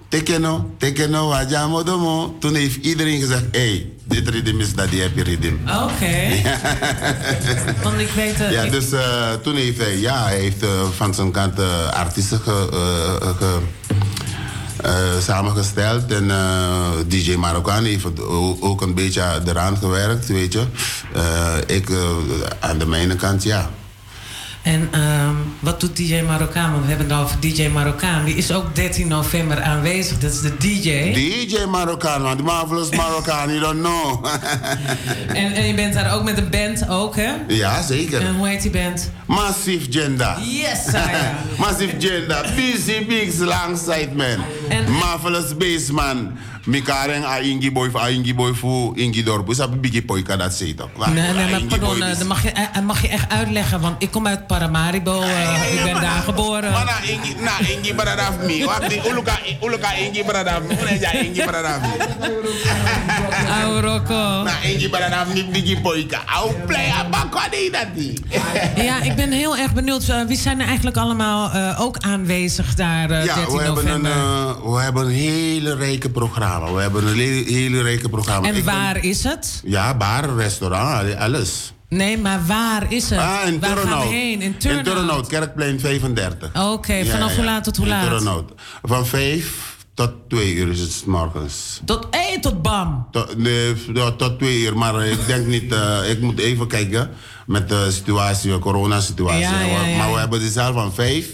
tekeno, 0.08 0.74
tekeno, 0.78 1.28
wajamo 1.28 1.82
domo. 1.82 2.36
Toen 2.40 2.54
heeft 2.54 2.84
iedereen 2.84 3.20
gezegd, 3.20 3.44
hé, 3.50 3.58
hey, 3.68 3.90
dit 4.04 4.28
ritme 4.28 4.62
is 4.62 4.74
dat 4.74 4.90
die 4.90 5.00
happy 5.02 5.20
ritme. 5.20 5.56
Oké. 5.84 6.42
Want 7.84 7.98
ik 8.00 8.10
weet... 8.14 8.40
eh, 8.40 8.50
Ja, 8.52 8.66
dus 8.66 8.92
eh, 8.92 9.32
toen 9.42 9.56
heeft 9.56 9.78
hij, 9.78 9.98
ja, 9.98 10.24
hij 10.24 10.38
heeft 10.38 10.62
eh, 10.62 10.88
van 10.96 11.14
zijn 11.14 11.30
kant 11.30 11.58
artiesten 11.90 12.38
ge, 12.40 12.66
ge- 13.38 13.58
samengesteld. 15.20 16.12
En 16.12 16.30
eh, 16.30 16.90
DJ 17.06 17.34
Marokkaan 17.34 17.84
heeft 17.84 18.04
ook 18.60 18.82
een 18.82 18.94
beetje 18.94 19.40
eraan 19.46 19.76
gewerkt, 19.76 20.26
weet 20.26 20.52
je. 20.52 20.64
Eh, 21.14 21.76
ik 21.76 21.90
eh, 21.90 21.98
aan 22.60 22.78
de 22.78 22.86
mijne 22.86 23.16
kant, 23.16 23.42
ja. 23.42 23.70
En 24.62 24.88
ehm, 24.90 25.34
wat 25.60 25.80
doet 25.80 25.96
DJ 25.96 26.20
Marokkaan? 26.20 26.70
Want 26.70 26.82
we 26.82 26.88
hebben 26.88 27.10
het 27.10 27.18
over 27.24 27.40
DJ 27.40 27.68
Marokkaan. 27.68 28.24
Die 28.24 28.34
is 28.34 28.52
ook 28.52 28.74
13 28.74 29.08
november 29.08 29.62
aanwezig. 29.62 30.18
Dat 30.18 30.32
is 30.32 30.40
de 30.40 30.56
DJ. 30.56 31.12
DJ 31.12 31.64
Marokkaan, 31.64 32.22
man. 32.22 32.36
The 32.36 32.42
Marvelous 32.42 32.90
Marokkaan, 32.90 33.48
you 33.48 33.60
don't 33.60 33.80
know. 33.80 34.24
En, 35.32 35.52
en 35.52 35.66
je 35.66 35.74
bent 35.74 35.94
daar 35.94 36.14
ook 36.14 36.24
met 36.24 36.38
een 36.38 36.50
band 36.50 36.88
ook, 36.88 37.16
hè? 37.16 37.32
ja, 37.48 37.82
zeker. 37.82 38.20
En 38.20 38.34
hoe 38.34 38.48
heet 38.48 38.62
die 38.62 38.70
band? 38.70 39.10
Massive 39.26 39.92
Gender. 39.92 40.36
Yes, 40.40 40.84
Saya. 40.90 41.34
Massive 41.58 41.94
Gender. 41.98 42.50
Busy 42.56 43.06
Bigs 43.06 43.40
alongside 43.40 44.08
man. 44.14 44.44
Marvelous 44.88 45.56
Bassman. 45.56 46.38
Mikareng 46.66 47.24
a 47.24 47.40
ingi 47.42 47.72
boy 47.72 47.90
a 47.94 48.08
ingi 48.10 48.34
boy 48.34 48.54
fu 48.54 48.92
ingi 48.94 49.22
dorp. 49.22 49.48
Een 49.58 49.80
biggie 49.80 50.02
poika 50.02 50.36
dat 50.36 50.52
zit 50.54 50.76
toch? 50.76 50.90
Nee, 51.12 51.32
nee, 51.32 51.50
maar 51.50 51.60
pardon, 51.62 52.02
eh, 52.02 52.18
dan 52.18 52.26
mag 52.26 52.42
je, 52.42 52.50
eh, 52.50 52.82
mag 52.86 53.02
je 53.02 53.08
echt 53.08 53.30
uitleggen. 53.32 53.80
Want 53.80 54.02
ik 54.02 54.10
kom 54.10 54.26
uit 54.26 54.46
Paramaribo. 54.46 55.20
eh, 55.22 55.72
ik 55.74 55.82
ben 55.84 56.00
daar 56.00 56.22
geboren. 56.24 56.70
Mana 56.72 57.00
ingi 57.02 57.34
na 57.40 57.50
ingi 57.76 57.94
baradaf 57.94 58.38
mi. 58.46 58.64
Die 58.88 59.00
uluka 59.10 59.38
uluka 59.60 59.94
ingi 59.94 60.24
baradaf 60.24 60.60
mi. 60.68 60.74
Una 60.80 60.90
ja 61.00 61.12
ingi 61.12 61.44
baradaf 61.44 61.80
mi. 61.80 61.88
Au 63.62 63.80
Rocco. 63.80 64.42
Na 64.42 64.62
ingi 64.62 64.88
baradaf 64.88 65.26
mi 65.34 65.44
biggie 65.44 65.80
poika. 65.80 66.20
Au 66.26 66.52
play 66.66 66.90
a 66.90 67.04
bakwa 67.10 67.42
dat 67.72 67.86
die. 67.94 68.20
Ja, 68.88 69.02
ik 69.02 69.14
ben 69.16 69.30
heel 69.32 69.56
erg 69.56 69.72
benieuwd. 69.72 70.08
eh, 70.08 70.20
wie 70.26 70.36
zijn 70.36 70.60
er 70.60 70.66
eigenlijk 70.66 70.96
allemaal 70.96 71.50
eh, 71.50 71.80
ook 71.80 71.96
aanwezig 72.00 72.74
daar 72.74 73.10
eh, 73.10 73.24
Ja, 73.24 73.34
13 73.34 73.56
we 73.56 73.62
hebben, 73.62 73.86
een, 73.86 74.00
november? 74.02 74.10
eh, 74.64 74.72
we 74.72 74.80
hebben 74.80 75.04
een 75.06 75.12
hele 75.12 75.74
rijke 75.74 76.10
programma. 76.10 76.50
We 76.60 76.80
hebben 76.80 77.06
een 77.06 77.16
hele, 77.46 77.82
rijke 77.82 78.08
programma. 78.08 78.48
en 78.48 78.54
Ik 78.56 78.64
ben- 78.64 78.74
waar 78.74 79.04
is 79.04 79.24
het? 79.24 79.60
Ja, 79.64 79.96
bar, 79.96 80.36
restaurant, 80.36 81.16
alles. 81.16 81.72
Nee, 81.88 82.18
maar 82.18 82.46
waar 82.46 82.92
is 82.92 83.10
het? 83.10 83.18
Ah, 83.18 83.46
in 83.46 83.60
waar 83.60 83.76
gaan 83.76 84.00
we 84.00 84.14
heen? 84.14 84.42
In 84.42 84.56
Turnhout. 84.58 84.84
Turnhout, 84.84 85.26
Kerkplein 85.26 85.80
35. 85.80 86.50
Oké, 86.72 87.04
vanaf 87.06 87.34
hoe 87.34 87.44
laat 87.44 87.64
tot 87.64 87.76
hoe 87.76 87.86
in 87.86 87.92
laat? 87.92 88.08
Turnhout. 88.08 88.52
Van 88.82 89.06
5 89.06 89.76
tot 89.94 90.10
2 90.28 90.54
uur 90.54 90.70
is 90.70 90.80
het 90.80 91.02
morgens. 91.06 91.80
Tot 91.84 92.06
één 92.10 92.40
tot 92.40 92.62
bam. 92.62 93.06
Tot, 93.10 93.38
nee, 93.38 93.92
tot, 93.92 94.18
tot 94.18 94.38
2 94.38 94.60
uur, 94.60 94.76
maar 94.78 95.06
ik 95.06 95.26
denk 95.26 95.46
niet, 95.46 95.72
eh, 95.72 96.10
ik 96.10 96.20
moet 96.20 96.38
even 96.38 96.66
kijken 96.66 97.10
met 97.46 97.68
de 97.68 97.86
situatie, 97.90 98.50
de 98.52 98.58
coronasituatie. 98.58 99.40
Ja, 99.40 99.60
ja, 99.60 99.84
ja, 99.86 99.96
maar 99.96 100.12
we 100.12 100.18
hebben 100.18 100.40
die 100.40 100.50
zaal 100.50 100.72
van 100.72 100.94
5 100.94 101.26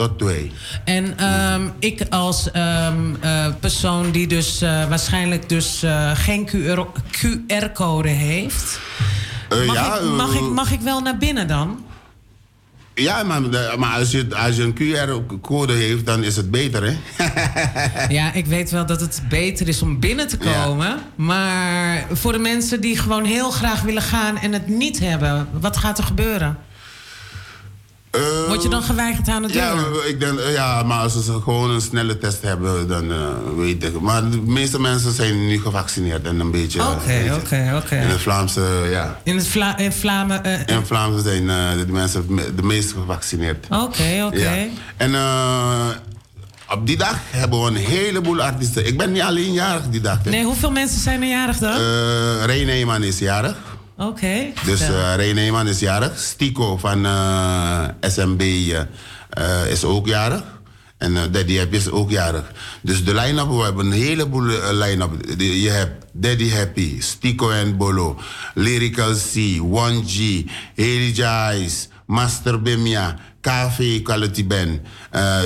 tot 0.00 0.18
2. 0.18 0.52
En 0.84 1.18
ehm, 1.18 1.68
ik 1.78 2.06
als 2.10 2.50
ehm, 2.50 3.14
eh, 3.20 3.46
persoon 3.60 4.10
die 4.10 4.26
dus 4.26 4.60
eh, 4.60 4.88
waarschijnlijk 4.88 5.48
dus 5.48 5.82
eh, 5.82 6.10
geen 6.14 6.48
QR-code 6.48 8.08
heeft. 8.08 8.80
Mag, 9.66 9.74
ja, 9.74 9.98
ik, 9.98 10.10
mag, 10.10 10.34
ik, 10.34 10.40
mag 10.40 10.72
ik 10.72 10.80
wel 10.80 11.00
naar 11.00 11.16
binnen 11.16 11.48
dan? 11.48 11.84
Ja, 12.94 13.22
maar, 13.22 13.42
maar 13.78 13.98
als, 13.98 14.10
je, 14.10 14.26
als 14.36 14.56
je 14.56 14.62
een 14.62 14.74
QR-code 14.74 15.72
heeft, 15.72 16.06
dan 16.06 16.24
is 16.24 16.36
het 16.36 16.50
beter, 16.50 16.82
hè? 16.84 16.96
Ja, 18.14 18.32
ik 18.32 18.46
weet 18.46 18.70
wel 18.70 18.86
dat 18.86 19.00
het 19.00 19.22
beter 19.28 19.68
is 19.68 19.82
om 19.82 20.00
binnen 20.00 20.28
te 20.28 20.36
komen. 20.36 20.98
Maar 21.14 22.06
voor 22.12 22.32
de 22.32 22.38
mensen 22.38 22.80
die 22.80 22.98
gewoon 22.98 23.24
heel 23.24 23.50
graag 23.50 23.82
willen 23.82 24.02
gaan 24.02 24.38
en 24.38 24.52
het 24.52 24.68
niet 24.68 24.98
hebben, 24.98 25.48
wat 25.60 25.76
gaat 25.76 25.98
er 25.98 26.04
gebeuren? 26.04 26.58
Word 28.48 28.62
je 28.62 28.68
dan 28.68 28.82
geweigerd 28.82 29.28
aan 29.28 29.42
de 29.42 29.48
deur? 29.52 29.62
Ja, 29.62 29.74
ik 30.08 30.20
denk, 30.20 30.38
eh, 30.38 30.52
ja, 30.52 30.82
maar 30.82 30.98
als 31.02 31.24
ze 31.24 31.32
gewoon 31.32 31.70
een 31.70 31.80
snelle 31.80 32.18
test 32.18 32.42
hebben, 32.42 32.88
dan 32.88 33.12
eh, 33.12 33.18
weet 33.56 33.84
ik. 33.84 34.00
Maar 34.00 34.30
de 34.30 34.40
meeste 34.40 34.80
mensen 34.80 35.12
zijn 35.12 35.46
nu 35.46 35.60
gevaccineerd 35.60 36.26
en 36.26 36.40
een 36.40 36.50
beetje. 36.50 36.80
Oké, 36.88 37.12
je. 37.12 37.34
oké, 37.34 37.72
oké. 37.84 37.94
In 37.96 38.08
het 38.08 38.20
Vlaamse, 38.20 38.86
ja. 38.90 39.20
In 39.22 39.36
het 39.36 39.48
Vla 39.48 39.76
in 39.78 39.92
Vlamen. 39.92 40.44
eh, 40.44 40.76
In 40.76 40.86
Vlaamse 40.86 41.22
zijn 41.28 41.50
eh, 41.50 41.56
de 41.86 41.92
mensen 41.92 42.24
me- 42.28 42.54
de 42.54 42.62
meest 42.62 42.92
gevaccineerd. 42.92 43.66
Oké, 43.70 44.24
oké. 44.26 44.38
Ja. 44.38 44.66
En 44.96 45.14
eh, 45.14 45.86
op 46.72 46.86
die 46.86 46.96
dag 46.96 47.16
hebben 47.30 47.60
we 47.62 47.66
een 47.70 47.76
heleboel 47.76 48.42
artiesten. 48.42 48.86
Ik 48.86 48.98
ben 48.98 49.12
niet 49.12 49.22
alleen 49.22 49.52
jarig 49.52 49.82
die 49.90 50.00
dag. 50.00 50.18
hè. 50.24 50.30
Nee, 50.30 50.44
hoeveel 50.44 50.70
mensen 50.70 51.00
zijn 51.00 51.22
er 51.22 51.28
jarig 51.28 51.58
dan? 51.58 51.72
Eh, 51.72 52.44
Ray 52.44 52.64
Neyman 52.64 53.02
is 53.02 53.18
jarig. 53.18 53.56
Oké. 54.08 54.52
Dus 54.64 54.78
vertel. 54.78 54.96
eh 55.00 55.14
Ray 55.16 55.32
Neyman 55.32 55.66
is 55.68 55.78
jarig. 55.78 56.18
Stico 56.18 56.76
van 56.76 57.04
eh, 57.06 57.84
SMB 58.00 58.40
eh, 58.40 59.70
is 59.70 59.84
ook 59.84 60.06
jarig. 60.06 60.42
En 60.98 61.14
Daddy 61.14 61.56
Happy 61.56 61.76
is 61.76 61.90
ook 61.90 62.10
jarig. 62.10 62.52
Dus 62.82 63.04
de 63.04 63.14
line-up, 63.14 63.48
we 63.48 63.62
hebben 63.62 63.86
een 63.86 63.92
heleboel 63.92 64.46
line-up. 64.72 65.10
Je 65.38 65.70
hebt 65.70 66.06
Daddy 66.12 66.50
Happy, 66.50 67.00
Stico 67.00 67.50
en 67.50 67.76
Bolo, 67.76 68.20
Lyrical 68.54 69.14
C, 69.14 69.34
1G, 69.58 70.44
Haley 70.76 71.10
Jice, 71.10 71.86
Master 72.06 72.62
Bimia, 72.62 73.16
KV 73.40 74.02
Quality 74.02 74.46
Band, 74.46 74.80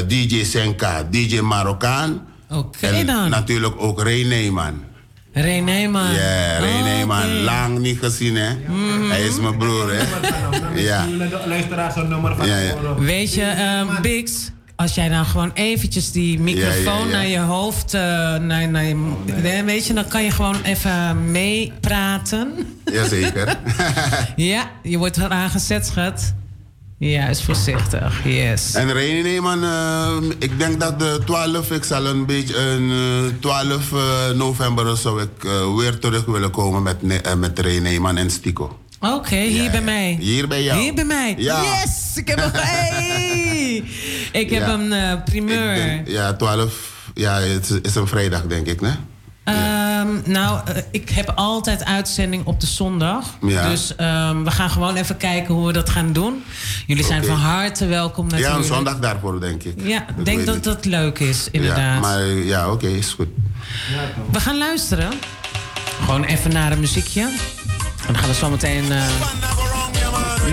DJ 0.09 0.45
Senka, 0.45 1.03
DJ 1.11 1.41
Marokkaan. 1.41 2.27
Oké 2.51 2.87
en 2.87 3.07
dan. 3.07 3.31
natuurlijk 3.31 3.75
ook 3.79 4.03
Ray 4.03 4.23
Neyman. 4.23 4.85
René 5.35 5.89
man. 5.89 6.13
Ja, 6.13 6.59
Oh, 6.61 7.19
oké. 7.19 7.27
Lang 7.43 7.79
niet 7.79 7.99
gezien, 7.99 8.37
hè? 8.37 8.51
Hij 9.09 9.23
is 9.27 9.41
mijn 9.41 9.57
broer, 9.57 9.93
hè? 9.95 10.03
Ja. 10.81 11.07
Luisteraars 11.47 11.97
een 11.97 12.09
nummer 12.09 12.37
van 12.37 12.47
Ja, 12.47 12.59
ja. 12.59 12.75
Weet 12.99 13.35
je, 13.35 13.43
ehm 13.43 14.03
Bix, 14.03 14.51
als 14.77 14.95
jij 14.95 15.09
dan 15.09 15.25
gewoon 15.25 15.51
eventjes 15.55 16.13
die 16.13 16.41
microfoon 16.41 16.85
Ja, 16.85 16.93
ja, 16.99 17.05
ja. 17.07 17.13
naar 17.13 17.27
je 17.27 17.39
hoofd, 17.39 17.95
eh, 17.95 18.01
naar, 18.37 18.69
naar 18.69 18.85
je, 18.85 19.13
nee, 19.43 19.63
weet 19.63 19.87
je, 19.87 19.95
dan 19.95 20.09
kan 20.09 20.25
je 20.25 20.31
gewoon 20.31 20.57
even 20.63 21.31
meepraten. 21.31 22.53
Jazeker. 22.85 23.57
ja, 24.37 24.71
je 24.83 24.99
wordt 24.99 25.17
eraan 25.17 25.51
gezet, 25.51 25.87
schat. 25.87 26.35
Ja, 27.11 27.27
is 27.29 27.43
voorzichtig, 27.43 28.21
yes. 28.25 28.75
En 28.75 28.93
René 28.93 29.23
Neyman, 29.23 29.65
eh, 29.65 30.17
ik 30.39 30.59
denk 30.59 30.81
dat 30.81 30.99
de 30.99 31.21
12, 31.25 31.71
ik 31.71 31.85
zal 31.85 32.07
een 32.07 32.27
beetje, 32.27 32.57
een 32.59 32.91
eh, 32.91 33.33
12 33.41 33.93
eh, 33.93 34.31
november 34.37 34.97
zou 34.97 35.23
ik 35.23 35.29
weer 35.77 35.99
terug 35.99 36.25
willen 36.25 36.51
komen 36.51 36.83
met, 36.83 37.03
met 37.39 37.59
René 37.59 37.81
Neyman 37.81 38.17
en 38.17 38.31
Stico. 38.31 38.79
Oké, 39.01 39.37
hier 39.37 39.71
bij 39.71 39.83
mij. 39.83 40.17
Hier 40.21 40.49
bij 40.49 40.63
jou. 40.63 40.81
Hier 40.81 40.95
bij 40.95 41.05
mij. 41.05 41.35
Ja. 41.39 41.63
Yes, 41.63 42.13
ik 42.17 42.29
heb 42.29 42.39
hem. 42.39 42.51
Hey! 42.63 43.85
Ik 44.33 44.51
heb 44.51 44.67
Ja. 44.67 44.73
een 44.75 45.23
primeur. 45.25 45.75
Ik 45.75 45.83
denk- 45.83 46.09
ja, 46.09 46.33
12, 46.35 46.93
ja, 47.15 47.39
het 47.41 47.71
is- 47.71 47.79
is 47.83 47.95
een 47.95 48.07
vrijdag, 48.07 48.43
denk 48.47 48.67
ik, 48.67 48.81
ne? 48.81 48.91
Ehm, 49.45 50.09
nou, 50.25 50.61
eh, 50.65 50.83
ik 50.91 51.09
heb 51.09 51.33
altijd 51.35 51.85
uitzending 51.85 52.47
op 52.47 52.61
de 52.61 52.67
zondag. 52.67 53.27
Ja. 53.41 53.69
Dus 53.69 53.97
ehm, 53.97 54.43
we 54.43 54.51
gaan 54.51 54.71
gewoon 54.71 54.97
even 54.97 55.17
kijken 55.17 55.55
hoe 55.55 55.67
we 55.67 55.73
dat 55.73 55.91
gaan 55.91 56.13
doen. 56.13 56.45
Jullie 56.87 57.05
zijn 57.05 57.25
van 57.25 57.37
harte 57.37 57.87
welkom 57.87 58.25
natuurlijk. 58.25 58.53
Ja, 58.53 58.59
een 58.59 58.65
zondag 58.65 58.99
daarvoor, 58.99 59.41
denk 59.41 59.63
ik. 59.63 59.75
Ja, 59.83 60.07
ik 60.17 60.25
denk 60.25 60.47
dat 60.47 60.65
dat 60.65 60.85
leuk 60.85 61.19
is, 61.19 61.49
inderdaad. 61.51 61.95
Ja, 61.95 62.01
maar 62.01 62.25
ja, 62.27 62.71
oké, 62.71 62.87
is 62.87 63.13
goed. 63.13 63.29
We 64.31 64.41
gaan 64.41 64.59
luisteren. 64.59 65.11
Gewoon 66.05 66.25
even 66.25 66.53
naar 66.53 66.73
een 66.73 66.81
muziekje. 66.81 67.29
En 68.07 68.13
dan 68.13 68.17
gaan 68.17 68.29
we 68.29 68.35
zo 68.35 68.51
meteen 68.51 68.93
eh, 68.93 69.03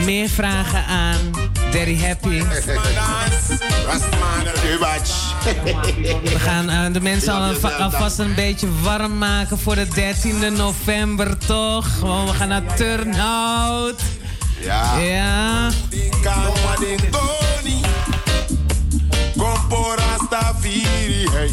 meer 0.06 0.30
vragen 0.30 0.86
aan 0.86 1.18
Daddy 1.72 1.98
Happy. 1.99 2.44
We 6.23 6.40
gaan 6.40 6.69
eh, 6.69 6.94
de 6.94 7.02
mensen 7.02 7.34
al 7.34 7.41
alva- 7.41 7.69
alvast 7.69 8.19
een 8.19 8.36
beetje 8.36 8.68
warm 8.82 9.18
maken 9.18 9.60
voor 9.60 9.76
de 9.76 9.88
13e 9.88 10.56
november, 10.57 11.38
toch? 11.38 11.98
Gewoon, 11.99 12.26
we 12.26 12.34
gaan 12.34 12.48
naar 12.48 12.76
Turnhout. 12.76 14.02
Ja. 14.60 14.98
Ja. 14.98 15.69
Rastafiri, 19.98 21.28
hey, 21.32 21.49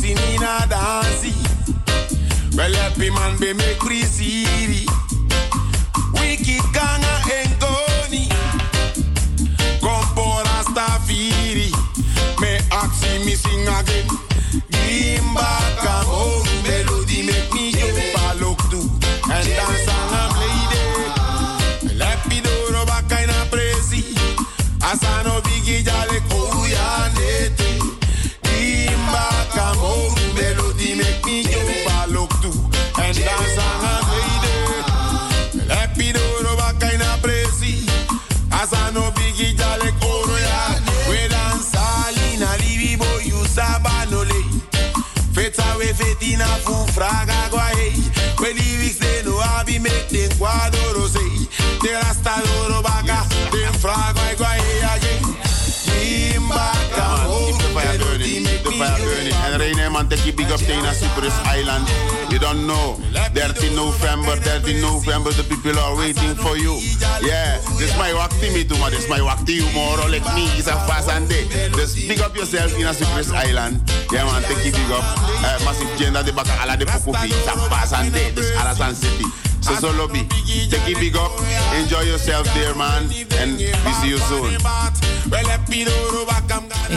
nina 0.00 0.66
dansi. 0.66 1.45
Well, 2.56 2.72
happy 2.72 3.10
man 3.10 3.38
be 3.38 3.52
me 3.52 3.74
crazy. 3.78 4.46
Wiki 6.14 6.58
kanga 6.72 7.14
engoni. 7.36 8.28
Compo 9.80 10.42
Rastafiri, 10.46 11.70
me 12.40 12.58
aksi 12.70 13.24
me 13.26 13.34
sing 13.34 13.68
again. 13.68 14.08
Gimba 14.70 15.44
home, 16.08 16.48
melody 16.62 17.22
make 17.26 17.52
me 17.52 17.72
jump 17.72 18.16
a 18.24 18.34
look 18.40 18.58
to. 18.70 18.80
And 19.30 19.48
dance 19.56 19.88
and 19.88 20.32
play 20.34 20.58
it. 20.80 22.00
Happy 22.02 22.40
doro 22.40 22.86
baka 22.86 23.22
in 23.22 23.30
a 23.30 23.44
presi. 23.52 24.02
Asano 24.80 25.42
bigi 25.42 25.82
fetina 45.96 46.46
fu 46.64 46.74
fraga 46.92 47.48
guay. 47.50 47.92
We 48.38 48.52
lyrics 48.52 48.98
de 48.98 49.22
no 49.24 49.40
abi 49.40 49.78
make 49.78 50.08
den 50.08 50.30
quadro 50.38 51.06
say. 51.08 51.48
De 51.82 51.92
rasta 52.00 52.34
doro 52.44 52.82
baka 52.82 53.24
den 53.50 53.72
fraga 53.80 54.15
Neyman, 60.06 60.10
take 60.10 60.26
you 60.26 60.32
big 60.32 60.50
up 60.50 60.60
Tena 60.60 60.92
Cyprus 60.92 61.34
Island. 61.44 61.86
You 62.32 62.38
don't 62.38 62.66
know. 62.66 62.94
13 63.34 63.74
November, 63.74 64.36
13 64.36 64.80
November, 64.80 65.30
the 65.32 65.44
people 65.44 65.78
are 65.78 65.96
waiting 65.96 66.34
for 66.34 66.56
you. 66.56 66.74
Yeah, 67.22 67.58
this 67.78 67.92
is 67.92 67.96
my 67.96 68.12
wakti 68.12 68.52
me 68.52 68.64
maar 68.78 68.90
this 68.90 69.04
is 69.04 69.08
my 69.08 69.18
you 69.46 69.66
more 69.72 69.96
like 70.08 70.24
me. 70.34 70.46
It's 70.58 70.68
a 70.68 70.72
fast 70.86 71.10
and 71.10 71.28
day. 71.28 71.46
Just 71.74 71.96
big 72.08 72.20
up 72.20 72.36
yourself 72.36 72.74
in 72.78 72.86
a 72.86 72.94
Cyprus 72.94 73.32
Island. 73.32 73.80
Yeah 74.12 74.24
man, 74.24 74.42
take 74.42 74.64
you 74.64 74.72
big 74.72 74.90
up. 74.90 75.04
Uh, 75.44 75.64
massive 75.64 75.90
gender, 75.98 76.22
de 76.22 76.32
baka 76.32 76.52
ala 76.62 76.76
de 76.76 76.86
pukufi. 76.86 77.28
It's 77.28 77.46
a 77.46 77.56
fast 77.68 77.94
and 77.94 78.12
day. 78.12 78.30
This 78.30 78.50
is 78.50 78.56
Alasan 78.56 78.94
City. 78.94 79.45
So 79.66 79.74
so 79.80 79.92
lobby. 79.96 80.26
Take 80.70 80.88
you 80.88 80.98
big 80.98 81.16
up. 81.16 81.32
Enjoy 81.74 82.02
yourself 82.02 82.46
there 82.54 82.74
man. 82.74 83.02
And 83.40 83.58
we 83.58 83.92
see 84.00 84.08
you 84.08 84.18
soon. 84.28 84.56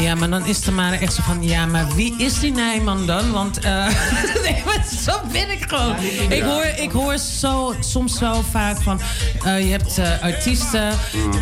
Ja, 0.01 0.15
maar 0.15 0.29
dan 0.29 0.45
is 0.45 0.65
er 0.67 0.73
maar 0.73 0.93
echt 0.93 1.13
zo 1.13 1.21
van... 1.25 1.43
Ja, 1.43 1.65
maar 1.65 1.87
wie 1.95 2.15
is 2.17 2.39
die 2.39 2.51
Nijman 2.51 3.05
dan? 3.05 3.31
Want 3.31 3.59
eh, 3.59 3.85
nee, 4.43 4.63
maar 4.65 4.85
zo 5.03 5.19
ben 5.31 5.49
ik 5.51 5.65
gewoon. 5.67 5.95
Ik 6.29 6.41
hoor, 6.43 6.65
ik 6.65 6.91
hoor 6.91 7.17
zo, 7.17 7.75
soms 7.79 8.17
zo 8.17 8.43
vaak 8.51 8.81
van... 8.81 9.01
eh, 9.43 9.59
je 9.63 9.71
hebt 9.71 9.97
eh, 9.97 10.21
artiesten. 10.23 10.93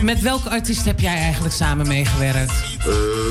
Met 0.01 0.21
welke 0.21 0.49
artiest 0.49 0.85
heb 0.85 0.99
jij 0.99 1.15
eigenlijk 1.15 1.53
samen 1.55 1.87
meegewerkt? 1.87 2.51
Eh, 2.79 2.85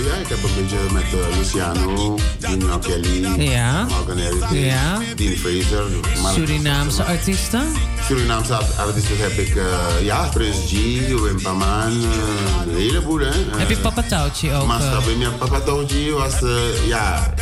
ja, 0.07 0.15
ik 0.21 0.29
heb 0.29 0.43
een 0.43 0.51
beetje 0.63 0.79
met 0.93 1.37
Luciano, 1.37 2.19
Dino 2.39 2.79
Kelly, 2.79 3.43
Ja. 3.51 3.85
Morgan 3.85 4.17
Heritage, 4.19 4.61
Ja. 4.65 4.99
Dean 5.17 5.37
Fraser. 5.37 5.85
Surinaamse 6.35 7.03
artiesten? 7.05 7.67
Surinaamse 8.07 8.55
art- 8.55 8.77
artiesten 8.79 9.19
heb 9.19 9.31
ik, 9.33 9.57
eh, 9.57 10.05
ja, 10.05 10.29
Prince 10.35 10.61
G, 10.67 10.71
Wimpaman, 11.23 11.91
eh, 11.91 12.73
een 12.73 12.77
heleboel 12.77 13.19
hè. 13.19 13.31
Heb 13.57 13.69
je 13.69 13.77
Papa 13.77 14.03
Touchy 14.03 14.51
ook? 14.53 14.67
Je, 14.67 15.17
met 15.17 15.39
Papa 15.39 15.61
Toji 15.61 16.11
was, 16.13 16.35
ja, 16.87 17.35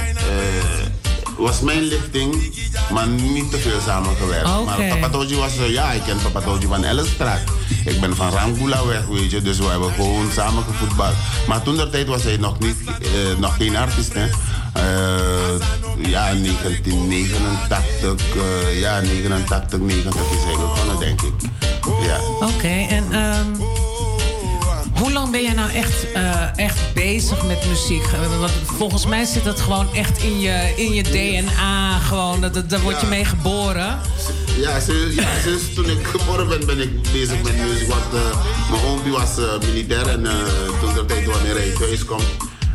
was 1.37 1.61
mijn 1.61 1.83
lichting, 1.83 2.53
maar 2.91 3.09
niet 3.09 3.51
te 3.51 3.59
veel 3.59 3.81
samengewerkt. 3.87 4.49
Oké. 4.49 4.65
Maar 4.65 4.89
Papa 4.89 5.09
Toji 5.09 5.37
was, 5.37 5.59
eh, 5.59 5.73
ja, 5.73 5.93
ik 5.93 6.03
ken 6.03 6.19
Papa 6.23 6.41
Toji 6.41 6.67
van 6.67 6.85
Ellenstraat. 6.85 7.41
Ik 7.85 8.01
ben 8.01 8.17
van 8.17 8.31
Rangula 8.31 8.87
weg, 8.87 9.07
weet 9.07 9.31
je, 9.31 9.43
dus 9.43 9.59
we 9.59 9.65
hebben 9.65 9.93
gewoon 9.93 10.31
samen 10.33 10.65
gevoetbald. 10.65 11.15
Maar 11.47 11.63
toen 11.63 11.77
der 11.77 11.91
tijd 11.91 12.07
was 12.07 12.23
hij 12.23 12.37
nog, 12.37 12.59
niet, 12.59 12.77
eh, 12.87 13.39
nog 13.39 13.57
geen 13.57 13.77
artiest, 13.77 14.15
hè. 14.15 14.27
Eh, 14.75 14.83
ja, 15.97 16.33
1989, 16.33 18.37
eh, 18.37 18.81
ja, 18.81 19.01
89, 19.01 19.79
90 19.79 20.15
is 20.15 20.45
hij 20.45 20.57
begonnen, 20.57 20.99
denk 20.99 21.23
ik. 21.23 21.33
Ja. 22.07 22.19
Oké, 22.47 22.87
en 22.89 23.13
ehm, 23.13 23.47
hoe 25.05 25.13
lang 25.13 25.31
ben 25.31 25.43
jij 25.43 25.53
nou 25.53 25.71
echt, 25.71 26.13
eh, 26.13 26.59
echt 26.59 26.79
bezig 26.95 27.43
met 27.43 27.67
muziek? 27.69 28.03
Eh, 28.05 28.39
Want 28.41 28.53
volgens 28.65 29.07
mij 29.07 29.25
zit 29.25 29.45
dat 29.45 29.61
gewoon 29.61 29.95
echt 29.95 30.23
in 30.23 30.41
je, 30.41 30.73
in 30.77 30.93
je 30.95 31.03
DNA. 31.03 31.99
Gewoon, 31.99 32.41
dat, 32.41 32.55
dat- 32.55 32.71
daar 32.71 32.81
word 32.81 33.01
je 33.01 33.07
mee 33.07 33.25
geboren. 33.25 33.99
Ja, 34.57 34.81
sinds, 34.81 35.15
ja, 35.15 35.29
sinds 35.43 35.75
toen 35.75 35.85
ik 35.91 36.07
geboren 36.07 36.49
ben, 36.49 36.67
ben 36.67 36.81
ik 36.81 37.03
bezig 37.13 37.43
met 37.43 37.57
muziek. 37.57 37.89
Want 37.89 38.15
eh, 38.15 38.21
mijn 38.71 38.83
oom 38.85 39.11
was 39.11 39.31
militair 39.67 40.09
en 40.09 40.23
toen 40.81 40.95
de 40.95 41.05
tijd 41.07 41.27
wanneer 41.27 41.55
hij 41.55 41.73
thuis 41.79 42.05
komt, 42.05 42.25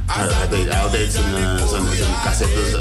had 0.06 0.30
hij 0.50 0.82
altijd 0.82 1.12
zijn, 1.14 1.60
zijn, 1.70 1.84
zijn 1.98 2.10
cassettes 2.24 2.72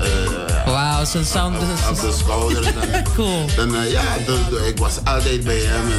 Wauw, 0.67 1.05
zo'n 1.05 1.25
sound. 1.25 1.57
op 1.91 1.97
zijn 1.99 2.13
schouder. 2.13 2.63
Dan, 2.93 3.03
cool. 3.15 3.45
Dan, 3.57 3.75
eh, 3.77 3.91
ja, 3.91 4.03
de- 4.27 4.41
de- 4.51 4.67
ik 4.69 4.79
was 4.79 4.93
altijd 5.05 5.45
bij 5.45 5.61
hem 5.65 5.87
en 5.93 5.99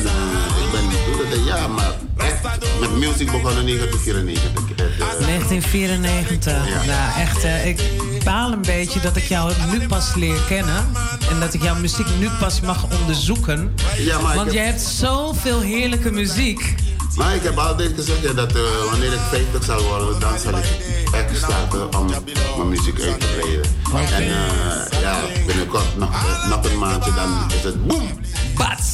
ik 0.63 0.71
ben 0.71 1.29
de 1.29 1.43
ja, 1.45 1.67
maar 1.67 1.91
echt 2.17 2.41
met 2.79 2.91
muziek 2.91 3.31
begonnen 3.31 3.67
in 3.67 3.77
1994. 3.77 4.51
Eh, 5.19 5.25
1994. 5.25 6.85
Nou, 6.85 7.19
echt, 7.19 7.43
eh, 7.43 7.67
ik 7.67 7.81
baal 8.23 8.51
een 8.51 8.61
beetje 8.61 8.99
dat 8.99 9.15
ik 9.15 9.23
jou 9.23 9.53
nu 9.71 9.87
pas 9.87 10.15
leer 10.15 10.41
kennen. 10.47 10.85
En 11.29 11.39
dat 11.39 11.53
ik 11.53 11.63
jouw 11.63 11.75
muziek 11.75 12.07
nu 12.19 12.29
pas 12.39 12.61
mag 12.61 12.85
onderzoeken. 12.99 13.73
Ja, 13.97 14.19
maar 14.19 14.35
Want 14.35 14.53
jij 14.53 14.65
hebt 14.65 14.81
zoveel 14.81 15.59
heerlijke 15.61 16.11
muziek. 16.11 16.75
Maar 17.15 17.35
ik 17.35 17.43
heb 17.43 17.57
altijd 17.57 17.91
gezegd 17.95 18.21
ja, 18.21 18.33
dat 18.33 18.55
eh, 18.55 18.61
wanneer 18.89 19.13
ik 19.13 19.19
50 19.31 19.63
zal 19.63 19.81
worden, 19.81 20.19
dan 20.19 20.39
zal 20.39 20.57
ik 20.57 20.65
echt 21.13 21.37
starten 21.37 21.97
om 21.97 22.05
mijn 22.57 22.69
muziek 22.69 23.01
uit 23.01 23.19
te 23.19 23.27
breiden. 23.39 24.13
En 24.13 24.23
eh, 24.23 25.01
ja, 25.01 25.17
binnenkort 25.45 25.97
nog, 25.97 26.09
nog 26.49 26.65
een 26.71 26.77
maandje, 26.77 27.13
dan 27.13 27.51
is 27.57 27.63
het 27.63 27.87
boom! 27.87 28.19
Bats! 28.55 28.87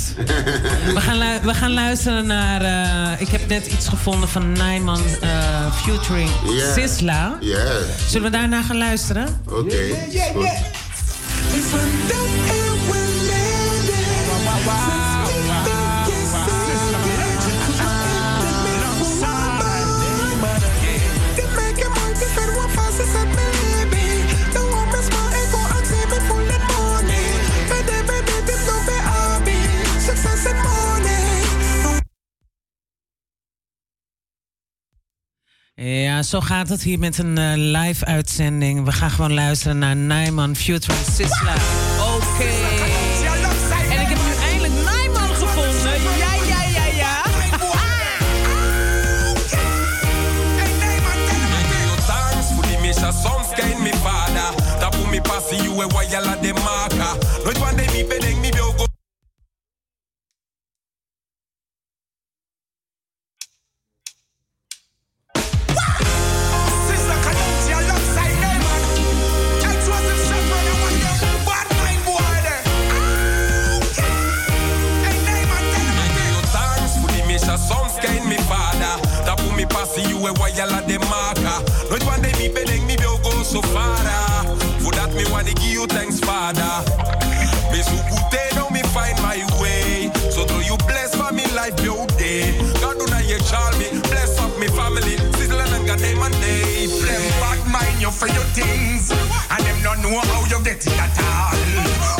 We 0.93 1.01
gaan, 1.01 1.41
we 1.43 1.53
gaan 1.53 1.73
luisteren 1.73 2.25
naar. 2.27 2.61
eh, 2.61 3.21
ik 3.21 3.27
heb 3.27 3.47
net 3.47 3.65
iets 3.67 3.87
gevonden 3.87 4.29
van 4.29 4.51
Nijman 4.51 5.01
eh 5.21 5.75
featuring. 5.75 6.29
Sisla. 6.75 7.37
Ja, 7.39 7.63
Zullen 8.07 8.31
we 8.31 8.37
daarna 8.37 8.61
gaan 8.63 8.77
luisteren? 8.77 9.41
oké. 9.49 9.75
Ja, 35.81 36.23
zo 36.23 36.39
gaat 36.39 36.69
het 36.69 36.83
hier 36.83 36.99
met 36.99 37.17
een 37.17 37.37
eh, 37.37 37.51
live 37.55 38.05
uitzending. 38.05 38.85
We 38.85 38.91
gaan 38.91 39.11
gewoon 39.11 39.33
luisteren 39.33 39.77
naar 39.77 39.95
Nijman 39.95 40.55
featuring 40.55 41.05
Sisla. 41.11 41.53
Oké. 42.15 42.43
En 43.91 44.01
ik 44.01 44.07
heb 44.07 44.17
nu 44.17 44.33
eindelijk 44.43 44.73
Nijman 44.73 45.35
gevonden. 45.35 46.01
Ja, 46.17 46.33
ja, 46.47 46.63
ja, 46.63 46.85
ja. 46.85 47.25
e 56.41 56.94
father 86.45 86.85
Me 87.71 87.81
so 87.81 87.97
good 88.09 88.55
now 88.55 88.69
me 88.69 88.81
find 88.93 89.17
my 89.21 89.41
way. 89.61 90.11
So 90.29 90.45
do 90.45 90.61
you 90.61 90.77
bless 90.85 91.15
for 91.15 91.31
me 91.33 91.45
life 91.57 91.77
your 91.81 92.05
day 92.21 92.53
God 92.81 92.99
do 92.99 93.05
na 93.09 93.19
ye 93.19 93.37
child 93.49 93.77
me 93.79 93.87
Bless 94.09 94.37
up 94.39 94.53
me 94.59 94.67
family. 94.67 95.17
Sizzle 95.37 95.61
and 95.61 95.87
God 95.87 96.01
name 96.01 96.21
and 96.21 96.35
day 96.41 96.85
Them 96.85 97.23
bad 97.41 97.59
mind 97.71 98.01
you 98.01 98.11
for 98.11 98.27
your 98.27 98.47
things. 98.53 99.11
And 99.49 99.61
them 99.65 99.79
not 99.81 99.97
know 100.03 100.13
how 100.13 100.41
you 100.51 100.59
get 100.63 100.85
it 100.85 100.99
at 101.05 101.17
all. 101.17 101.57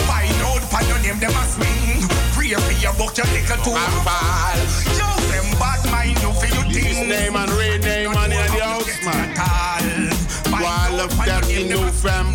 Find 0.09 0.41
out 0.49 0.63
for 0.71 0.81
your 0.89 0.99
name 1.05 1.19
them 1.19 1.35
a 1.35 1.43
swing. 1.45 2.01
Pray 2.33 2.53
for 2.57 2.75
your 2.81 2.93
book 2.97 3.17
your 3.17 3.27
little 3.29 3.57
to 3.65 3.71
a 3.77 3.85
fall 4.05 4.57
Yo, 4.97 5.07
them 5.29 5.47
bad 5.61 5.81
mind 5.91 6.17
you 6.23 6.31
for 6.33 6.49
your 6.49 6.65
things. 6.73 6.97
name 7.05 7.35
and 7.35 7.51
Ray 7.51 7.77
Neyman 7.79 8.31
in 8.33 8.45
the 8.53 8.63
house, 8.65 9.05
man. 9.05 10.25
Wall 10.61 10.99
of 11.01 11.11
13 11.11 11.69
november. 11.69 12.34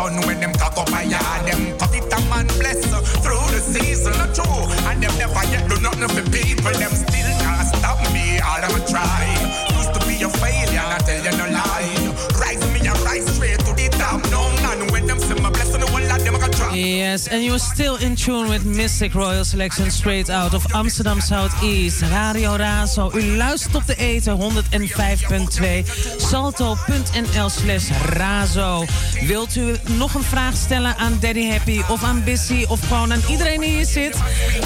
sun 0.00 0.26
when 0.26 0.40
them 0.40 0.52
cock 0.54 0.76
up 0.78 0.88
a 0.88 1.04
yard. 1.04 1.40
Them 1.46 1.60
it 1.98 2.12
a 2.12 2.18
man 2.30 2.46
bless 2.58 2.80
uh, 2.92 3.00
through 3.22 3.48
the 3.54 3.60
season 3.60 4.14
or 4.24 4.30
two. 4.32 4.56
And 4.88 5.02
them 5.02 5.14
never 5.18 5.44
yet 5.52 5.68
do 5.68 5.76
nothing 5.80 6.08
for 6.08 6.24
people. 6.30 6.72
Them 6.72 6.92
still 7.02 7.29
Yes, 16.80 17.28
and 17.28 17.44
you're 17.44 17.58
still 17.58 17.96
in 17.96 18.16
tune 18.16 18.48
with 18.48 18.64
Mystic 18.64 19.14
Royal 19.14 19.44
Selection 19.44 19.90
straight 19.90 20.30
out 20.30 20.54
of 20.54 20.64
Amsterdam 20.74 21.20
Southeast. 21.20 22.02
Radio 22.10 22.56
Razo. 22.56 23.10
U 23.14 23.36
luistert 23.36 23.74
op 23.74 23.86
de 23.86 23.96
eten 23.96 24.40
105.2 24.40 24.46
salto.nl 26.16 27.48
slash 27.48 27.90
razo. 28.08 28.84
Wilt 29.26 29.56
u 29.56 29.76
nog 29.96 30.14
een 30.14 30.22
vraag 30.22 30.56
stellen 30.56 30.96
aan 30.96 31.18
Daddy 31.20 31.50
Happy 31.50 31.80
of 31.88 32.02
aan 32.02 32.24
Bissy 32.24 32.64
of 32.68 32.80
gewoon 32.80 33.12
aan 33.12 33.22
iedereen 33.28 33.60
die 33.60 33.70
hier 33.70 33.86
zit? 33.86 34.16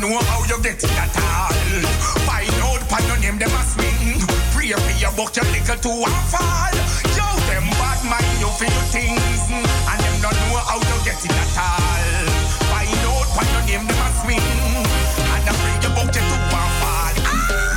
know 0.00 0.18
how 0.28 0.44
you 0.44 0.58
get 0.62 0.82
it 0.82 0.92
at 0.92 1.16
all. 1.16 1.52
Find 2.28 2.52
out 2.60 2.82
pan 2.88 3.04
your 3.08 3.18
name, 3.20 3.38
them 3.38 3.52
a 3.52 3.62
swing. 3.64 4.20
Pray 4.52 4.72
for 4.72 4.94
your 5.00 5.12
buck, 5.16 5.34
your 5.36 5.46
little 5.48 5.78
too 5.80 6.04
a 6.04 6.10
fall. 6.28 6.76
Yo, 7.16 7.26
them 7.48 7.66
bad 7.80 8.00
mind 8.04 8.36
you 8.40 8.50
for 8.56 8.68
your 8.68 8.86
things. 8.92 9.42
And 9.48 10.00
them 10.00 10.16
don't 10.20 10.36
know 10.36 10.60
how 10.60 10.78
you 10.80 10.98
get 11.04 11.20
it 11.20 11.32
at 11.32 11.56
all. 11.56 12.28
Find 12.68 13.04
out 13.08 13.28
pan 13.36 13.48
your 13.52 13.64
name, 13.68 13.86
them 13.88 14.00
a 14.00 14.08
swing. 14.20 14.46
And 15.32 15.44
I 15.48 15.52
pray 15.64 15.76
your 15.80 15.92
buck, 15.96 16.12
your 16.12 16.24
too 16.28 16.44
a 16.44 16.62
fall. 16.80 17.16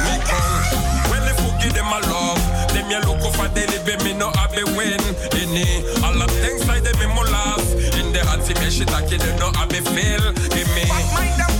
Me 0.04 0.14
come, 0.28 0.64
well 1.08 1.26
if 1.30 1.40
you 1.40 1.52
give 1.64 1.74
them 1.74 1.88
a 1.88 2.00
love. 2.12 2.42
Them 2.74 2.90
you 2.92 3.00
look 3.08 3.24
for 3.34 3.48
the 3.48 3.64
living. 3.72 4.02
me 4.04 4.14
no 4.14 4.32
have 4.36 4.52
to 4.56 4.66
win. 4.76 5.00
In 5.40 5.56
Any, 5.56 5.84
all 6.04 6.18
them 6.20 6.32
things 6.44 6.68
like 6.68 6.84
them 6.84 6.98
me 7.00 7.08
more 7.16 7.28
love. 7.32 7.64
In 7.96 8.12
the 8.12 8.22
hands, 8.28 8.50
me 8.50 8.68
she 8.70 8.84
like 8.92 9.10
you 9.12 9.18
don't 9.20 9.40
know 9.40 9.52
how 9.56 9.66
me 9.68 9.80
feel. 9.80 10.34
Give 10.52 10.68
me. 10.76 10.84
But 10.90 11.08
mind 11.16 11.59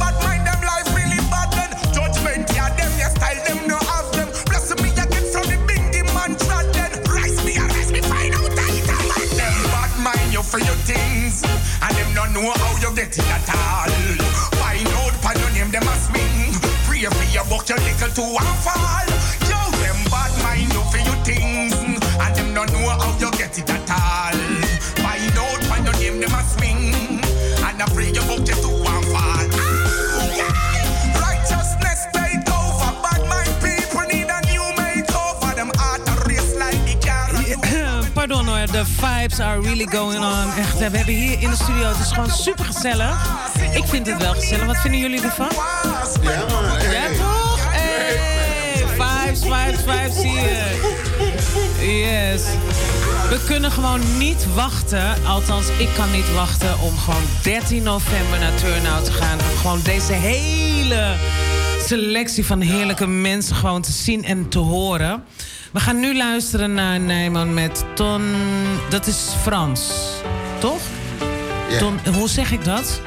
know 12.42 12.52
how 12.52 12.72
you 12.80 12.96
get 12.96 13.18
it 13.18 13.28
at 13.28 13.50
all. 13.52 13.90
Find 14.60 14.88
out 14.88 15.14
pan 15.22 15.40
your 15.40 15.52
name, 15.52 15.72
them 15.72 15.84
a 15.84 15.96
swing. 15.96 16.54
Pray 16.88 17.04
for 17.04 17.28
your 17.34 17.46
book, 17.46 17.68
your 17.68 17.80
nickel 17.80 18.10
to 18.10 18.22
a 18.22 18.44
fall. 18.64 19.08
Yo, 19.50 19.60
them 19.82 20.00
bad 20.12 20.32
mind 20.44 20.72
you 20.74 20.84
for 20.92 20.98
your 20.98 21.20
things, 21.24 21.74
and 21.74 22.36
them 22.36 22.54
don't 22.54 22.72
know 22.72 22.90
how 22.90 23.18
you 23.20 23.32
get 23.32 23.58
it 23.58 23.70
at 23.70 23.90
all. 23.92 24.49
Vibes 39.20 39.40
are 39.40 39.62
really 39.62 39.86
going 39.86 40.24
on. 40.24 40.52
Echt, 40.58 40.78
we 40.78 40.84
hebben 40.84 41.14
hier 41.14 41.42
in 41.42 41.50
de 41.50 41.56
studio, 41.56 41.88
het 41.88 42.00
is 42.00 42.12
gewoon 42.12 42.30
super 42.30 42.66
gezellig. 42.66 43.40
Ik 43.74 43.84
vind 43.86 44.08
het 44.08 44.22
wel 44.22 44.34
gezellig. 44.34 44.66
Wat 44.66 44.78
vinden 44.78 45.00
jullie 45.00 45.22
ervan? 45.22 45.50
Ja, 46.22 46.46
man. 46.50 46.92
Ja, 46.92 47.08
toch? 47.18 47.60
Hey, 47.72 48.86
vibes, 48.88 49.42
vibes, 49.42 49.82
vibes 49.86 50.22
hier. 50.22 50.68
Yes. 51.88 52.44
We 53.30 53.40
kunnen 53.46 53.72
gewoon 53.72 54.18
niet 54.18 54.54
wachten, 54.54 55.26
althans 55.26 55.68
ik 55.78 55.90
kan 55.96 56.12
niet 56.12 56.34
wachten... 56.34 56.80
om 56.80 56.98
gewoon 56.98 57.24
13 57.44 57.84
november 57.84 58.40
naar 58.40 58.56
Turnout 58.56 59.06
te 59.06 59.12
gaan. 59.12 59.40
Om 59.52 59.58
gewoon 59.58 59.82
deze 59.84 60.14
hele 60.14 61.16
selectie 61.86 62.46
van 62.46 62.62
heerlijke 62.62 63.08
mensen 63.08 63.56
gewoon 63.56 63.82
te 63.82 63.92
zien 63.92 64.26
en 64.26 64.50
te 64.50 64.60
horen. 64.60 65.24
We 65.72 65.80
gaan 65.80 66.00
nu 66.00 66.18
luisteren 66.18 66.74
naar 66.74 67.00
Nijman 67.00 67.54
met 67.54 67.86
Ton... 67.96 68.36
Dat 68.90 69.08
is 69.08 69.18
Frans, 69.42 69.92
toch? 70.60 70.82
Ton, 71.80 72.00
hoe 72.14 72.30
zeg 72.30 72.52
ik 72.52 72.66
dat? 72.66 73.02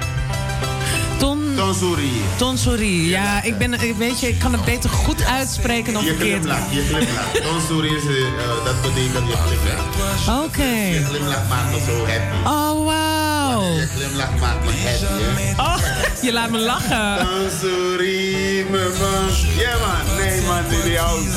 Ton... 1.18 1.52
Tonsuri. 1.56 2.10
Tonsuri, 2.36 3.08
ja. 3.08 3.42
Ik, 3.42 3.58
ben, 3.58 3.96
weet 3.98 4.20
je, 4.20 4.28
ik 4.28 4.38
kan 4.38 4.52
het 4.52 4.64
beter 4.64 4.90
goed 4.90 5.24
uitspreken 5.24 5.92
dan 5.92 6.04
Je 6.04 6.08
verkeerd. 6.08 6.40
glimlach, 6.40 6.72
je 6.72 6.82
glimlach. 6.84 7.32
Tonsuri 7.52 7.88
is, 7.88 8.02
eh, 8.02 8.64
dat 8.64 8.82
betekent 8.82 9.28
je 9.28 9.36
glimlach. 9.36 10.44
Oké. 10.44 10.62
Je 10.72 11.04
glimlach 11.04 11.48
maakt 11.48 11.70
me 11.70 11.80
zo 11.86 11.98
happy. 12.06 12.48
Oh, 12.48 12.84
wauw. 12.84 13.74
Je 13.74 13.86
glimlach 13.94 14.38
maakt 14.40 14.64
me 14.64 14.70
happy. 14.84 15.60
Oh, 15.60 15.76
je 16.26 16.32
laat 16.32 16.50
me 16.50 16.58
lachen. 16.58 17.26
Tonsuri, 17.26 18.66
me 18.70 18.96
man. 19.00 19.28
Ja, 19.58 19.76
man. 19.78 20.16
Nee, 20.16 20.40
man, 20.42 20.64
in 20.64 20.82
die 20.84 20.98
house. 20.98 21.30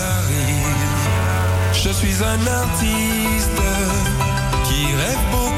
Je 1.85 1.91
suis 1.91 2.23
un 2.23 2.47
artiste 2.47 3.61
qui 4.63 4.85
rêve 4.95 5.19
beaucoup, 5.31 5.54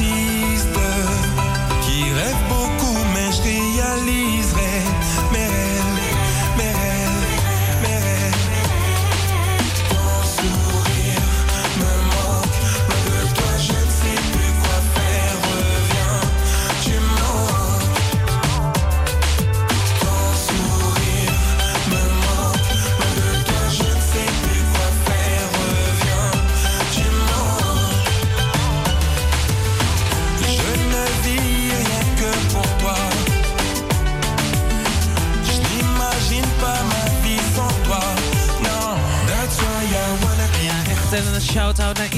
un 0.00 0.21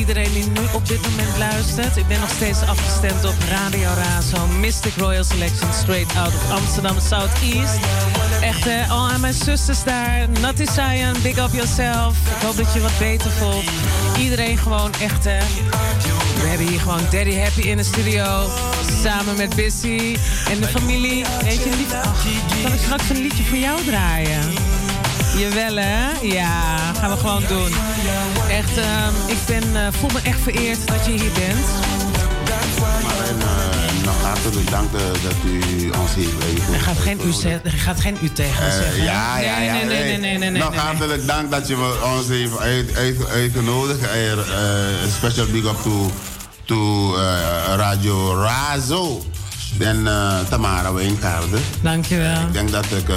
iedereen 0.08 0.32
die 0.32 0.46
nu 0.46 0.60
op 0.72 0.88
dit 0.88 1.02
moment 1.02 1.38
luistert. 1.38 1.96
Ik 1.96 2.06
ben 2.08 2.20
nog 2.20 2.30
steeds 2.30 2.60
afgestemd 2.62 3.24
op 3.24 3.34
Radio 3.50 3.88
Razo. 3.96 4.46
Mystic 4.46 4.92
Royal 4.96 5.24
Selection, 5.24 5.72
straight 5.72 6.16
out 6.16 6.26
of 6.34 6.50
Amsterdam 6.50 6.96
Southeast. 7.00 7.78
Echt, 8.40 8.64
hè, 8.64 8.86
al 8.86 9.08
aan 9.08 9.20
mijn 9.20 9.34
zusters 9.34 9.84
daar. 9.84 10.28
Natty 10.40 10.64
Cyan, 10.64 11.14
big 11.22 11.38
up 11.38 11.52
yourself. 11.52 12.16
Ik 12.36 12.42
hoop 12.42 12.56
dat 12.56 12.74
je 12.74 12.80
wat 12.80 12.98
beter 12.98 13.30
voelt. 13.30 13.64
Iedereen 14.18 14.58
gewoon 14.58 14.92
echt, 15.00 15.24
hè. 15.24 15.38
We 16.40 16.48
hebben 16.48 16.66
hier 16.66 16.80
gewoon 16.80 17.02
Daddy 17.10 17.36
Happy 17.36 17.60
in 17.60 17.76
de 17.76 17.84
studio. 17.84 18.48
Samen 19.02 19.36
met 19.36 19.54
Bissy 19.56 20.16
en 20.50 20.60
de 20.60 20.66
familie. 20.66 21.24
Weet 21.42 21.62
je, 21.64 21.70
lief, 21.76 21.88
zal 22.62 22.72
ik 22.72 22.80
straks 22.80 23.08
een 23.10 23.22
liedje 23.22 23.44
voor 23.44 23.58
jou 23.58 23.84
draaien? 23.84 24.63
Jawel, 25.36 25.76
hè? 25.76 26.10
Ja, 26.22 26.76
gaan 27.00 27.10
we 27.10 27.16
gewoon 27.16 27.42
doen. 27.48 27.72
Echt, 28.50 28.76
ehm, 28.78 29.12
ik 29.26 29.38
ben, 29.46 29.76
eh, 29.86 29.92
voel 29.92 30.10
me 30.12 30.20
echt 30.24 30.40
vereerd 30.40 30.86
dat 30.88 31.04
je 31.06 31.10
hier 31.10 31.32
bent. 31.32 31.66
Maar 32.92 33.48
eh, 33.48 34.04
nog 34.04 34.22
hartelijk 34.22 34.70
dank 34.70 34.92
dat 34.92 35.34
u 35.46 35.90
ons 35.90 36.14
heeft 36.14 36.72
Er 36.72 36.80
gaat 36.80 36.98
geen 36.98 37.20
u, 37.24 37.32
gaat 37.70 38.00
geen 38.00 38.16
u 38.22 38.32
tegen 38.32 38.66
Eh, 38.66 38.72
zeggen. 38.72 39.02
ja, 39.02 39.38
ja, 39.38 39.58
ja. 39.58 39.72
Nee, 39.72 39.84
nee, 39.84 40.04
nee, 40.04 40.18
nee, 40.18 40.38
nee, 40.38 40.50
nee. 40.50 40.62
Nog 40.62 40.74
hartelijk 40.76 41.26
dank 41.26 41.50
dat 41.50 41.68
je 41.68 42.00
ons 42.16 42.28
heeft 42.28 42.58
uit, 42.58 42.96
uit, 42.96 43.28
uitgenodigd. 43.28 44.00
Eh, 44.00 44.10
special 45.16 45.46
big 45.46 45.64
up 45.64 45.82
to, 45.82 46.10
to 46.64 47.14
Radio 47.76 48.34
Razo. 48.42 49.22
En 49.78 50.06
eh, 50.06 50.38
Tamara 50.48 50.92
Wijnkaarden. 50.92 51.60
Dankjewel. 51.80 52.40
Ik 52.40 52.52
denk 52.52 52.70
dat 52.70 52.84
ik 52.84 53.08
eh, 53.08 53.16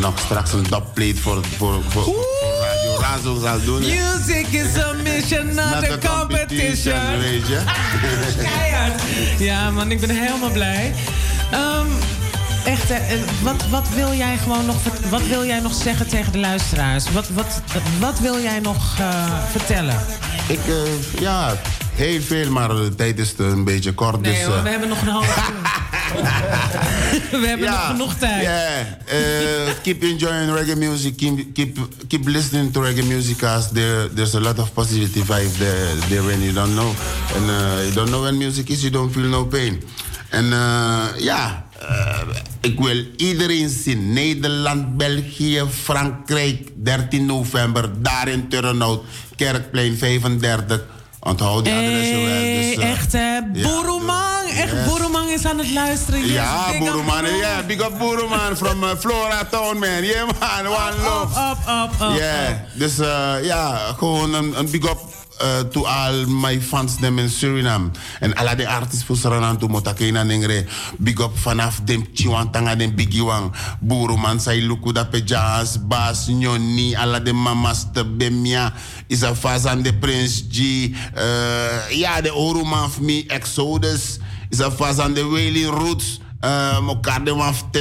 nog 0.00 0.18
straks 0.18 0.52
een 0.52 0.66
dopplate 0.68 1.16
voor, 1.16 1.44
voor, 1.56 1.80
voor, 1.88 2.02
voor 2.02 2.14
Radio 2.60 3.00
Razo 3.00 3.40
zal 3.40 3.64
doen. 3.64 3.80
Music 3.80 4.46
is 4.46 4.82
a 4.82 4.92
mission, 5.02 5.46
not, 5.46 5.54
Not 5.54 5.90
a 5.90 5.92
a 5.92 6.18
competition. 6.18 7.18
weet 7.18 7.46
je. 7.46 7.60
Keihard. 8.42 9.02
Ja, 9.38 9.70
man, 9.70 9.90
ik 9.90 10.00
ben 10.00 10.10
helemaal 10.10 10.50
blij. 10.50 10.94
Ehm, 11.50 11.86
echt, 12.64 12.90
eh, 12.90 12.98
wat, 13.42 13.68
wat, 13.70 13.88
wil 13.94 14.12
jij 14.12 14.36
gewoon 14.36 14.66
nog, 14.66 14.76
wat 15.10 15.26
wil 15.26 15.44
jij 15.46 15.60
nog 15.60 15.74
zeggen 15.74 16.08
tegen 16.08 16.32
de 16.32 16.38
luisteraars? 16.38 17.12
Wat, 17.12 17.28
wat, 17.28 17.60
wat 18.00 18.18
wil 18.18 18.40
jij 18.40 18.60
nog 18.60 18.96
vertellen? 19.50 19.96
Ik, 20.48 20.60
ja, 21.20 21.54
heel 21.94 22.20
veel, 22.20 22.50
maar 22.50 22.68
de 22.68 22.94
tijd 22.94 23.18
is 23.18 23.34
een 23.36 23.64
beetje 23.64 23.92
kort. 23.92 24.20
Nee 24.20 24.32
dus, 24.32 24.42
hoor, 24.44 24.56
eh, 24.56 24.62
we 24.62 24.68
hebben 24.68 24.88
nog 24.88 25.00
een 25.00 25.08
half 25.08 25.48
uur. 25.50 25.80
we 27.40 27.46
hebben 27.46 27.70
nog 27.70 27.86
genoeg 27.86 28.14
tijd. 28.14 28.42
Yeah. 28.42 29.66
Uh, 29.66 29.72
keep 29.82 30.02
enjoying 30.02 30.54
reggae 30.54 30.76
music. 30.76 31.16
Keep, 31.16 31.54
keep 31.54 31.78
keep 32.08 32.26
listening 32.26 32.72
to 32.72 32.80
reggae 32.80 33.04
music 33.04 33.36
because 33.36 33.72
there 33.72 34.12
there's 34.14 34.34
a 34.34 34.40
lot 34.40 34.58
of 34.58 34.72
positive 34.72 35.24
vibe 35.24 35.58
there, 35.58 35.98
there 36.08 36.22
when 36.22 36.40
you 36.40 36.52
don't 36.52 36.74
know. 36.74 36.92
And 37.36 37.50
uh, 37.50 37.84
you 37.84 37.92
don't 37.92 38.08
know 38.08 38.22
when 38.22 38.36
music 38.36 38.68
is, 38.68 38.82
you 38.82 38.90
don't 38.90 39.12
feel 39.12 39.28
no 39.28 39.44
pain. 39.44 39.82
En 40.28 40.44
uh, 40.44 41.04
ja, 41.18 41.64
ik 42.60 42.80
wil 42.80 43.04
iedereen 43.16 43.68
zien. 43.68 44.12
Nederland, 44.12 44.96
België, 44.96 45.62
Frankrijk, 45.70 46.68
13 46.74 47.26
november, 47.26 47.90
daar 48.02 48.28
in 48.28 48.48
Turnhout, 48.48 49.04
Kerkplein 49.36 49.96
35. 49.96 50.84
Onthoud 51.24 51.64
die 51.64 51.72
adressen 51.74 52.24
wel. 52.24 52.40
Dus, 52.42 52.76
eh, 52.76 52.90
echt 52.90 53.12
hè, 53.12 53.40
Boeroemang. 53.62 54.48
Echt, 54.56 54.72
Yes. 54.72 55.00
Is 55.32 55.44
aan 55.44 55.58
het 55.58 55.72
luisteren. 55.72 56.20
Yes, 56.20 56.30
Ja, 56.32 56.66
up 56.72 56.78
Boeroeman. 56.78 57.24
Yeah, 57.36 57.66
big 57.66 57.80
up 57.80 57.98
Boeroeman 57.98 58.56
from 58.56 58.82
uh, 58.82 58.90
Flora 58.98 59.44
Town, 59.50 59.78
man. 59.78 60.02
Yeah, 60.02 60.26
man. 60.40 60.66
One 60.66 60.96
love. 61.02 61.40
Up, 61.50 61.58
up, 61.68 62.08
up, 62.10 62.16
Yeah, 62.16 62.54
dus 62.72 62.98
uh, 62.98 63.34
ja, 63.42 63.76
gewoon 63.98 64.34
een, 64.34 64.58
een 64.58 64.70
big 64.70 64.84
up 64.90 64.98
uh, 65.42 65.64
to 65.70 65.84
all 65.84 66.26
my 66.26 66.60
fans 66.60 66.96
them 66.96 67.18
in 67.18 67.28
Suriname. 67.28 67.90
En 68.20 68.34
alle 68.34 68.54
de 68.56 68.68
artiesten 68.68 69.06
voor 69.06 69.16
Suriname 69.16 69.58
to 69.58 69.68
motakena 69.68 70.22
nengre. 70.22 70.64
Big 70.98 71.20
up 71.20 71.38
vanaf 71.38 71.80
dem 71.84 72.06
chiwantanga 72.12 72.74
dem 72.76 72.94
biggie 72.94 73.24
wang. 73.24 73.52
Boeroman 73.80 74.40
say 74.40 74.60
luku 74.60 74.92
da 74.92 75.04
pejas, 75.04 75.78
bas, 75.86 76.26
nyoni, 76.26 76.94
alle 76.94 77.22
de 77.22 77.32
mamas 77.32 77.86
bemia. 78.16 78.72
Is 79.06 79.22
a 79.22 79.34
fazan 79.34 79.82
de 79.82 79.92
Prince 79.92 80.44
G. 80.48 80.88
Uh, 81.16 81.98
ja, 81.98 82.20
de 82.20 82.34
Oruman 82.34 82.84
of 82.84 83.00
me, 83.00 83.24
Exodus. 83.26 84.18
Is 84.48 84.60
a 84.60 84.70
fazan 84.70 85.14
de 85.14 85.24
Wailing 85.24 85.70
Roots. 85.70 86.21
Uh, 86.44 86.78
mokar 86.80 87.24
de 87.24 87.34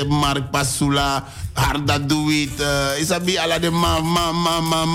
Mark 0.07 0.51
Pasula, 0.51 1.23
Harda 1.53 1.99
Do 1.99 2.29
It, 2.29 2.59
uh, 2.59 2.99
isabi 2.99 3.37
ala 3.37 3.59
de 3.59 3.69
man, 3.69 4.03
man, 4.05 4.35
man, 4.41 4.63
man, 4.63 4.87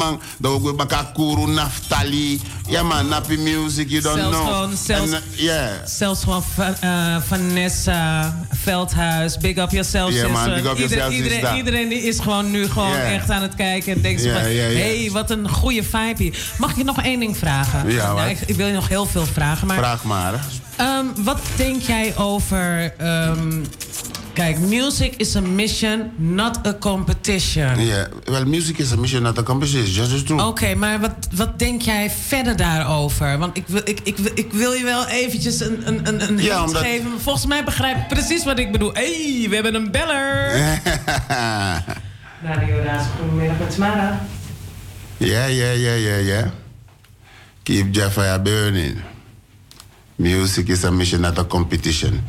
Naftali. 1.55 2.41
Ja 2.69 2.83
man, 2.83 3.09
Nappy 3.09 3.37
Music, 3.37 3.89
you 3.91 4.03
don't 4.03 4.17
Zelfs 4.19 4.37
know. 4.37 4.47
gewoon, 4.47 4.77
zelfs- 4.77 5.13
En, 5.13 5.23
uh, 5.35 5.41
yeah. 5.43 5.71
Zelfs 5.85 6.23
van 6.25 6.43
eh, 6.81 7.17
Vanessa 7.27 8.35
Veldhuis. 8.51 9.37
Big 9.39 9.57
up 9.57 9.71
yourself, 9.71 10.13
Ja, 10.15 10.29
man, 10.29 10.45
big 10.55 10.65
up 10.65 10.77
yourself, 10.79 11.13
iedereen, 11.13 11.39
sister. 11.39 11.57
iedereen 11.57 11.89
die 11.89 12.03
is 12.03 12.19
gewoon 12.19 12.51
nu 12.51 12.69
gewoon 12.69 12.95
echt 12.97 13.31
aan 13.31 13.43
het 13.43 13.55
kijken. 13.55 13.93
En 13.95 14.01
denkt 14.03 14.23
Ja, 14.23 14.33
van, 14.33 14.43
hey, 14.43 15.09
wat 15.13 15.31
een 15.31 15.49
goede 15.49 15.83
vibe 15.83 16.23
hier. 16.23 16.39
Mag 16.59 16.71
ik 16.71 16.77
je 16.77 16.85
nog 16.85 17.03
één 17.03 17.21
ding 17.21 17.37
vragen? 17.37 17.91
Ja, 17.91 18.13
Nou, 18.13 18.29
ik, 18.31 18.41
ik 18.41 18.57
wil 18.57 18.67
je 18.67 18.73
nog 18.73 18.89
heel 18.89 19.07
veel 19.07 19.27
vragen. 19.27 19.67
Maar 19.67 19.77
Vraag 19.77 20.05
maar. 20.05 20.45
Ehm, 20.77 21.05
wat 21.17 21.41
denk 21.57 21.83
jij 21.83 22.17
over... 22.17 22.93
ehm, 22.99 23.53
kijk, 24.33 24.59
music 24.59 25.15
is 25.17 25.37
a 25.37 25.41
mission, 25.41 26.11
not 26.17 26.67
a 26.67 26.75
competition. 26.79 27.81
Yeah, 27.87 28.07
well, 28.25 28.45
music 28.45 28.79
is 28.79 28.93
a 28.93 28.97
mission, 28.97 29.23
not 29.23 29.39
a 29.39 29.43
competition. 29.43 29.83
It's 29.85 29.95
just 30.13 30.27
truth. 30.27 30.43
Oké, 30.43 30.75
maar 30.75 31.01
wat, 31.01 31.15
wat 31.35 31.59
denk 31.59 31.83
jij 31.83 32.11
verder 32.11 32.57
daarover? 32.57 33.39
Want 33.39 33.57
ik 33.57 33.65
wil, 33.67 33.81
ik, 33.85 34.01
ik, 34.03 34.17
wil- 34.17 34.33
ik 34.35 34.53
wil 34.53 34.73
je 34.73 34.85
wel 34.85 35.07
eventjes 35.07 35.61
een, 35.61 35.89
een, 35.89 36.09
een, 36.09 36.23
een 36.29 36.39
Ja, 36.43 36.55
hint 36.57 36.67
omdat- 36.67 36.83
geven. 36.83 37.11
Maar 37.11 37.19
Volgens 37.21 37.47
mij 37.47 37.65
begrijp 37.65 37.97
je 37.97 38.15
precies 38.15 38.45
wat 38.45 38.59
ik 38.59 38.73
bedoel. 38.73 38.93
Hé, 38.95 39.39
hey, 39.41 39.49
we 39.49 39.55
hebben 39.55 39.75
een 39.75 39.91
beller. 39.91 40.51
Radio 42.43 42.83
Raas, 42.85 43.05
goedemiddag 43.21 43.59
met 43.59 43.71
Tamara. 43.75 44.21
Yeah, 45.17 45.49
yeah, 45.57 45.77
yeah, 45.77 45.99
yeah, 46.01 46.27
yeah. 46.27 46.47
Keep 47.63 47.95
your 47.95 48.11
fire 48.11 48.41
burning. 48.43 48.97
Music 50.17 50.69
is 50.69 50.85
a 50.85 50.91
mission, 50.91 51.21
not 51.21 51.39
a 51.39 51.45
competition. 51.45 52.23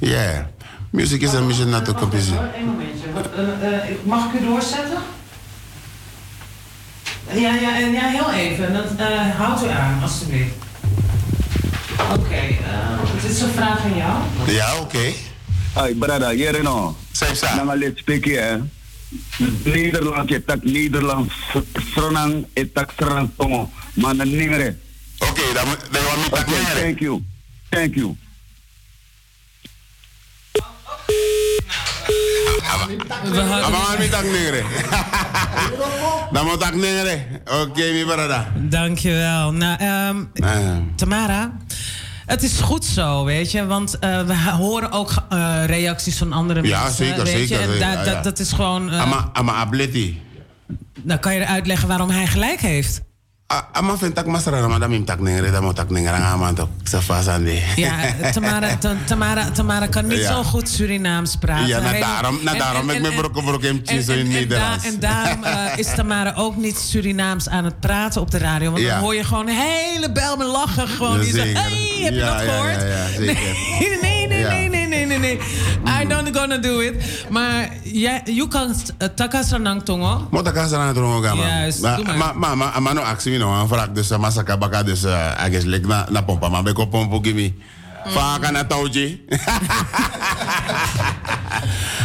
Yeah, 0.00 0.46
music 0.92 1.22
is 1.22 1.34
a 1.34 1.40
mission, 1.40 1.70
not 1.70 1.88
a 1.88 1.94
competition. 1.94 2.36
Eén 2.36 2.66
momentje. 2.66 3.06
Eh, 3.36 3.74
eh, 3.74 3.96
mag 4.04 4.32
ik 4.32 4.40
u 4.40 4.44
doorzetten? 4.44 4.98
Ja, 7.32 7.54
ja, 7.54 7.80
en 7.80 7.92
ja 7.92 8.08
heel 8.08 8.32
even. 8.32 8.72
Dan, 8.72 8.98
eh 8.98 9.36
houdt 9.36 9.64
u 9.64 9.68
aan, 9.68 10.02
alstublieft. 10.02 10.54
Oké, 12.12 12.34
eh, 12.34 13.22
dit 13.22 13.30
is 13.30 13.40
een 13.40 13.50
vraag 13.50 13.84
aan 13.84 13.96
jou. 13.96 14.18
Ja, 14.46 14.80
oké. 14.80 15.12
Hey, 15.72 15.94
brada, 15.94 16.30
hier 16.30 16.62
no. 16.62 16.96
Zeg 17.12 17.36
sa. 17.36 17.54
Nang 17.54 17.70
alit 17.70 17.98
speak 17.98 18.24
hè. 18.24 18.56
Nederland, 19.62 20.28
je 20.28 20.44
tak 20.44 20.64
Nederland, 20.64 21.32
Srenang, 21.92 22.46
je 22.54 22.72
tak 22.72 22.90
Srenang 22.96 23.30
tongo. 23.36 23.70
Maar 23.94 24.14
ningere. 24.14 24.76
Oké, 25.28 25.52
dan 25.54 25.64
dan 25.90 26.02
want 26.04 26.16
me 26.22 26.28
tak 26.30 26.46
ningere. 26.46 26.80
Thank 26.80 26.98
you. 26.98 27.22
Thank 27.68 27.94
you. 27.94 28.16
Ama 33.64 33.68
man 33.68 33.98
mi 33.98 34.08
tak 34.08 34.22
ningere. 34.24 34.62
Dan 36.32 36.46
moet 36.46 36.60
tak 36.60 36.74
ningere. 36.74 37.26
Oké, 37.62 37.92
mi 37.92 38.04
brada. 38.04 38.52
Dankjewel. 38.56 39.52
Nou, 39.52 39.78
ehm, 39.78 40.80
Tamara, 40.96 41.52
het 42.26 42.42
is 42.42 42.60
goed 42.60 42.84
zo, 42.84 43.24
weet 43.24 43.50
je. 43.50 43.66
Want 43.66 43.98
eh, 43.98 44.22
we 44.22 44.34
horen 44.50 44.92
ook 44.92 45.12
eh, 45.28 45.64
reacties 45.66 46.18
van 46.18 46.32
andere 46.32 46.62
Ja, 46.62 46.82
mensen. 46.82 47.04
zeker, 47.06 47.24
weet 47.24 47.32
zeker, 47.48 47.56
Je? 47.56 47.62
En 47.66 47.70
zeker, 47.72 47.78
da- 47.80 47.90
ja, 47.92 48.04
dat- 48.04 48.14
ja. 48.14 48.20
dat 48.22 48.38
is 48.38 48.52
gewoon... 48.52 48.90
eh, 48.90 49.00
Ama, 49.00 49.30
ama 49.32 49.52
ableti. 49.54 50.22
dan 51.02 51.18
kan 51.18 51.34
je 51.34 51.46
uitleggen 51.46 51.88
waarom 51.88 52.10
hij 52.10 52.26
gelijk 52.26 52.60
heeft. 52.60 53.00
Ah, 53.50 53.62
Ama 53.72 53.98
vind 53.98 54.14
tak 54.14 54.26
masara 54.26 54.68
maar 54.68 54.78
dan 54.78 54.90
mi 54.90 55.04
tak 55.04 55.18
ningere, 55.20 55.50
dan 55.50 55.62
moet 55.62 55.74
tak 55.76 55.90
ningere 55.90 56.14
aan 56.14 56.54
toch. 56.54 56.68
Sa 56.84 57.00
fasande. 57.00 57.58
Ja, 57.76 57.92
Tamara, 58.32 58.76
Ta- 58.82 58.96
Tamara, 59.06 59.50
Tamara 59.50 59.86
kan 59.86 60.06
niet 60.06 60.22
zo 60.22 60.42
goed 60.42 60.68
Surinaams 60.68 61.36
praten. 61.36 61.66
Ja, 61.66 61.80
na 61.80 61.92
daarom, 61.92 62.38
na 62.42 62.54
daarom 62.54 62.90
ik 62.90 63.00
me 63.02 63.08
en- 63.08 63.14
brokken 63.14 63.44
brokken 63.44 63.82
En, 63.84 64.02
zo 64.02 64.12
in 64.12 64.28
Nederlands. 64.28 64.84
en 64.84 65.00
daarom 65.00 65.44
is 65.76 65.94
Tamara 65.94 66.32
ook 66.36 66.56
niet 66.56 66.78
Surinaams 66.78 67.48
aan 67.48 67.64
het 67.64 67.80
praten 67.80 68.20
op 68.20 68.30
de 68.30 68.38
radio. 68.38 68.70
Want 68.70 68.84
dan 68.86 68.98
hoor 68.98 69.14
je 69.14 69.24
gewoon 69.24 69.48
een 69.48 69.56
hele 69.56 70.12
bel 70.12 70.36
met 70.36 70.46
lachen. 70.46 70.88
Gewoon 70.88 71.20
die 71.20 71.32
zegt, 71.32 71.46
zeker. 71.46 71.62
hey, 71.62 72.00
heb 72.02 72.12
je 72.12 72.20
dat 72.20 72.40
gehoord? 72.40 72.80
ja, 72.80 72.86
ja, 72.86 73.06
zeker. 73.16 73.42
Ja. 73.42 73.52
nee, 74.02 74.26
nee, 74.26 74.26
nee, 74.26 74.44
nee, 74.44 74.68
nee. 74.68 74.79
I 76.00 76.06
don't 76.06 76.34
gonna 76.36 76.58
do 76.58 76.80
it. 76.80 77.26
Maar 77.30 77.68
jij, 77.82 78.20
you 78.24 78.48
kan 78.48 78.74
uh, 78.98 79.08
takasanang 79.14 79.82
tongo. 79.82 80.26
Man. 81.34 81.46
Juist, 81.46 81.80
Maar 81.80 81.96
doe 81.96 82.04
maar. 82.04 82.16
maar 82.16 82.36
maar 82.36 82.56
maar 82.56 82.82
maar 82.82 82.94
no 82.94 83.00
actie 83.00 83.38
no 83.38 83.52
aan 83.52 83.68
vraag 83.68 83.90
dus 83.90 84.16
maar 84.16 84.32
saka 84.32 84.56
baka 84.58 84.82
dus 84.82 85.04
eh 85.04 85.44
ages 85.44 85.64
lek 85.64 85.86
na 85.86 86.06
na 86.10 86.20
pompa 86.22 86.48
maar 86.48 86.62
beko 86.62 86.86
pompo 86.86 87.18
gimi. 87.22 87.54
Vaak 88.04 88.50
na 88.50 88.64
touwtje. 88.64 89.18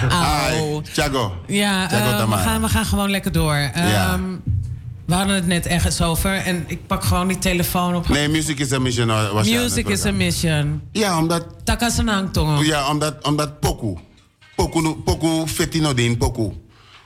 Ai, 0.10 0.82
Chago. 0.94 1.36
Ja, 1.48 1.88
Chago 1.88 2.10
eh, 2.10 2.30
we, 2.30 2.38
gaan, 2.38 2.62
we 2.62 2.68
gaan 2.70 2.86
gewoon 2.86 3.10
lekker 3.10 3.32
door. 3.32 3.56
Ehm, 3.74 4.22
We 5.06 5.14
hadden 5.14 5.36
het 5.36 5.48
net 5.48 5.66
ergens 5.66 6.02
over 6.02 6.36
en 6.36 6.64
ik 6.68 6.88
pak 6.88 7.04
gewoon 7.04 7.28
die 7.28 7.38
telefoon 7.38 7.96
op. 7.96 8.08
Nee, 8.08 8.28
music 8.28 8.60
is 8.60 8.72
a 8.72 8.80
mission. 8.80 9.10
eh, 9.10 9.32
was 9.32 9.50
Music 9.50 9.88
is 9.88 10.06
a 10.06 10.12
mission. 10.12 10.82
Ja, 10.92 11.18
omdat... 11.18 11.46
Takasanang 11.64 12.34
tongo. 12.34 12.64
Ja, 12.64 12.90
omdat, 12.90 13.24
omdat 13.24 13.60
poku. 13.60 13.98
Poku, 14.56 14.96
poku 15.04 15.48
fetino 15.48 15.94
din 15.94 16.18
poku. 16.18 16.54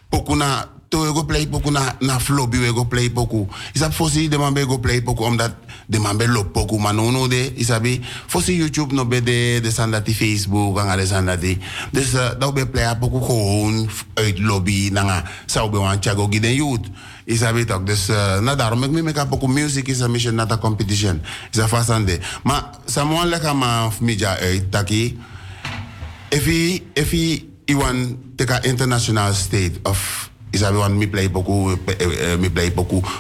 Poku 0.10 0.36
na... 0.36 0.70
To 0.90 1.02
we 1.02 1.14
go 1.14 1.24
play 1.24 1.48
poku 1.48 1.70
na, 1.72 1.96
na 2.00 2.20
flobi 2.20 2.58
we 2.58 2.68
go 2.68 2.84
play 2.86 3.10
poku. 3.12 3.48
Isap 3.74 3.94
fosi 3.94 4.28
de 4.30 4.38
man 4.38 4.54
be 4.54 4.66
go 4.66 4.80
play 4.80 5.02
poku 5.02 5.24
omdat 5.24 5.52
de 5.88 6.00
man 6.00 6.18
be 6.18 6.28
lop 6.28 6.52
poku. 6.52 6.78
Maar 6.78 6.94
no 6.94 7.12
no 7.12 7.28
de, 7.28 7.54
isabi. 7.56 8.02
Fosi 8.28 8.56
YouTube 8.56 8.94
no 8.94 9.06
be 9.06 9.24
de, 9.24 9.60
de 9.62 9.72
sandati 9.72 10.16
Facebook 10.16 10.80
en 10.80 10.98
de 10.98 11.06
sandati. 11.06 11.58
Dus 11.92 12.14
uh, 12.14 12.30
dat 12.40 12.54
be 12.54 12.68
play 12.68 12.98
poku 12.98 13.22
gewoon 13.22 13.90
uit 14.14 14.40
lobby. 14.40 14.90
Nanga 14.92 15.24
zou 15.46 15.70
be 15.70 15.78
wan 15.78 15.98
chago 16.00 16.28
giden 16.30 16.54
youth. 16.54 16.88
Isabi 17.30 17.66
toch. 17.66 17.84
Dus 17.84 18.10
uh, 18.10 18.40
na 18.40 18.56
daarom 18.56 18.84
ik 18.84 18.92
me 18.92 19.26
poku 19.30 19.48
music 19.48 19.88
is 19.88 20.02
a 20.02 20.08
mission 20.08 20.36
not 20.36 20.52
a 20.52 20.58
competition. 20.58 21.22
Is 21.52 21.60
a 21.60 21.68
fasande. 21.68 22.20
Maar 22.44 22.64
someone 22.86 23.28
lekker 23.28 23.56
man 23.56 23.92
media 24.02 24.38
uit 24.38 24.72
taki. 24.72 25.18
if 26.30 26.46
he 26.46 26.82
if 26.94 27.12
he 27.12 27.50
he 27.68 27.76
want 27.76 28.38
take 28.38 28.54
a 28.54 28.62
international 28.64 29.34
state 29.34 29.80
of 29.86 30.29
is 30.50 30.60
dat 30.60 30.72
want 30.74 30.96
me 30.96 31.08
play 31.08 31.30
poku 31.30 31.78
eh, 31.98 32.34
eh, 32.34 32.52
play 32.54 32.74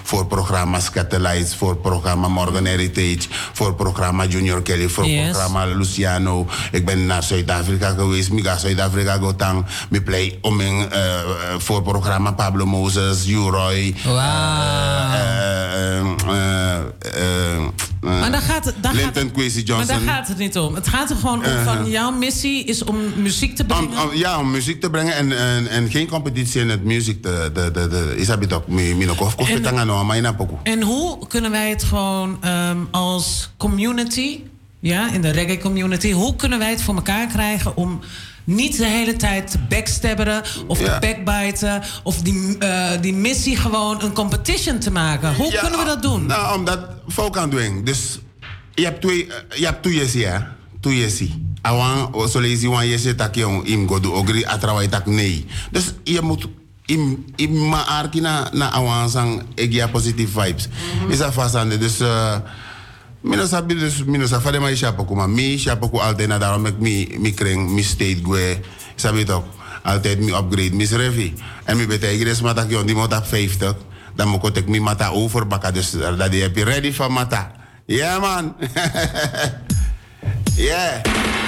voor 0.03 0.26
programma 0.27 0.80
Scatterlights 0.80 1.56
voor 1.56 1.77
programma 1.77 2.27
Morgan 2.27 2.65
Heritage 2.65 3.27
voor 3.53 3.76
programma 3.76 4.26
Junior 4.26 4.61
Kelly 4.61 4.89
voor 4.89 5.06
Yes. 5.07 5.30
programma 5.30 5.65
Luciano 5.65 6.47
ik 6.72 6.85
ben 6.85 7.06
naar 7.06 7.23
Zuid-Afrika 7.23 7.89
geweest 7.89 8.31
me 8.31 8.41
ga 8.43 8.57
Zuid-Afrika 8.57 9.18
go 9.18 9.35
tang 9.35 9.65
me 9.89 10.01
play 10.01 10.38
om 10.41 10.60
in 10.60 10.91
eh, 10.91 11.01
voor 11.57 11.81
programma 11.81 12.31
Pablo 12.31 12.65
Moses 12.65 13.27
Uroy 13.27 13.95
Maar 18.01 18.31
daar 18.31 18.41
gaat 18.41 18.73
daar 18.81 18.93
Linton 18.93 19.31
Kwesi 19.31 19.56
maar 19.57 19.65
Johnson 19.65 20.06
daar 20.06 20.15
gaat 20.15 20.27
het 20.27 20.38
niet 20.38 20.57
om. 20.57 20.76
Het 20.76 20.88
gaat 20.88 21.10
er 21.10 21.15
gewoon 21.15 21.45
om 21.45 21.64
van 21.64 21.89
jouw 21.89 22.11
missie 22.11 22.64
is 22.64 22.84
om 22.84 22.97
muziek 23.15 23.56
te 23.56 23.64
brengen. 23.65 23.88
Om- 23.88 23.97
om- 24.10 24.15
ja, 24.15 24.39
om 24.39 24.51
muziek 24.51 24.81
te 24.81 24.89
brengen 24.89 25.15
en, 25.15 25.38
en, 25.38 25.68
en 25.68 25.89
geen 25.91 26.07
competitie 26.07 26.61
in 26.61 26.69
het 26.69 26.84
muziek 26.84 27.18
te, 27.21 27.49
te, 27.53 27.71
te, 27.71 27.87
te 27.87 28.13
is 28.17 28.27
dat 28.27 28.53
ook 28.53 28.67
mi 28.67 28.95
mi 28.95 29.05
no 29.05 29.13
kof 29.13 29.35
kof 29.35 29.49
En- 29.49 30.05
maar 30.05 30.35
poku. 30.35 30.81
Hoe 30.81 31.27
kunnen 31.27 31.51
wij 31.51 31.69
het 31.69 31.83
gewoon 31.83 32.37
ehm, 32.41 32.77
als 32.91 33.49
community, 33.57 34.39
ja, 34.79 35.11
in 35.11 35.21
de 35.21 35.29
reggae 35.29 35.57
community, 35.57 36.11
hoe 36.11 36.35
kunnen 36.35 36.59
wij 36.59 36.69
het 36.69 36.81
voor 36.81 36.95
elkaar 36.95 37.27
krijgen 37.27 37.75
om 37.77 37.99
niet 38.43 38.77
de 38.77 38.85
hele 38.85 39.15
tijd 39.15 39.51
te 39.51 39.57
backstabberen 39.69 40.43
of 40.67 40.79
Ja. 40.79 40.99
te 40.99 41.07
backbiten 41.07 41.81
of 42.03 42.21
die, 42.21 42.57
eh, 42.57 43.01
die 43.01 43.13
missie 43.13 43.55
gewoon 43.57 44.01
een 44.03 44.13
competition 44.13 44.79
te 44.79 44.91
maken? 44.91 45.35
Hoe 45.35 45.51
Ja, 45.51 45.61
kunnen 45.61 45.79
we 45.79 45.85
dat 45.85 46.01
doen? 46.01 46.25
Nou, 46.25 46.57
omdat 46.57 46.79
volk 47.07 47.37
aan 47.37 47.49
doen. 47.49 47.83
Dus 47.83 48.19
je 48.73 48.83
hebt 48.83 49.01
twee 49.01 49.27
je 49.55 49.65
hebt 49.65 49.83
twee 49.83 50.19
ja. 50.19 50.57
Twee 50.81 50.97
jesi. 50.97 51.47
Awan 51.61 52.11
wan 52.69 52.87
jesi 52.87 53.15
tak 53.15 53.35
jong 53.35 53.65
im 53.65 53.87
go 53.87 53.99
do 53.99 54.11
ogri 54.11 54.45
atrawai 54.45 54.87
tak 54.87 55.05
nee. 55.05 55.45
Dus 55.71 55.93
je 56.03 56.21
moet 56.21 56.47
im 56.90 57.53
ma 57.70 57.86
arki 58.02 58.22
na 58.22 58.49
na 58.53 58.70
awansang 58.74 59.44
egia 59.56 59.88
positive 59.88 60.30
vibes. 60.30 60.68
Mm 60.68 60.74
-hmm. 60.74 61.14
isa 61.14 61.32
fasande 61.32 61.78
dus 61.78 62.02
eh, 62.02 62.07
uh, 62.07 62.41
mina 63.22 63.48
sabi 63.48 63.76
dus 63.76 64.03
mina 64.06 64.28
sa 64.28 64.40
fade 64.40 64.60
mai 64.60 64.76
shapo 64.76 65.03
kuma 65.06 65.28
mi 65.28 65.57
shapo 65.57 65.90
ku 65.90 65.98
alte 66.02 66.28
na 66.28 66.38
darom 66.38 66.61
mek 66.61 66.80
mi 66.80 67.07
mi 67.20 67.32
kreng 67.32 67.70
mi 67.70 67.84
state 67.84 68.22
gue 68.22 68.60
sabi 68.95 69.26
tok 69.26 69.45
altijd 69.84 70.20
mi 70.20 70.32
upgrade 70.32 70.76
mi 70.76 70.86
revi 70.86 71.34
en 71.66 71.78
mi 71.78 71.86
bete 71.86 72.10
igres 72.14 72.41
mata 72.41 72.66
ki 72.66 72.76
ondi 72.76 72.94
mota 72.94 73.22
50 73.22 73.76
dan 74.16 74.28
mo 74.28 74.38
kotek 74.40 74.68
mi 74.68 74.80
mata 74.80 75.11
over 75.16 75.48
baka 75.48 75.72
dus 75.72 75.94
eh, 75.95 76.18
dat 76.18 76.34
je 76.34 76.64
ready 76.64 76.91
for 76.91 77.11
mata. 77.11 77.52
Yeah 77.86 78.20
man. 78.22 78.53
Yeah. 80.60 81.39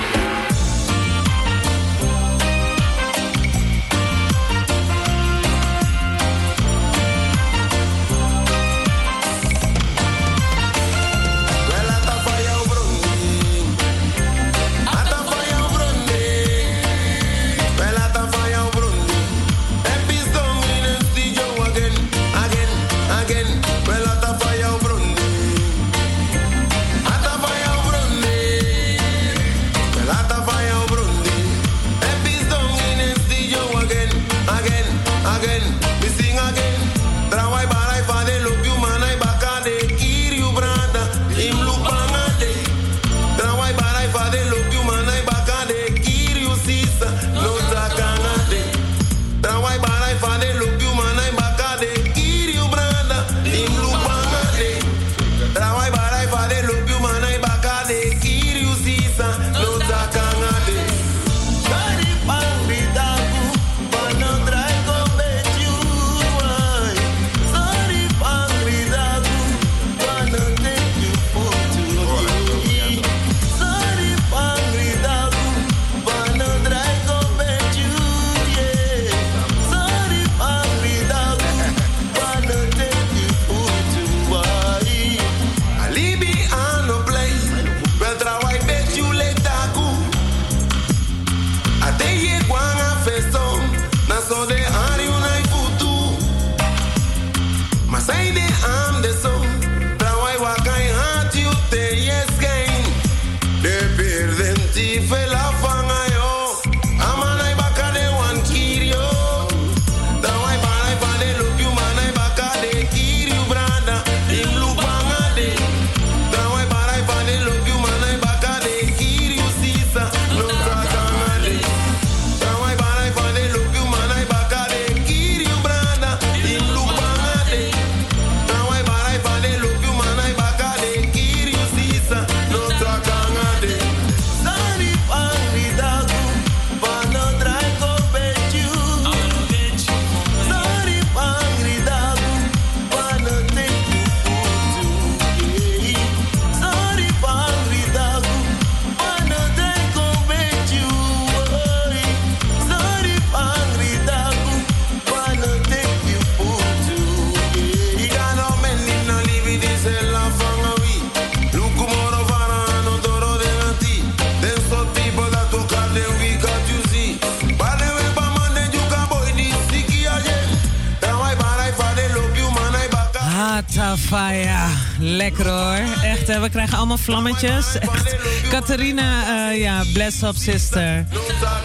vlammetjes. 177.02 177.80
Echt. 177.80 178.16
Catharina, 178.50 179.24
eh, 179.50 179.62
ja, 179.62 179.84
bless 179.94 180.22
up 180.22 180.36
sister. 180.36 181.06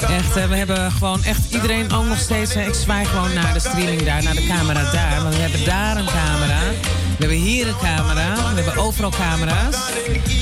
Echt, 0.09 0.37
eh, 0.37 0.49
we 0.49 0.57
hebben 0.57 0.93
gewoon 0.93 1.25
echt 1.25 1.53
iedereen 1.53 1.93
ook 1.93 2.05
nog 2.05 2.19
steeds. 2.19 2.57
Ik 2.57 2.75
zwaai 2.75 3.05
gewoon 3.05 3.35
naar 3.35 3.53
de 3.53 3.59
streaming 3.59 4.03
daar, 4.03 4.23
naar 4.23 4.35
de 4.35 4.47
camera 4.47 4.91
daar. 4.93 5.23
Want 5.23 5.35
we 5.35 5.41
hebben 5.41 5.65
daar 5.65 5.97
een 5.97 6.07
camera. 6.07 6.59
We 6.89 7.17
hebben 7.19 7.37
hier 7.37 7.69
een 7.69 7.77
camera. 7.83 8.35
We 8.55 8.61
hebben 8.61 8.83
overal 8.83 9.11
camera's. 9.11 9.77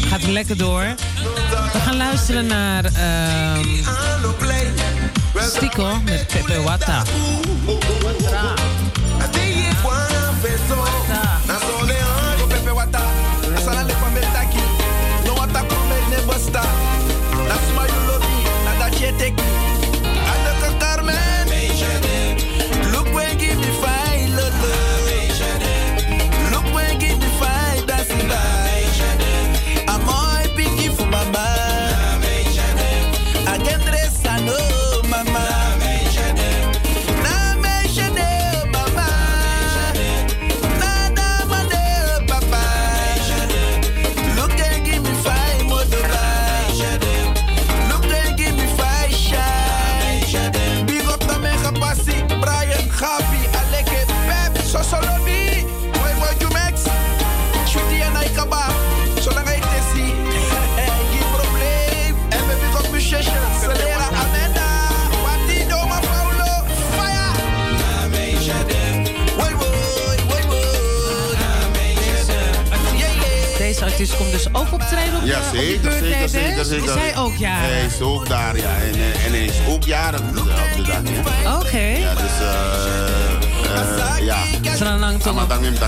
Gaat 0.09 0.23
lekker 0.23 0.57
door. 0.57 0.85
We 1.73 1.79
gaan 1.79 1.97
luisteren 1.97 2.47
naar 2.47 2.85
ehm, 2.85 3.65
Stico 5.39 6.01
met 6.05 6.27
Pepe 6.27 6.63
Wata. 6.63 7.03
Wata. 8.03 8.55
stick 19.25 19.54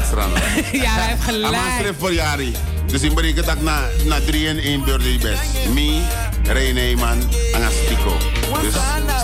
dat 0.01 0.29
ja, 0.73 0.93
hij 0.93 1.09
heeft 1.09 1.23
gelijk. 1.23 1.55
Amat 1.55 1.69
schreef 1.79 1.95
voor 1.99 2.13
jaren. 2.13 2.55
Dus 2.87 3.03
ik 3.03 3.15
berekent 3.15 3.47
dat 3.47 3.55
ik 3.57 3.63
na, 3.63 3.81
na 4.05 4.17
3 4.27 4.49
en 4.49 4.59
1 4.59 4.85
beurt 4.85 5.03
die 5.03 5.19
best. 5.19 5.41
Me, 5.75 6.03
Ray 6.45 6.71
Neyman 6.73 7.23
en 7.53 7.63
een 7.63 7.71
Stico. 7.85 8.17
Dus 8.61 8.75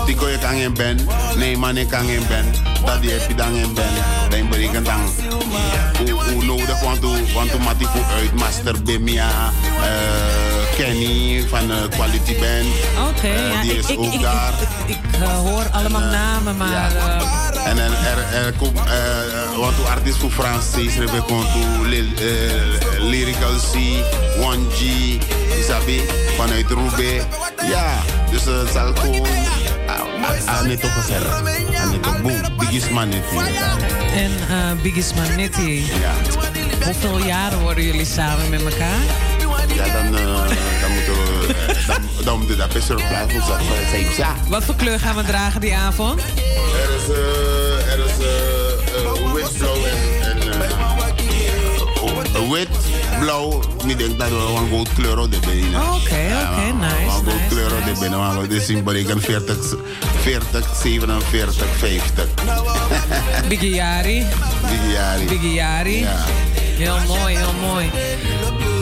Stico 0.01 0.29
je 0.29 0.37
kan 0.37 0.49
geen 0.49 0.73
ben, 0.73 0.99
Neyman 1.35 1.75
je 1.75 1.85
kan 1.85 2.05
geen 2.05 2.25
ben. 2.27 2.45
Dat 2.85 3.01
die 3.01 3.11
heb 3.11 3.27
je 3.29 3.35
dan 3.35 3.53
geen 3.53 3.73
ben. 3.73 3.89
Dan 4.29 4.49
berekent 4.49 4.85
dan 4.85 5.01
hoe, 6.33 6.43
nodig, 6.43 6.79
want 6.79 7.03
hoe, 7.03 7.59
maakt 7.63 7.87
voor 7.87 8.05
uit. 8.15 8.33
Master 8.33 8.83
Bimia, 8.83 9.29
eh, 9.81 10.75
Kenny 10.77 11.45
van 11.49 11.71
uh, 11.71 11.75
Quality 11.89 12.39
Band. 12.39 12.67
Oké, 13.09 13.27
Eh, 13.27 13.49
ja, 13.51 13.61
die 13.61 13.71
ik, 13.71 13.77
is 13.77 13.87
ik, 13.89 13.99
ook 13.99 14.13
ik, 14.13 14.21
daar. 14.21 14.53
ik, 14.85 14.95
ik, 14.95 15.21
eh, 15.21 15.37
hoor 15.37 15.63
allemaal 15.71 16.01
namen, 16.01 16.57
maar... 16.57 16.95
eh, 16.95 17.52
En 17.65 17.75
dan 17.75 17.85
er, 17.85 18.45
er 18.45 18.53
komt, 18.53 18.77
uh, 18.77 19.57
want 19.57 19.75
de 19.75 19.83
artiest 19.89 20.17
voor 20.17 20.31
Frans 20.31 20.65
steeds 20.65 20.95
er 20.95 21.21
komt 21.21 21.47
uh, 21.85 22.01
Lyrical 22.99 23.55
C, 23.71 23.75
1G, 24.39 24.81
Isabi, 25.59 26.01
vanuit 26.37 26.69
Roubaix. 26.69 27.23
Ja, 27.69 28.01
dus 28.31 28.45
het 28.45 28.69
zal 28.73 28.93
gewoon 28.95 29.27
aan 30.45 30.69
het 30.69 30.81
toch 30.81 30.93
gezellig. 30.93 31.33
Aan 31.77 31.91
het 31.91 32.03
toch 32.03 32.21
boem, 32.21 32.41
Biggest 32.57 32.89
Man 32.89 33.09
net 33.09 33.23
En 34.15 34.31
uh, 34.49 34.81
Biggest 34.81 35.15
Man 35.15 35.35
Netty. 35.35 35.83
Ja. 36.01 36.13
Hoeveel 36.85 37.17
jaren 37.17 37.59
worden 37.59 37.83
jullie 37.83 38.05
samen 38.05 38.49
met 38.49 38.61
elkaar? 38.61 39.01
Ja, 39.75 39.83
dan, 39.83 40.13
uh, 40.13 40.49
dan 40.81 40.91
moeten 40.91 41.13
we, 41.13 41.55
dan, 41.87 42.01
dan 42.25 42.37
moeten 42.37 42.55
we 42.55 42.61
dat 42.61 42.73
best 42.73 42.87
wel 42.87 42.97
blijven. 42.97 43.41
Wat 44.49 44.63
voor 44.63 44.75
kleur 44.75 44.99
gaan 44.99 45.15
we 45.15 45.23
dragen 45.23 45.61
die 45.61 45.75
avond? 45.75 46.19
Er 46.19 46.95
is, 46.95 47.09
uh, 47.09 47.52
blauw. 53.23 53.61
Ik 53.87 53.97
denk 53.97 54.19
dat 54.19 54.29
we 54.29 54.35
een 54.35 54.69
gold 54.69 54.93
kleur 54.93 55.19
op 55.19 55.31
de 55.31 55.39
benen. 55.39 55.81
Oké, 55.81 55.93
oké, 55.93 56.15
nice. 56.15 56.67
Een 56.67 56.79
nice, 56.79 57.47
kleur 57.49 57.71
op 57.77 57.85
de 57.85 57.99
benen. 57.99 58.19
Maar 58.19 58.41
we 58.41 58.47
dus 58.47 58.83
berekenen 58.83 59.21
40, 59.21 59.57
40, 60.21 60.75
47, 60.81 61.65
50. 61.77 62.27
Biggie 63.47 63.73
Yari. 63.73 64.25
Biggie 64.69 64.91
Yari. 64.91 65.25
Biggie 65.25 65.53
Yari. 65.53 65.99
Ja. 65.99 66.15
Heel 66.55 66.97
mooi, 67.07 67.35
heel 67.37 67.53
mooi. 67.61 67.91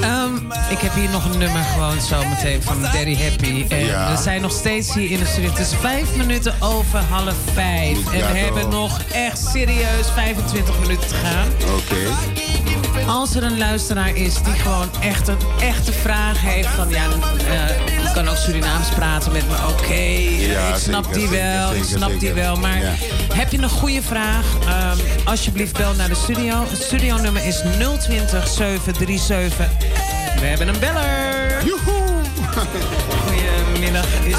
Um, 0.04 0.52
ik 0.70 0.80
heb 0.80 0.94
hier 0.94 1.10
nog 1.10 1.26
een 1.26 1.38
nummer 1.38 1.64
gewoon 1.64 2.02
zo 2.02 2.26
meteen 2.26 2.64
van 2.64 2.82
Daddy 2.82 3.18
Happy. 3.18 3.66
En 3.70 3.86
Ja. 3.86 4.16
we 4.16 4.22
zijn 4.22 4.42
nog 4.42 4.52
steeds 4.52 4.94
hier 4.94 5.12
in 5.12 5.20
de 5.20 5.26
studio. 5.26 5.50
Het 5.50 5.60
is 5.60 5.74
vijf 5.80 6.16
minuten 6.16 6.56
over 6.60 7.00
half 7.00 7.36
vijf. 7.54 7.98
En 8.14 8.32
we 8.32 8.38
hebben 8.38 8.70
nog 8.70 9.02
echt 9.12 9.40
serieus 9.52 10.08
25 10.14 10.80
minuten 10.80 11.08
te 11.08 11.16
gaan. 11.16 11.48
Oké. 11.76 12.51
Als 13.12 13.36
er 13.36 13.44
een 13.44 13.58
luisteraar 13.58 14.16
is 14.16 14.34
die 14.44 14.54
gewoon 14.54 14.90
echt 15.02 15.28
een 15.28 15.38
echte 15.62 15.94
vraag 15.94 16.42
heeft 16.42 16.68
van 16.68 16.90
ja, 16.90 17.04
je 17.86 18.12
kan 18.14 18.28
ook 18.28 18.36
Surinaams 18.36 18.90
praten 18.90 19.32
met 19.32 19.48
me. 19.48 19.56
Oké, 19.70 19.94
Ja, 20.52 20.68
ik 20.68 20.76
snap 20.76 21.04
zeker, 21.04 21.20
die 21.20 21.28
zeker, 21.28 21.44
wel, 21.58 21.70
ik 21.72 21.84
zeker, 21.84 21.98
snap 21.98 22.20
die 22.20 22.34
wel. 22.34 22.56
Maar 22.56 22.78
Ja. 22.82 22.94
heb 23.34 23.52
je 23.52 23.58
een 23.58 23.70
goede 23.70 24.02
vraag? 24.02 24.46
Ehm, 24.68 24.98
alsjeblieft 25.26 25.78
bel 25.78 25.94
naar 25.94 26.10
de 26.10 26.16
studio. 26.16 26.66
Het 26.70 26.82
studionummer 26.82 27.46
is 27.46 27.62
020 28.00 28.48
737. 28.48 29.68
We 30.40 30.46
hebben 30.46 30.68
een 30.68 30.80
beller. 30.80 31.66
Joehoe! 31.66 32.10
Goedemiddag, 33.28 34.06
u 34.28 34.32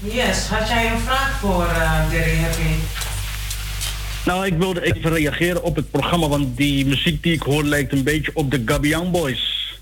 yes. 0.00 0.46
Had 0.46 0.68
jij 0.68 0.92
een 0.92 1.00
vraag 1.00 1.38
voor 1.40 1.64
uh, 1.64 2.10
Derry 2.10 2.36
Happy? 2.36 2.74
Nou, 4.24 4.46
ik 4.46 4.58
wilde 4.58 4.82
even 4.82 5.10
reageren 5.10 5.62
op 5.62 5.76
het 5.76 5.90
programma, 5.90 6.28
want 6.28 6.56
die 6.56 6.86
muziek 6.86 7.22
die 7.22 7.32
ik 7.32 7.42
hoor 7.42 7.64
lijkt 7.64 7.92
een 7.92 8.04
beetje 8.04 8.30
op 8.34 8.50
de 8.50 8.62
Gabian 8.66 9.10
Boys. 9.10 9.76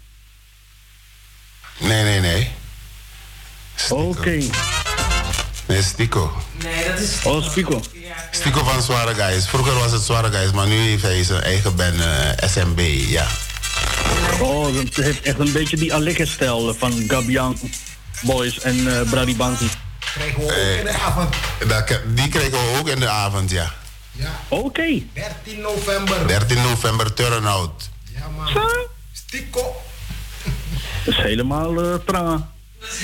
Nee, 1.79 2.03
nee, 2.03 2.21
nee. 2.21 2.51
Oké. 3.89 4.39
Nee, 5.67 5.83
Stico. 5.83 6.43
Nee, 6.63 6.89
dat 6.89 6.99
is... 6.99 7.23
Oh, 7.23 7.51
Spico. 7.51 7.83
Stico 8.31 8.65
van 8.65 8.83
Zware 8.83 9.15
Guys. 9.15 9.49
Vroeger 9.49 9.75
was 9.75 9.93
het 9.93 10.03
Zware 10.03 10.33
Guys, 10.33 10.53
maar 10.53 10.67
nu 10.67 10.77
heeft 10.77 11.03
hij 11.03 11.25
zijn 11.25 11.43
eigen 11.43 11.77
band 11.77 12.01
eh, 12.01 12.49
SMB, 12.49 12.81
ja. 13.09 13.27
Oh, 14.41 14.75
dat 14.75 15.05
heeft 15.05 15.23
echt 15.23 15.39
een 15.39 15.53
beetje 15.53 15.77
die 15.77 15.95
Aleke-stijl 15.95 16.75
van 16.75 17.05
Gabian 17.09 17.59
Boys 18.23 18.61
en 18.61 18.77
uh, 18.77 19.01
Bradibanti. 19.11 19.69
Krijgen 20.17 20.41
we 20.41 20.47
ook 20.47 20.79
in 20.79 20.85
de 20.85 20.99
avond. 20.99 21.35
die 22.17 22.29
kregen 22.29 22.51
we 22.51 22.77
ook 22.79 22.89
in 22.89 23.01
de 23.01 23.09
avond, 23.09 23.51
ja. 23.51 23.73
Ja. 24.13 24.31
Oké. 24.49 25.03
13 25.13 25.61
november. 25.61 26.27
13 26.27 26.63
november, 26.63 27.15
turnout. 27.15 27.91
Ja, 28.15 28.29
man. 28.37 28.49
Zo. 28.49 28.69
Stico. 29.13 29.77
Dat 31.05 31.15
is 31.15 31.21
helemaal 31.21 31.85
uh, 31.85 31.95
tra. 32.07 32.49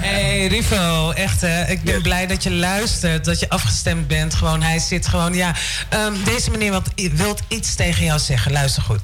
Hey 0.00 0.46
Rivo, 0.46 1.10
echt 1.10 1.40
hè. 1.40 1.64
Ik 1.66 1.82
ben 1.82 2.02
blij 2.02 2.26
dat 2.26 2.42
je 2.42 2.50
luistert, 2.50 3.24
dat 3.24 3.40
je 3.40 3.48
afgestemd 3.48 4.08
bent. 4.08 4.34
Gewoon, 4.34 4.62
hij 4.62 4.78
zit 4.78 5.06
gewoon, 5.06 5.34
ja. 5.34 5.54
Um, 5.94 6.24
deze 6.24 6.50
meneer 6.50 6.72
wat, 6.72 6.88
wilt 7.12 7.40
iets 7.48 7.74
tegen 7.74 8.04
jou 8.04 8.18
zeggen. 8.18 8.52
Luister 8.52 8.82
goed. 8.82 9.00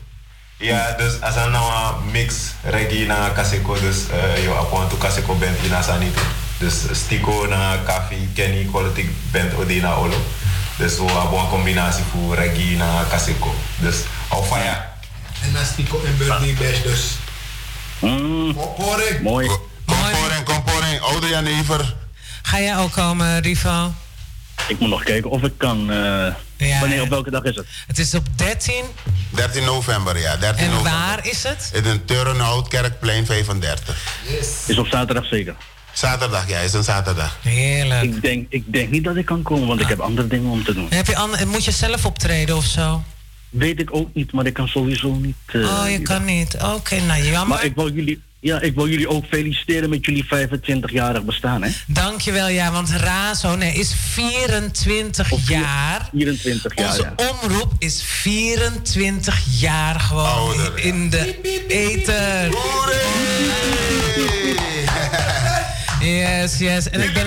Ja, 0.58 0.92
dus 0.92 1.20
als 1.20 1.36
er 1.36 1.50
nou 1.50 1.72
een 1.72 2.10
mix 2.10 2.34
reggae 2.62 3.06
na 3.06 3.28
Kaseko, 3.28 3.80
dus 3.80 3.96
uh, 4.10 4.44
yo 4.44 4.54
apon 4.54 4.88
to 4.88 4.96
Kaseko 4.96 5.34
band 5.34 5.56
in 5.62 5.74
Asanito. 5.74 6.20
Dus 6.58 6.74
Stico 6.92 7.46
na 7.46 7.76
Kafi, 7.86 8.28
Kenny, 8.34 8.64
Quality 8.64 9.08
Band 9.30 9.54
Odina 9.54 9.94
Olo. 9.94 10.16
Dus 10.76 10.96
we 10.96 11.04
hebben 11.04 11.38
een 11.38 11.48
combinatie 11.48 12.04
voor 12.10 12.34
reggae 12.34 12.76
na 12.76 13.04
Kaseko. 13.10 13.54
Dus 13.76 13.96
al 14.28 14.42
van 14.42 14.58
ja. 14.58 14.92
En 15.42 15.52
na 15.52 15.64
Stico 15.64 16.02
en 16.04 16.16
Birdie 16.16 16.54
Bash 16.54 16.82
dus. 16.82 17.16
Mm. 17.98 18.54
Komporing. 18.54 19.20
Mooi. 19.20 19.48
Komporing, 19.86 20.44
komporing. 20.44 21.00
Oude 21.00 21.28
Jan 21.28 21.46
Ever. 21.46 21.94
Ga 22.42 22.60
jij 22.60 22.78
ook 22.78 22.92
komen, 22.92 23.40
Rivo? 23.40 23.92
Ik 24.68 24.78
moet 24.78 24.88
nog 24.88 25.02
kijken 25.02 25.30
of 25.30 25.42
ik 25.42 25.52
kan. 25.56 25.92
Uh, 25.92 26.26
ja, 26.58 26.80
wanneer, 26.80 27.02
op 27.02 27.08
welke 27.08 27.30
dag 27.30 27.42
is 27.42 27.56
het? 27.56 27.66
Het 27.86 27.98
is 27.98 28.14
op 28.14 28.26
13. 28.36 28.84
13 29.30 29.64
november, 29.64 30.18
ja. 30.18 30.36
13 30.36 30.64
en 30.64 30.70
november. 30.70 30.92
waar 30.92 31.26
is 31.26 31.42
het? 31.42 31.70
In 31.74 31.84
een 31.84 32.04
Turnhout, 32.04 32.68
Kerkplein 32.68 33.26
35. 33.26 33.96
Yes. 34.28 34.48
Is 34.66 34.78
op 34.78 34.86
zaterdag 34.86 35.26
zeker? 35.26 35.54
Zaterdag, 35.92 36.48
ja, 36.48 36.58
is 36.58 36.72
een 36.72 36.84
zaterdag. 36.84 37.38
Heerlijk. 37.42 38.02
Ik 38.02 38.22
denk, 38.22 38.46
ik 38.48 38.64
denk 38.66 38.90
niet 38.90 39.04
dat 39.04 39.16
ik 39.16 39.24
kan 39.24 39.42
komen, 39.42 39.66
want 39.66 39.78
ah. 39.78 39.84
ik 39.84 39.90
heb 39.90 40.00
andere 40.00 40.28
dingen 40.28 40.50
om 40.50 40.64
te 40.64 40.74
doen. 40.74 40.86
Heb 40.90 41.06
je 41.06 41.46
moet 41.46 41.64
je 41.64 41.70
zelf 41.70 42.06
optreden 42.06 42.56
of 42.56 42.64
zo? 42.64 43.02
Weet 43.50 43.80
ik 43.80 43.94
ook 43.94 44.14
niet, 44.14 44.32
maar 44.32 44.46
ik 44.46 44.54
kan 44.54 44.68
sowieso 44.68 45.14
niet. 45.14 45.36
Uh, 45.52 45.64
oh, 45.64 45.90
je 45.90 46.02
kan 46.02 46.24
niet. 46.24 46.54
Oké, 46.54 46.64
okay, 46.64 46.98
nou 46.98 47.22
jammer. 47.22 47.48
Maar 47.48 47.64
ik 47.64 47.74
wil 47.74 47.92
jullie, 47.92 48.22
ja, 48.40 48.60
ik 48.60 48.74
wil 48.74 48.88
jullie 48.88 49.08
ook 49.08 49.24
feliciteren 49.30 49.90
met 49.90 50.04
jullie 50.04 50.24
25-jarig 50.24 51.22
bestaan, 51.22 51.62
hè? 51.62 51.70
Dankjewel, 51.86 52.48
ja, 52.48 52.72
want 52.72 52.90
Razo 52.90 53.56
nee, 53.56 53.72
is 53.72 53.94
24 54.12 55.32
Of 55.32 55.48
jaar. 55.48 56.08
24 56.12 56.76
jaar, 56.76 56.88
Onze 56.88 57.02
ja. 57.16 57.30
omroep 57.30 57.72
is 57.78 58.02
24 58.02 59.44
jaar 59.60 60.00
gewoon 60.00 60.26
Ouder, 60.26 60.78
in 60.78 61.02
ja. 61.02 61.10
de 61.10 61.40
eten. 61.68 62.50
Yes, 66.00 66.58
yes. 66.58 66.90
En 66.90 67.00
ik 67.00 67.12
ben... 67.14 67.26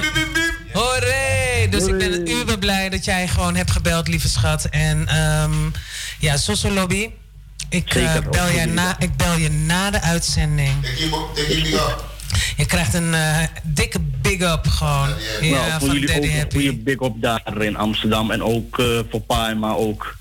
Hooray! 0.73 1.69
Dus 1.69 1.85
ik 1.85 1.97
ben 1.97 2.29
uber 2.29 2.59
blij 2.59 2.89
dat 2.89 3.05
jij 3.05 3.27
gewoon 3.27 3.55
hebt 3.55 3.71
gebeld, 3.71 4.07
lieve 4.07 4.29
schat. 4.29 4.65
En 4.65 5.17
um, 5.17 5.71
ja, 6.19 6.38
Soso 6.38 6.71
Lobby. 6.71 7.09
Ik, 7.72 7.95
uh, 7.95 8.14
bel 8.31 8.48
je 8.48 8.65
na, 8.65 8.95
ik 8.99 9.15
bel 9.15 9.35
je 9.35 9.49
na 9.49 9.91
de 9.91 10.02
uitzending. 10.02 10.73
Je 12.57 12.65
krijgt 12.68 12.93
een 12.93 13.14
uh, 13.14 13.43
dikke 13.64 13.99
big 13.99 14.41
up 14.41 14.68
gewoon. 14.68 15.10
Ja, 15.41 15.49
nou, 15.49 15.69
voor 15.69 15.80
van 15.80 15.99
jullie 15.99 16.07
Daddy 16.07 16.27
ook 16.27 16.34
een 16.34 16.52
goede 16.52 16.73
big 16.73 17.02
up 17.02 17.14
daar 17.15 17.61
in 17.61 17.76
Amsterdam. 17.76 18.31
En 18.31 18.43
ook 18.43 18.77
uh, 18.77 18.99
voor 19.10 19.22
Pa, 19.22 19.53
maar 19.53 19.76
ook. 19.76 20.18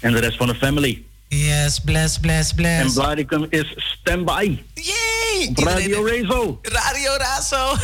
En 0.00 0.12
de 0.12 0.18
rest 0.18 0.36
van 0.36 0.46
de 0.46 0.54
family. 0.54 1.02
Yes, 1.28 1.80
bless, 1.80 2.18
bless, 2.18 2.52
bless. 2.52 2.80
En 2.80 2.92
Blaricum 2.92 3.46
is 3.50 3.74
standby. 3.76 4.58
Yay! 4.74 5.50
Radio 5.54 6.06
Razo. 6.06 6.60
Radio 6.62 7.16
Razo. 7.26 7.74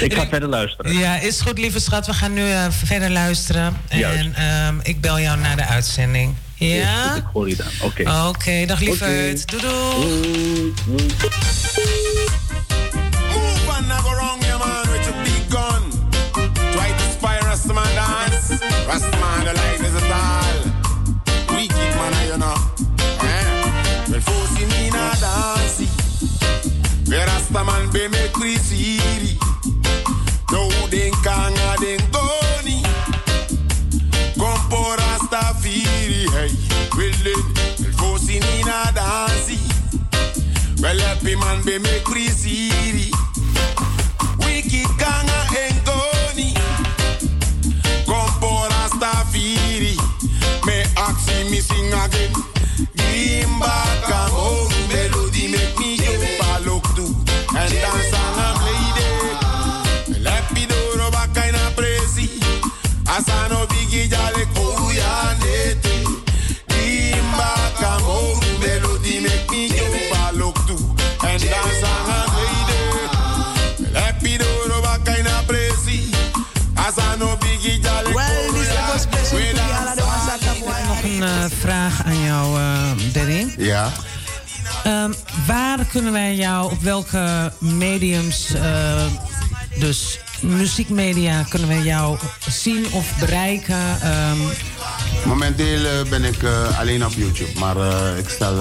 ik 0.00 0.14
ga 0.14 0.28
verder 0.28 0.48
luisteren. 0.48 0.98
Ja, 0.98 1.18
is 1.18 1.40
goed, 1.40 1.58
lieve 1.58 1.80
schat. 1.80 2.06
We 2.06 2.14
gaan 2.14 2.32
nu 2.32 2.48
uh, 2.48 2.66
verder 2.70 3.10
luisteren. 3.10 3.76
Juist. 3.88 4.28
En 4.34 4.66
um, 4.66 4.80
ik 4.82 5.00
bel 5.00 5.20
jou 5.20 5.38
na 5.38 5.54
de 5.54 5.64
uitzending. 5.64 6.34
Ja? 6.68 7.08
Dus 7.08 7.16
ik 7.16 7.24
hoor 7.32 7.48
je 7.48 7.56
dan. 7.56 7.66
Oké. 7.82 8.26
Oké, 8.28 8.66
dag 8.66 8.80
lieverd. 8.80 9.50
Doei 9.50 9.62
doei. 9.62 10.74
Move 13.32 13.76
and 13.76 13.88
now 13.88 14.00
go 14.00 14.10
wrong, 14.10 14.42
yeah, 14.42 14.60
Well, 40.80 40.98
happy 40.98 41.36
man 41.36 41.62
be 41.62 41.78
me 41.78 42.00
crazy. 42.04 42.70
Wicked 44.38 44.88
kanga 44.98 45.40
engoni. 45.62 46.54
Compo 48.06 48.66
Rastafiri. 48.72 49.94
Me 50.64 50.82
ask 50.96 51.28
me 51.50 51.60
sing 51.60 51.92
again. 51.92 52.32
Gimba 52.96 53.70
home. 54.32 54.72
Melody 54.88 55.48
make 55.48 55.78
me 55.78 55.96
jump 55.98 56.40
a 56.48 56.60
look 56.64 56.84
to. 56.96 57.04
And 57.58 57.72
dance 57.82 58.14
on 58.16 58.38
a 58.40 58.48
lady. 58.64 59.08
Well, 60.08 60.32
happy 60.32 60.64
do 60.64 61.10
back 61.12 61.36
of 61.36 61.76
crazy. 61.76 62.40
Asano 63.06 63.66
bigi 63.68 64.08
jale 64.08 64.49
vraag 81.90 82.06
aan 82.06 82.22
jou, 82.24 82.58
Danny. 83.12 83.54
Ja. 83.58 83.92
Ehm, 84.84 85.12
waar 85.46 85.84
kunnen 85.84 86.12
wij 86.12 86.34
jou, 86.34 86.72
op 86.72 86.82
welke 86.82 87.52
mediums, 87.58 88.54
eh, 88.54 89.04
dus 89.78 90.18
muziekmedia, 90.40 91.42
kunnen 91.48 91.68
wij 91.68 91.82
jou 91.82 92.18
zien 92.48 92.86
of 92.92 93.12
bereiken? 93.18 94.00
Ehm, 94.02 94.38
Momenteel 95.24 95.84
eh, 95.84 96.08
ben 96.10 96.24
ik 96.24 96.36
alleen 96.78 97.04
op 97.04 97.12
YouTube, 97.16 97.58
maar 97.58 97.76
ik 98.18 98.28
stel 98.28 98.54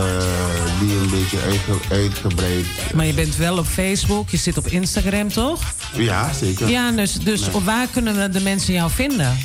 die 0.80 0.91
een 0.95 1.10
beetje 1.10 1.39
uitge- 1.41 1.93
uitgebreid. 1.95 2.65
maar 2.93 3.06
je 3.06 3.14
bent 3.14 3.35
wel 3.35 3.57
op 3.57 3.65
Facebook, 3.65 4.30
je 4.30 4.38
zit 4.38 4.57
op 4.57 4.68
Instagram, 4.68 5.30
toch? 5.31 5.61
Ja, 5.93 6.34
zeker. 6.34 6.69
Ja, 6.69 6.91
dus, 6.91 7.14
dus 7.14 7.39
Nee. 7.41 7.53
op 7.53 7.64
waar 7.65 7.88
kunnen 7.91 8.15
we 8.15 8.30
de 8.30 8.41
mensen 8.41 8.73
jou 8.73 8.91
vinden? 8.91 9.38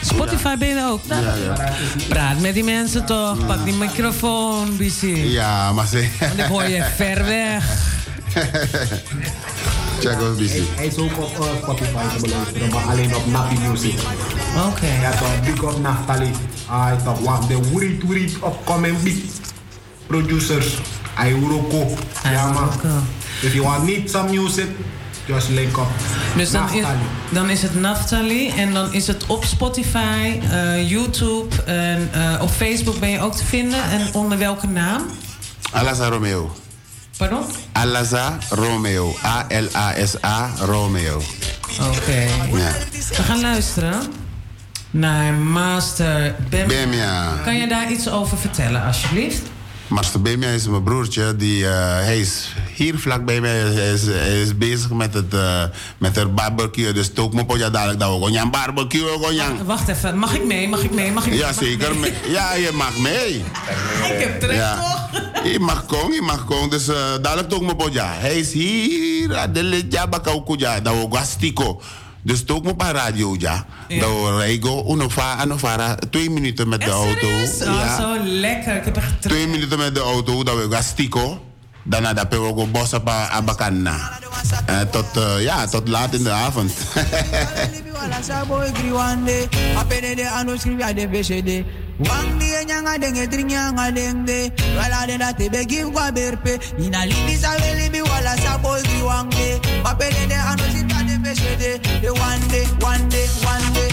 Spotify 0.00 0.56
ben 0.56 0.68
je 0.68 0.86
ook? 0.90 1.00
Ja, 1.08 1.20
ja. 1.20 1.74
Praat 2.08 2.40
met 2.40 2.54
die 2.54 2.64
mensen 2.64 3.04
toch, 3.04 3.46
pak 3.46 3.64
die 3.64 3.74
microfoon, 3.74 4.76
Bissie. 4.76 5.30
Ja, 5.30 5.72
maar 5.72 5.86
ze... 5.86 6.08
Want 6.20 6.38
ik 6.38 6.44
hoor 6.44 6.64
je 6.64 6.84
ver 6.96 7.24
weg. 7.24 7.94
Check 10.00 10.20
ons 10.20 10.38
busy. 10.38 10.62
Hij 10.74 10.86
is 10.86 10.96
ook 10.96 11.18
op 11.18 11.40
eh, 11.40 11.56
Spotify 11.62 12.16
te 12.16 12.20
beluisteren, 12.20 12.70
maar 12.70 12.84
alleen 12.84 13.16
op 13.16 13.26
Nappy 13.26 13.54
Music. 13.68 13.94
Oké. 14.66 14.86
Ja, 15.00 15.10
toch, 15.10 15.40
big 15.40 15.62
up 15.62 15.78
Naftali. 15.80 16.30
Hij 16.66 16.96
toch, 17.04 17.18
want 17.18 17.48
de 17.48 17.70
woerit 17.70 18.02
woerit 18.02 18.34
upcoming 18.34 19.02
big 19.02 19.14
producers. 20.06 20.78
Hij 21.14 21.32
Uroko. 21.32 21.94
Ja, 22.22 22.52
man. 22.52 22.68
If 23.42 23.52
you 23.52 23.64
want 23.64 23.84
need 23.84 24.10
some 24.10 24.30
music, 24.30 24.66
just 25.26 25.48
link 25.48 25.76
up. 25.76 25.86
Dus 26.36 26.50
dan 26.50 26.72
is, 26.72 26.84
dan 27.30 27.50
is 27.50 27.62
het 27.62 27.74
Naftali 27.80 28.48
en 28.48 28.72
dan 28.72 28.92
is 28.92 29.06
het 29.06 29.26
op 29.26 29.44
Spotify, 29.44 30.40
eh, 30.50 30.90
YouTube 30.90 31.62
en 31.64 32.08
eh, 32.12 32.42
op 32.42 32.50
Facebook 32.50 33.00
ben 33.00 33.10
je 33.10 33.20
ook 33.20 33.34
te 33.34 33.44
vinden. 33.44 33.82
En 33.82 34.14
onder 34.14 34.38
welke 34.38 34.66
naam? 34.66 35.02
Alasa 35.72 36.08
Romeo. 36.08 36.56
Pardon? 37.16 37.44
Alasa 37.72 38.38
Romeo. 38.50 39.16
A-L-A-S-A 39.24 40.50
Romeo. 40.60 41.22
Oké. 41.80 42.26
Ja. 42.52 42.72
We 43.16 43.22
gaan 43.22 43.40
luisteren 43.40 44.12
naar 44.90 45.34
Master 45.34 46.34
Bem. 46.48 46.68
Bem, 46.68 46.92
ja. 46.92 47.40
Kan 47.44 47.56
je 47.56 47.66
daar 47.66 47.90
iets 47.90 48.08
over 48.08 48.38
vertellen, 48.38 48.84
alsjeblieft? 48.84 49.42
Master 49.88 50.20
Bemia 50.22 50.48
is 50.48 50.68
mijn 50.68 50.82
broertje. 50.82 51.36
Die, 51.36 51.66
eh, 51.66 51.72
hij 52.04 52.20
is 52.20 52.54
hier 52.74 52.98
vlakbij 52.98 53.40
mij. 53.40 53.50
Hij 53.58 53.92
is, 53.92 54.02
hij 54.06 54.40
is 54.42 54.56
bezig 54.58 54.90
met 54.90 55.14
het, 55.14 55.34
eh, 55.34 55.62
met 55.98 56.16
het 56.16 56.34
barbecue. 56.34 56.92
Dus 56.92 57.12
took 57.12 57.32
me 57.32 57.44
potja 57.44 57.70
dadelijk 57.70 58.00
dat 58.00 58.18
we 58.18 58.38
een 58.38 58.50
barbecue 58.50 59.08
gewoon. 59.08 59.64
Wacht 59.64 59.88
even, 59.88 60.18
mag 60.18 60.34
ik 60.34 60.44
mee? 60.44 60.68
Mag 60.68 60.82
ik 60.82 60.90
mee? 60.94 61.12
Mag 61.12 61.24
ik 61.24 61.30
mee? 61.30 61.38
Ja, 61.38 61.52
zeker. 61.52 61.96
mee? 61.96 62.12
Ja, 62.36 62.54
je 62.54 62.70
mag 62.74 62.98
mee. 62.98 63.34
Ik 64.12 64.20
heb 64.22 64.40
trek 64.40 64.56
Ja. 64.56 64.74
toch? 64.76 65.04
Je 65.52 65.58
mag 65.60 65.86
komen, 65.86 66.14
je 66.14 66.22
mag 66.22 66.44
komen. 66.44 66.70
Dus 66.70 66.88
eh 66.88 66.96
dadelijk 67.22 67.48
took 67.48 67.62
me 67.62 67.76
potja. 67.76 68.12
Hij 68.16 68.38
is 68.38 68.52
hier. 68.52 69.52
De 69.52 69.62
lidja 69.62 70.06
bakaukuja. 70.08 70.80
Dat 70.80 70.94
we 70.94 71.06
gastico. 71.16 71.80
Dus 72.26 72.42
took 72.42 72.66
me 72.66 72.74
pa 72.74 72.90
radio 72.90 73.36
ja. 73.38 73.66
Dat 73.86 74.10
we 74.10 74.36
rijden. 74.38 74.90
Unova, 74.90 75.34
anofara. 75.34 75.94
Twee 76.10 76.30
minuten 76.30 76.68
met 76.68 76.80
de 76.80 76.90
auto. 76.90 77.28
Oh, 77.30 77.96
zo 77.96 78.16
lekker. 78.24 78.76
Ik 78.76 78.84
heb 78.84 78.96
echt. 78.96 79.22
Twee 79.22 79.46
minuten 79.46 79.78
met 79.78 79.94
de 79.94 80.00
auto, 80.00 80.44
dat 80.44 80.54
we 80.54 80.66
gaan 80.70 80.82
stico. 80.82 81.40
Daarna 81.82 82.12
dat 82.12 82.26
we 82.30 82.36
ook 82.36 82.72
bossen 82.72 83.02
pa 83.02 83.28
abakana. 83.28 84.18
Eh, 84.66 84.80
tot, 84.80 85.16
eh, 85.16 85.42
ja, 85.42 85.66
tot 85.66 85.88
laat 85.88 86.14
in 86.14 86.22
de 86.22 86.30
avond. 86.30 86.72
wang 91.98 92.36
di 92.36 92.52
nyanga 92.66 92.98
denge 92.98 93.26
denge 93.26 94.52
wala 94.76 95.06
de 95.06 95.16
tebe 95.36 95.64
give 95.64 95.90
kwa 95.92 96.12
berpe 96.12 96.58
ina 96.78 97.06
lini 97.08 97.36
sa 97.40 97.56
libi 97.56 98.00
wala 98.04 98.36
apene 99.82 100.26
de 100.28 100.34
anu 100.34 101.05
ade 101.36 101.78
beshede 101.80 102.00
de 102.02 102.10
one 102.10 102.48
day 102.48 102.66
one 102.80 103.08
day 103.08 103.26
one 103.44 103.72
day 103.74 103.90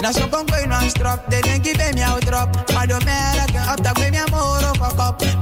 Na 0.00 0.12
so 0.12 0.26
kon 0.28 0.46
kwe 0.46 0.66
non 0.68 0.88
strop, 0.90 1.28
de 1.28 1.40
den 1.42 1.60
ki 1.62 1.72
be 1.76 1.92
mi 1.94 2.02
out 2.02 2.24
drop. 2.24 2.48
Ma 2.74 2.86
do 2.86 2.98
mera 3.04 3.44
ke 3.52 3.60
up 3.72 3.82
ta 3.82 3.92
kwe 3.94 4.10
mi 4.10 4.18
amoro 4.18 4.72
fuck 4.78 4.98
up. 4.98 5.37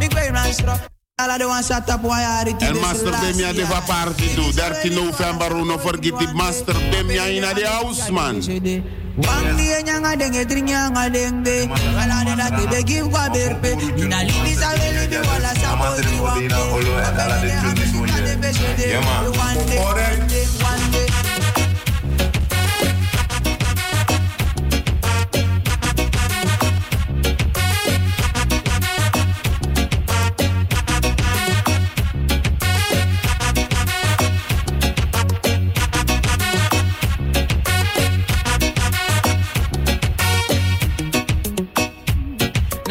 Mi 0.56 0.62
kwe 0.62 0.66
non 0.66 0.76
strop. 0.76 0.90
Ala 1.18 1.38
de 1.38 1.44
wan 1.44 1.62
sat 1.62 1.88
up 1.88 2.02
wa 2.02 2.18
yari 2.18 2.54
ti 2.58 2.64
En 2.66 2.74
de 2.74 2.80
Master 2.80 3.12
Bemia 3.20 3.52
de 3.52 3.64
va 3.64 3.80
party 3.80 4.34
do. 4.34 4.52
13 4.52 4.90
november, 4.94 5.64
no 5.64 5.78
forget 5.78 6.18
the 6.18 6.32
Master 6.34 6.74
Bemia 6.90 7.28
in 7.28 7.42
the 7.42 7.66
house, 7.66 8.10
man. 8.10 8.40
Wang 9.16 9.56
di 9.56 9.82
nyanga 9.84 10.16
denge 10.16 10.44
trinyanga 10.44 11.08
denge. 11.10 11.68
Wala 11.96 12.24
de 12.24 12.36
da 12.36 12.48
te 12.50 12.66
be 12.68 12.82
give 12.82 13.08
kwa 13.08 13.28
berpe. 13.30 13.72
Ina 13.96 14.24
libi 14.24 14.54
sa 14.54 14.72
le 14.72 14.92
libi 14.92 15.16
wala 15.26 15.54
sa 15.56 15.76
bo 15.76 16.00
di 16.02 16.20
wang. 16.20 16.50
Yeah, 18.78 19.00
man. 19.00 19.32
One 19.32 19.66
day, 19.66 19.78
one 19.78 20.28
day, 20.28 20.46
one 20.60 20.90
day. 20.92 21.05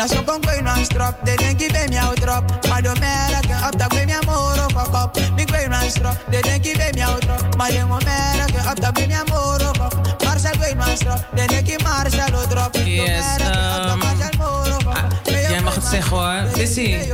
Na 0.05 0.13
so 0.13 0.21
kon 0.21 0.41
kwe 0.41 0.61
non 0.61 0.85
strop, 0.85 1.15
de 1.25 1.35
den 1.35 1.57
ki 1.57 1.67
be 1.73 1.87
mi 1.89 1.97
out 1.97 2.21
drop. 2.21 2.45
Ma 2.69 2.79
do 2.79 2.93
ke 2.93 3.55
up 3.65 3.73
ta 3.75 3.87
kwe 3.89 4.05
mi 4.05 4.13
amoro 4.13 4.69
fuck 4.69 4.93
up. 4.93 5.17
Mi 5.35 5.45
kwe 5.45 5.65
strop, 5.89 6.15
de 6.29 6.41
den 6.41 6.61
ki 6.61 6.77
be 6.77 6.91
mi 6.93 7.01
out 7.01 7.25
drop. 7.25 7.41
Ma 7.57 7.69
den 7.69 7.87
mo 7.87 7.97
mera 8.05 8.45
ke 8.45 8.61
up 8.69 8.79
ta 8.79 8.91
kwe 8.91 9.07
mi 9.07 9.15
amoro 9.15 9.73
fuck 9.73 9.97
up. 9.97 10.23
Marcel 10.23 10.53
kwe 10.57 10.75
non 10.75 10.95
strop, 10.95 11.25
de 11.33 11.47
den 11.47 11.65
ki 11.65 11.77
Marcel 11.81 12.35
o 12.35 12.45
drop. 12.45 12.75
Yes, 12.85 13.41
um, 13.41 14.01
jij 15.49 15.61
mag 15.61 15.75
het 15.75 15.83
zeggen 15.83 16.17
hoor. 16.17 16.43
Lissy. 16.55 17.13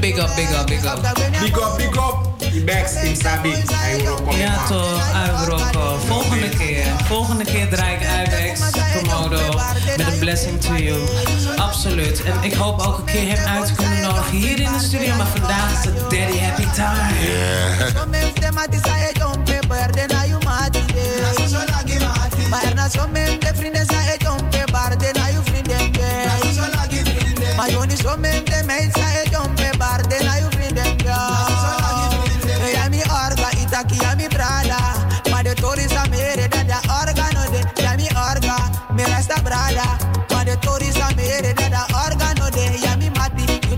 Big 0.00 0.18
up, 0.18 0.34
big 0.36 0.50
up, 0.54 0.66
big 0.66 0.84
up. 0.84 1.00
Big 1.40 1.56
up, 1.56 1.76
big 1.76 1.96
up. 1.96 2.43
Die 2.54 2.64
backs 2.64 2.94
in 3.02 3.16
Sabi. 3.16 3.54
Ja 4.38 4.66
toch, 4.68 5.02
Iweroko. 5.26 5.98
Volgende 6.06 6.48
keer. 6.48 6.84
Volgende 7.04 7.44
keer 7.44 7.68
draai 7.68 7.94
ik 7.94 8.00
Ibex 8.00 8.60
Komodo 8.94 9.60
met 9.96 10.06
een 10.06 10.18
blessing 10.18 10.60
to 10.60 10.74
you. 10.74 11.00
Absoluut. 11.56 12.22
En 12.22 12.34
ik 12.40 12.54
hoop 12.54 12.80
ook 12.80 12.98
een 12.98 13.04
keer 13.04 13.36
hem 13.36 13.46
uit 13.46 13.66
te 13.66 13.72
kunnen 13.72 14.00
nodigen 14.00 14.36
hier 14.36 14.60
in 14.60 14.72
de 14.72 14.80
studio. 14.80 15.16
Maar 15.16 15.26
vandaag 15.26 15.78
is 15.78 15.84
het 15.84 16.00
Daddy 16.00 16.38
Happy 16.38 16.66
Time. 16.74 17.92
Maar 17.94 18.08
men 18.08 18.34
de 18.70 18.78
sa 18.82 18.94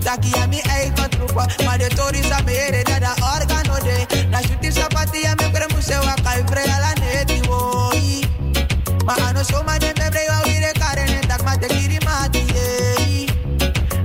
mati 0.07 0.29
itaki 0.29 0.39
ya 0.39 0.47
mi 0.47 0.61
eigen 0.71 1.09
trupa. 1.09 1.47
Maar 1.65 1.77
de 1.77 1.87
tori 1.95 2.21
sa 2.23 2.41
mere 2.45 2.83
da 2.83 2.99
da 2.99 3.13
organo 3.35 3.77
de. 3.83 4.25
Na 4.29 4.41
shuti 4.41 4.71
sapati 4.71 5.23
ya 5.23 5.35
me 5.35 5.51
kremu 5.51 5.81
se 5.81 5.95
wa 5.99 6.15
kai 6.23 6.43
freya 6.47 6.79
la 6.79 6.93
neti 6.95 7.41
wo. 7.47 7.91
Ma 9.05 9.15
ano 9.27 9.43
so 9.43 9.63
ma 9.63 9.77
dem 9.77 9.93
me 9.99 10.09
breva 10.09 10.41
uire 10.45 10.71
kare 10.79 11.05
ne 11.05 11.19
tak 11.27 11.43
ma 11.43 11.55
te 11.57 11.67
kiri 11.67 11.99
mati 12.05 12.43
eh. 12.55 13.27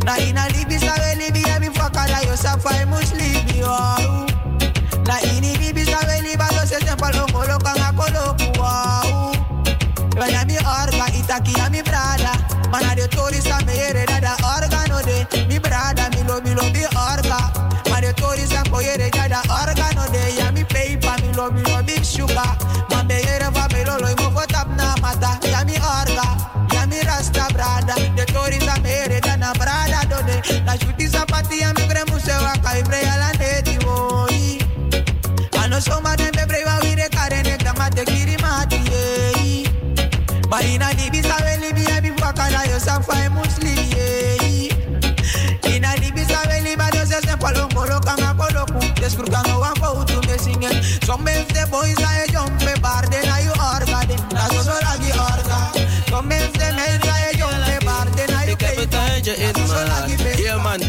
Na 0.04 0.16
ina 0.18 0.48
libi 0.48 0.78
sa 0.78 0.94
we 0.98 1.14
libi 1.20 1.42
ya 1.46 1.58
mi 1.60 1.68
fakala 1.68 2.22
yo 2.26 2.36
sa 2.36 2.56
fai 2.58 2.84
mus 2.84 3.12
libi 3.12 3.62
wow. 3.62 4.26
Na 5.06 5.18
ini 5.20 5.56
libi 5.58 5.84
sa 5.84 5.98
we 6.06 6.20
liba 6.22 6.46
lo 6.54 6.66
se 6.66 6.78
se 6.80 6.94
palo 6.96 7.26
ngolo 7.30 7.58
kanga 7.58 7.92
kolo 7.96 8.34
wow. 8.58 9.32
Yo 10.16 10.26
ya 10.26 10.44
mi 10.44 10.56
orga 10.58 11.06
itaki 11.18 11.52
ya 11.58 11.70
mi 11.70 11.82
brada 11.82 12.32
Mana 12.70 12.94
de 12.94 13.08
tori 13.08 13.40
sa 13.40 13.58
me 13.66 13.74
yere 13.74 14.04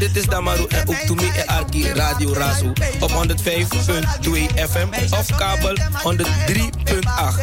dit 0.07 0.15
is 0.15 0.25
Damaru 0.25 0.65
en 0.69 0.87
ook 0.87 0.95
to 0.95 1.15
me 1.15 1.31
en 1.35 1.47
Arki 1.47 1.87
Radio 1.87 2.33
Razo 2.33 2.71
op 2.99 3.11
105.2 3.11 3.15
FM 4.69 5.13
of 5.13 5.35
kabel 5.35 5.77
103.8. 5.77 5.83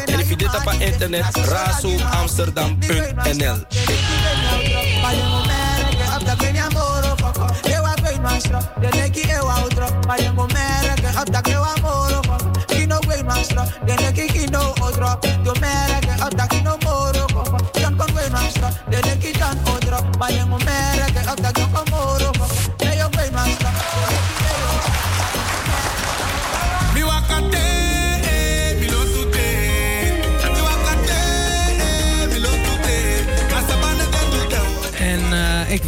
En 0.05 0.19
if 0.19 0.29
je 0.29 0.35
dit 0.35 0.55
op 0.55 0.73
internet, 0.79 1.35
razoamsterdam.nl. 1.35 3.55
Moro 6.73 7.11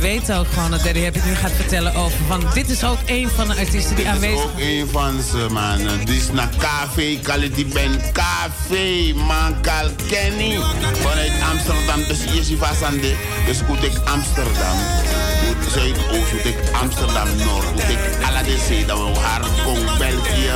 weet 0.03 0.31
ook 0.33 0.47
gewoon 0.53 0.71
dat 0.71 0.83
Daddy 0.83 1.03
Happy 1.03 1.19
nu 1.25 1.35
gaat 1.35 1.51
vertellen 1.51 1.95
over. 1.95 2.17
Want 2.27 2.53
dit 2.53 2.69
is 2.69 2.83
ook 2.83 2.97
een 3.05 3.29
van 3.29 3.47
de 3.47 3.55
artiesten 3.55 3.95
die 3.95 4.05
Dit 4.05 4.05
is 4.05 4.11
aanwezig 4.11 4.43
ook 4.43 4.59
een 4.59 4.87
van 4.87 5.21
ze, 5.21 5.47
man. 5.51 5.77
Dit 5.99 6.09
is 6.09 6.31
naar 6.31 6.49
Café, 6.57 7.19
Quality 7.21 7.67
Band 7.67 8.11
Café, 8.11 9.13
man, 9.15 9.61
Kal 9.61 9.89
Kenny. 10.09 10.59
Vanuit 10.93 11.31
Amsterdam, 11.51 12.03
dus 12.07 12.25
hier 12.25 12.41
is 12.41 12.47
hij 12.47 12.57
vast 12.57 12.83
aan 12.83 12.97
de. 12.97 13.15
Dus 13.45 13.61
goed 13.67 13.83
ik 13.83 13.97
Amsterdam. 14.05 15.32
Zuidoost, 15.73 16.29
goed 16.31 16.45
ik 16.45 16.57
Amsterdam 16.81 17.27
Noord. 17.37 17.65
Goed 17.65 17.89
ik 17.89 17.99
Aladese, 18.25 18.85
dat 18.85 18.97
we 18.97 19.19
Harkong, 19.19 19.97
België, 19.97 20.51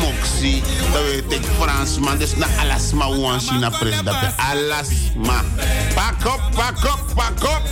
Moxie. 0.00 0.62
Dat 0.92 1.02
we 1.02 1.24
ik 1.28 1.44
Fransman, 1.60 2.18
dus 2.18 2.36
naar 2.36 2.48
Alasma, 2.60 3.08
Wan 3.08 3.40
China 3.40 3.70
pres. 3.70 4.02
Dat 4.02 4.20
we 4.20 4.32
Alasma. 4.36 5.42
Pak 5.94 6.34
op, 6.34 6.40
pak 6.54 6.92
op, 6.92 7.14
pak 7.14 7.44
op. 7.44 7.62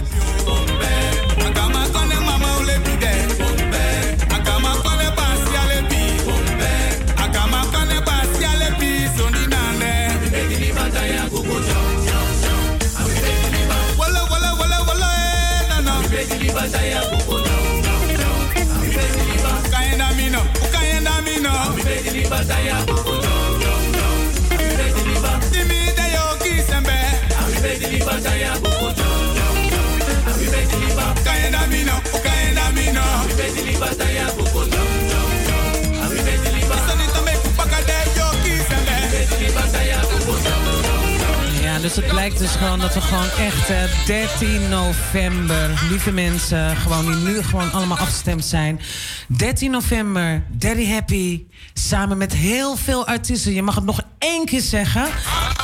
dus 41.95 42.05
het 42.05 42.13
blijkt 42.13 42.39
dus 42.39 42.51
gewoon 42.51 42.79
dat 42.79 42.95
we 42.95 43.01
gewoon 43.01 43.29
echt 43.39 43.71
eh, 43.71 44.07
13 44.07 44.69
november, 44.69 45.87
lieve 45.91 46.13
mensen, 46.13 46.77
gewoon 46.77 47.07
die 47.07 47.15
nu 47.15 47.43
gewoon 47.43 47.73
allemaal 47.73 47.99
afgestemd 47.99 48.45
zijn. 48.45 48.81
13 49.27 49.71
november, 49.71 50.43
Daddy 50.51 50.87
Happy, 50.87 51.43
samen 51.75 52.19
met 52.19 52.33
heel 52.33 52.77
veel 52.77 53.07
artiesten. 53.07 53.53
Je 53.53 53.63
mag 53.63 53.75
het 53.75 53.85
nog 53.85 54.01
één 54.19 54.45
keer 54.45 54.61
zeggen. 54.61 55.07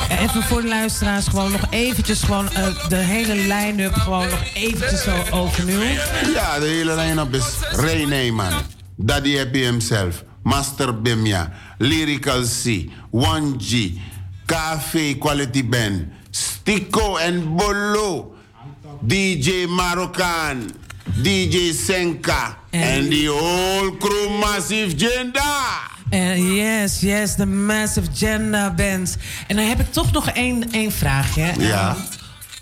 Eh, 0.09 0.21
Even 0.21 0.43
voor 0.43 0.61
de 0.61 0.67
luisteraars, 0.67 1.27
gewoon 1.27 1.51
nog 1.51 1.67
eventjes 1.69 2.21
gewoon 2.23 2.51
eh, 2.51 2.89
de 2.89 2.95
hele 2.95 3.35
line-up 3.35 3.93
gewoon 3.93 4.29
nog 4.29 4.43
eventjes 4.53 5.03
zo 5.03 5.23
overnieuw. 5.31 5.81
Ja, 6.33 6.59
de 6.59 6.65
hele 6.65 6.95
line-up 6.95 7.33
is 7.33 7.45
René, 7.71 8.31
man. 8.31 8.53
Daddy 8.95 9.37
Happy 9.37 9.59
himself. 9.59 10.23
Master 10.43 11.01
Bimya. 11.01 11.51
Lyrical 11.77 12.41
C. 12.41 12.85
1G. 13.11 13.97
Café 14.47 15.17
Quality 15.19 15.65
Band. 15.65 16.03
Stico 16.31 17.17
en 17.17 17.55
Bolo. 17.55 18.35
DJ 19.01 19.65
Marokkaan. 19.67 20.69
DJ 21.21 21.73
Senka. 21.73 22.57
En 22.69 23.09
die 23.09 23.29
whole 23.29 23.97
crew 23.97 24.39
Massive 24.39 24.97
Genda. 24.97 25.65
Eh, 26.09 26.55
yes, 26.55 26.99
yes, 26.99 27.35
de 27.35 27.45
Massive 27.45 28.07
Gender 28.13 28.73
Band. 28.73 29.17
En 29.47 29.55
dan 29.55 29.65
heb 29.65 29.79
ik 29.79 29.91
toch 29.91 30.11
nog 30.11 30.29
één, 30.29 30.71
één 30.71 30.91
vraagje. 30.91 31.53
Ja. 31.57 31.89
Eh, 31.89 31.95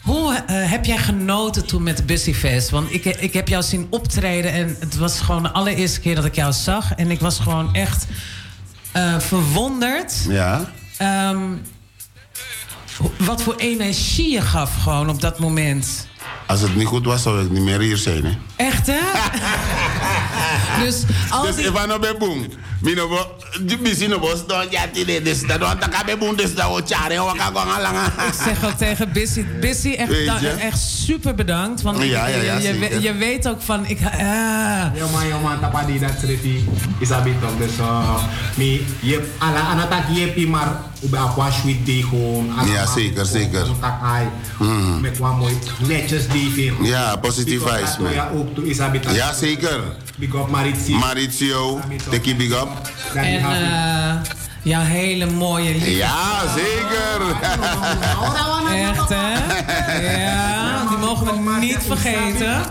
hoe 0.02 0.34
eh, 0.34 0.72
heb 0.72 0.86
jij 0.86 0.98
genoten 0.98 1.66
toen 1.66 1.84
met 1.84 1.98
de 1.98 2.04
Bussyfest? 2.04 2.70
Want 2.70 2.94
ik, 2.94 3.06
ik 3.06 3.34
heb 3.34 3.48
jou 3.48 3.64
zien 3.64 3.88
optreden 3.90 4.52
en 4.52 4.76
het 4.80 4.96
was 4.96 5.20
gewoon 5.20 5.44
de 5.44 5.52
allereerste 5.52 6.00
keer 6.00 6.16
dat 6.16 6.26
ik 6.26 6.36
jou 6.36 6.54
zag. 6.54 6.94
En 6.96 7.12
ik 7.12 7.20
was 7.20 7.40
gewoon 7.40 7.74
echt 7.74 8.06
eh, 8.92 9.20
verwonderd. 9.20 10.26
Ja. 10.28 10.72
Ehm, 10.98 11.54
wat 13.18 13.42
voor 13.42 13.56
energie 13.56 14.32
je 14.32 14.42
gaf 14.42 14.76
gewoon 14.84 15.10
op 15.10 15.22
dat 15.22 15.40
moment. 15.40 16.08
Als 16.48 16.62
het 16.62 16.76
niet 16.76 16.88
goed 16.88 17.06
was, 17.06 17.22
zou 17.22 17.44
ik 17.44 17.50
niet 17.50 17.64
meer 17.64 17.80
hier 17.80 17.98
zijn. 17.98 18.26
Hè? 18.26 18.32
Echt, 18.56 18.88
hè? 18.88 19.00
dus 20.84 21.04
al 21.30 21.42
Dus 21.46 21.56
die... 21.56 21.66
Ivano 21.66 22.00
Beboom. 22.00 22.46
Mino 22.86 23.08
bo, 23.08 23.18
di 23.66 23.78
bisi 23.78 24.08
no 24.08 24.20
bos 24.20 24.46
don 24.46 24.68
jati 24.70 25.06
de 25.06 25.22
des 25.22 25.42
da 25.48 25.58
don 25.58 25.78
takabe 25.80 26.18
bun 26.18 26.36
des 26.36 26.54
da 26.54 26.68
o 26.70 26.82
chare 26.86 27.18
o 27.20 27.34
ka 27.34 27.50
gonga 27.50 27.82
langa. 27.82 28.06
Ik 28.28 28.34
zeg 28.34 28.66
ook 28.66 28.78
tegen 28.78 29.12
Bissy, 29.12 29.46
Bissy 29.60 29.94
echt, 29.94 30.12
echt 30.60 30.80
super 30.80 31.36
bedankt. 31.36 31.82
Want 31.82 31.98
Ja, 31.98 32.28
ja, 32.28 32.42
ja, 32.42 32.58
je, 32.58 33.02
je, 33.02 33.14
weet 33.14 33.48
ook 33.48 33.62
van, 33.62 33.86
ik, 33.86 34.00
ah, 34.06 34.14
Ja 34.94 35.08
man, 35.12 35.28
ja 35.28 35.40
man, 35.40 35.60
tapa 35.60 35.84
di 35.84 36.00
dat. 36.00 36.20
Dus 37.58 37.78
uh, 37.80 38.24
mi, 38.56 38.86
je 39.00 39.32
ala 39.38 39.60
anatak 39.60 40.04
je 40.36 40.48
maar 40.48 40.82
ube 41.04 41.18
aqua 41.18 41.52
sweet 41.52 41.86
day 41.86 42.02
gewoon. 42.02 42.54
Ja, 42.66 42.86
zeker, 42.86 43.26
zeker. 43.26 43.66
Tak 43.80 44.02
ai, 44.02 44.28
met 45.02 45.18
wat 45.18 45.38
mooi 45.38 45.58
netjes 45.88 46.28
die. 46.28 46.74
Ja, 46.82 47.16
positief 47.16 47.64
dat 47.64 48.00
man. 48.00 48.14
Ja, 48.14 48.30
ook. 48.34 48.48
Ja, 49.14 49.34
zeker. 49.34 49.80
Big 50.18 50.34
up 50.34 50.50
Maritzi. 50.50 50.94
Mauricio, 50.94 51.80
tikkie 52.10 52.36
big 52.36 52.52
up. 52.52 52.70
En 53.16 53.42
jouw 54.66 54.84
hele 54.84 55.26
mooie 55.26 55.72
liefde. 55.72 55.96
Ja, 55.96 56.42
zeker. 56.56 57.22
Echt, 58.76 59.10
hè? 59.10 59.34
Ja, 60.24 60.88
die 60.90 60.98
mogen 60.98 61.44
we 61.44 61.60
niet 61.60 61.78
vergeten. 61.88 62.62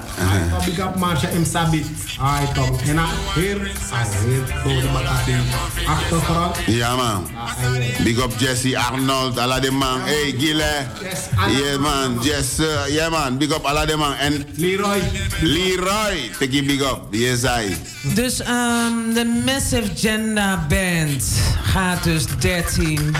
Big 0.64 0.78
up 0.78 0.96
Marcia 0.96 1.28
M. 1.28 1.44
Sabi. 1.44 1.86
Ai, 2.20 2.46
toch. 2.54 2.80
En 2.80 2.98
hier. 3.34 3.72
Achtergrond. 5.86 6.56
Ja 6.66 6.96
man. 6.96 7.26
Big 8.02 8.18
up 8.18 8.32
Jesse 8.38 8.78
Arnold, 8.78 9.38
alla 9.38 9.60
de 9.60 9.70
man. 9.70 10.00
Hey 10.00 10.34
Gile. 10.38 10.86
Yeah 11.50 11.78
man, 11.80 12.18
Jess. 12.22 12.58
uh, 12.58 12.66
yeah 12.88 13.10
man, 13.10 13.38
big 13.38 13.50
up 13.54 13.64
alla 13.64 13.86
de 13.86 13.96
man. 13.96 14.14
En 14.14 14.46
Leroy. 14.54 15.02
Leroy, 15.40 16.30
tikkie 16.38 16.62
big 16.62 16.80
up. 16.80 17.00
Yes 17.10 17.42
I. 17.42 17.76
Dus 18.14 18.40
ehm, 18.40 19.12
de 19.14 19.42
Massive 19.44 19.90
Gender 19.94 20.58
Band 20.68 21.24
gaat 21.62 21.83
dus 22.02 22.24
13 22.38 23.14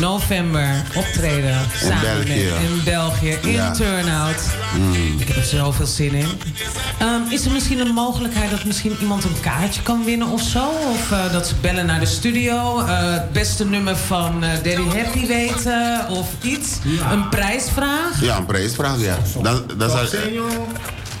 november 0.00 0.82
optreden. 0.94 1.58
samen 1.82 2.00
België. 2.00 2.44
Met, 2.44 2.70
in 2.70 2.80
België, 2.84 3.36
in 3.42 3.50
Ja. 3.52 3.70
Turnout. 3.70 4.42
Mm. 4.76 4.94
Ik 5.18 5.28
heb 5.28 5.36
er 5.36 5.44
zoveel 5.44 5.86
zin 5.86 6.12
in. 6.14 6.28
Ehm, 6.98 7.20
is 7.30 7.44
er 7.44 7.52
misschien 7.52 7.80
een 7.80 7.94
mogelijkheid 7.94 8.50
dat 8.50 8.64
misschien 8.64 8.96
iemand 9.00 9.24
een 9.24 9.40
kaartje 9.40 9.82
kan 9.82 10.04
winnen 10.04 10.28
of 10.28 10.42
zo? 10.42 10.68
Of 10.90 11.12
eh, 11.12 11.32
dat 11.32 11.46
ze 11.48 11.54
bellen 11.60 11.86
naar 11.86 12.00
de 12.00 12.06
studio, 12.06 12.80
eh, 12.80 13.12
het 13.12 13.32
beste 13.32 13.64
nummer 13.64 13.96
van 13.96 14.44
eh, 14.44 14.50
Daddy 14.50 14.98
Happy 14.98 15.26
weten 15.26 16.06
of 16.08 16.28
iets? 16.42 16.68
Een 17.10 17.28
prijsvraag? 17.28 18.20
Ja, 18.20 18.36
een 18.36 18.46
prijsvraag, 18.46 19.00
ja. 19.00 19.16
Dat, 19.42 19.78
dat 19.78 20.02
is, 20.02 20.10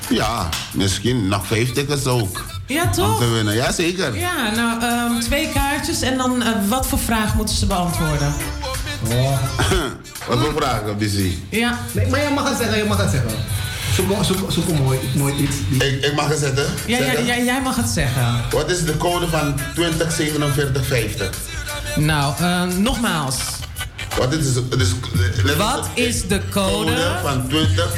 ja, 0.08 0.48
misschien 0.72 1.28
nog 1.28 1.46
vijf 1.46 1.72
tickets 1.72 2.06
ook. 2.06 2.44
Ja, 2.66 2.82
Om 2.82 2.92
toch? 2.92 3.18
te 3.18 3.28
winnen, 3.28 3.54
ja 3.54 3.72
zeker. 3.72 4.18
Ja, 4.18 4.50
nou, 4.50 4.82
ehm, 4.82 5.20
twee 5.20 5.48
kaartjes 5.52 6.02
en 6.02 6.16
dan 6.16 6.42
eh, 6.42 6.52
wat 6.68 6.86
voor 6.86 6.98
vraag 6.98 7.34
moeten 7.34 7.54
ze 7.54 7.66
beantwoorden? 7.66 8.34
Wat 10.28 10.38
voor 10.38 10.52
vragen, 10.56 10.98
Busy? 10.98 11.32
Ja. 11.48 11.78
Nee, 11.92 12.06
maar 12.06 12.22
je 12.22 12.30
mag 12.34 12.48
het 12.48 12.58
zeggen, 12.58 12.76
je 12.78 12.84
mag 12.84 12.96
het 12.96 13.10
zeggen. 13.10 13.30
Zoek, 13.94 14.52
zoek, 14.52 14.78
mooi, 14.78 14.98
mooi 15.14 15.34
iets. 15.34 15.56
Ik, 15.84 16.04
ik 16.04 16.14
mag 16.14 16.28
het 16.28 16.38
zetten. 16.38 16.66
Ja, 16.86 16.98
ja, 16.98 17.04
Zetten? 17.04 17.26
ja, 17.26 17.38
jij 17.38 17.60
mag 17.62 17.76
het 17.76 17.88
zeggen. 17.88 18.44
Wat 18.50 18.70
is 18.70 18.84
de 18.84 18.96
code 18.96 19.28
van 19.28 19.54
204750? 19.74 21.30
Nou, 21.96 22.34
eh, 22.38 22.62
nogmaals. 22.62 23.36
Wat 24.16 24.32
is, 24.32 24.44
dus, 24.44 24.56
op. 24.56 24.74
Wat 25.56 25.88
is 25.94 26.26
de 26.26 26.40
code? 26.50 27.18
van 27.22 27.48
20, 27.48 27.94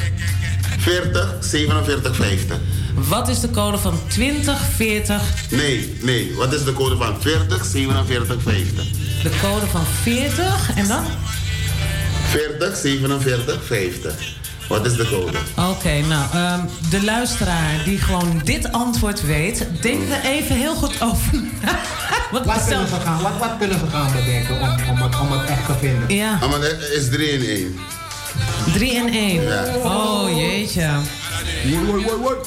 40, 0.80 1.36
47, 1.40 2.16
50? 2.16 2.56
Wat 2.94 3.28
is 3.28 3.40
de 3.40 3.50
code 3.50 3.78
van 3.78 4.00
2040? 4.08 5.22
Nee, 5.50 5.96
nee. 6.00 6.34
Wat 6.34 6.52
is 6.52 6.64
de 6.64 6.72
code 6.72 6.96
van 6.96 7.20
40, 7.20 7.64
47, 7.64 8.42
50? 8.42 8.84
De 9.22 9.30
code 9.42 9.66
van 9.66 9.84
40 10.02 10.74
en 10.74 10.88
dan? 10.88 11.04
40, 12.30 12.76
47, 12.76 13.64
50. 13.64 14.38
Wat 14.68 14.86
is 14.86 14.96
de 14.96 15.08
code? 15.08 15.38
Oké, 15.70 16.00
nou, 16.08 16.30
ehm, 16.32 16.60
de 16.90 17.04
luisteraar 17.04 17.84
die 17.84 17.98
gewoon 17.98 18.40
dit 18.44 18.72
antwoord 18.72 19.22
weet, 19.22 19.66
denk 19.80 20.10
er 20.10 20.30
even 20.30 20.56
heel 20.56 20.74
goed 20.74 21.02
over. 21.02 21.32
Wat 22.32 22.64
kunnen 22.66 22.88
ze 22.88 22.94
gaan, 22.94 23.22
wat, 23.22 23.32
wat 23.38 23.56
kunnen 23.58 23.78
ze 23.78 23.84
gaan 23.90 24.12
bedenken 24.12 24.60
om, 24.60 24.68
om, 24.90 25.02
het, 25.02 25.20
om 25.20 25.32
het 25.32 25.48
echt 25.48 25.66
te 25.66 25.72
vinden? 25.80 26.14
Ja. 26.14 26.38
Ah, 26.40 26.50
maar 26.50 26.60
het 26.60 26.90
is 26.96 27.08
3 27.08 27.28
in 27.28 27.44
1. 27.44 27.99
3 28.72 28.96
en 28.96 29.08
1. 29.12 29.42
Ja. 29.42 29.64
Oh 29.84 30.36
jeetje. 30.38 30.88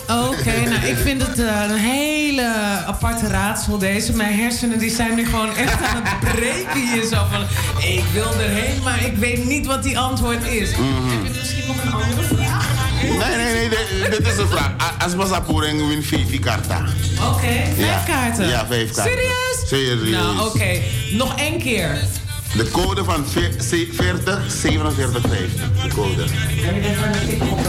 Oké, 0.07 0.69
nou 0.69 0.85
ik 0.85 0.97
vind 1.07 1.21
het 1.27 1.39
eh, 1.39 1.61
een 1.69 1.77
hele 1.77 2.53
aparte 2.87 3.27
raadsel 3.27 3.77
deze. 3.77 4.13
Mijn 4.13 4.33
hersenen 4.39 4.79
die 4.79 4.89
zijn 4.95 5.15
nu 5.15 5.25
gewoon 5.25 5.55
echt 5.55 5.81
aan 5.83 6.01
het 6.03 6.33
breken 6.33 6.89
hier 6.91 7.03
zo 7.03 7.17
van... 7.31 7.41
Ik 7.89 8.03
wil 8.13 8.31
erheen, 8.39 8.83
maar 8.83 9.05
ik 9.05 9.15
weet 9.17 9.45
niet 9.45 9.65
wat 9.65 9.83
die 9.83 9.99
antwoord 9.99 10.45
is. 10.45 10.69
Heb 10.69 10.77
je 11.23 11.29
misschien 11.39 11.63
nog 11.67 11.83
een 11.83 11.91
andere 11.93 12.35
vraag? 12.35 12.67
Nee, 13.01 13.35
nee, 13.37 13.53
nee. 13.69 14.09
Dit, 14.09 14.27
is 14.27 14.37
een 14.37 14.47
vraag. 14.47 14.71
A- 14.81 15.03
Als 15.03 15.15
Masapuring 15.15 15.87
win 15.87 16.03
5 16.03 16.39
karta. 16.39 16.83
Oké, 17.31 17.47
vijf 17.77 18.05
kaarten? 18.05 18.47
Ja, 18.47 18.65
vijf 18.67 18.91
kaarten. 18.91 19.13
Serieus? 19.13 19.67
Serieus. 19.97 20.09
Nou, 20.09 20.39
oké. 20.39 20.79
Nog 21.11 21.39
één 21.39 21.59
keer. 21.59 21.97
De 22.55 22.69
code 22.71 23.03
van 23.03 23.25
ve- 23.27 23.51
ze- 23.69 23.89
40, 23.93 24.51
47, 24.51 25.21
50. 25.29 25.83
De 25.83 25.95
code. 25.95 26.23
En 26.23 26.81
de 26.81 27.27
tik 27.29 27.41
op, 27.51 27.59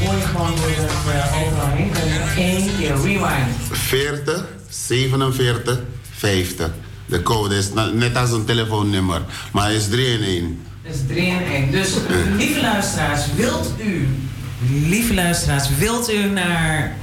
je 0.00 0.26
gewoon 0.26 0.54
door 0.56 0.70
het 0.70 0.90
uh, 1.06 1.42
overal 1.42 1.68
heen. 1.68 1.90
Eén 2.36 2.70
keer, 2.78 2.94
rewind. 2.96 3.56
40, 3.70 4.46
47, 4.68 5.80
50. 6.16 6.70
De 7.06 7.22
code 7.22 7.56
is 7.56 7.68
net 7.94 8.16
als 8.16 8.30
een 8.30 8.44
telefoonnummer, 8.44 9.22
maar 9.52 9.72
is 9.72 9.88
3 9.88 10.06
in 10.06 10.22
1. 10.22 10.60
Dat 10.84 10.94
is 10.94 11.00
3 11.08 11.30
en 11.30 11.44
1. 11.44 11.70
Dus 11.70 11.88
lieve 12.36 12.60
luisteraars, 12.60 13.20
wilt 13.36 13.72
u, 13.84 14.08
lieve 14.68 15.14
luisteraars, 15.14 15.68
wilt 15.78 16.10
u 16.12 16.24
naar 16.28 16.96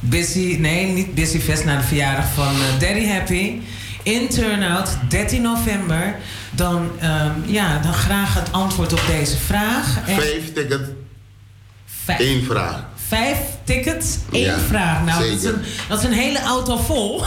Busy, 0.00 0.56
nee, 0.60 0.86
niet 0.86 1.14
Busy 1.14 1.38
Fest, 1.40 1.64
naar 1.64 1.78
de 1.78 1.86
verjaardag 1.86 2.24
van 2.34 2.54
eh, 2.54 2.80
Daddy 2.80 3.06
Happy 3.06 3.58
in 4.02 4.28
Turnout, 4.28 4.88
13 5.08 5.42
november, 5.42 6.16
dan, 6.50 6.90
ehm, 7.00 7.30
ja, 7.46 7.78
dan 7.78 7.92
graag 7.94 8.34
het 8.34 8.52
antwoord 8.52 8.92
op 8.92 9.02
deze 9.06 9.36
vraag. 9.36 9.96
En 10.06 10.14
Vijf 10.14 10.52
tickets, 10.52 10.88
vijf, 12.04 12.18
één 12.20 12.44
vraag. 12.44 12.84
vijf 13.08 13.38
tickets, 13.64 14.16
één 14.32 14.44
Ja, 14.44 14.58
vraag. 14.68 15.04
Nou, 15.04 15.22
dat 15.24 15.38
is, 15.38 15.44
een, 15.44 15.60
dat 15.88 15.98
is 15.98 16.04
een 16.04 16.12
hele 16.12 16.40
auto 16.40 16.76
vol. 16.76 17.24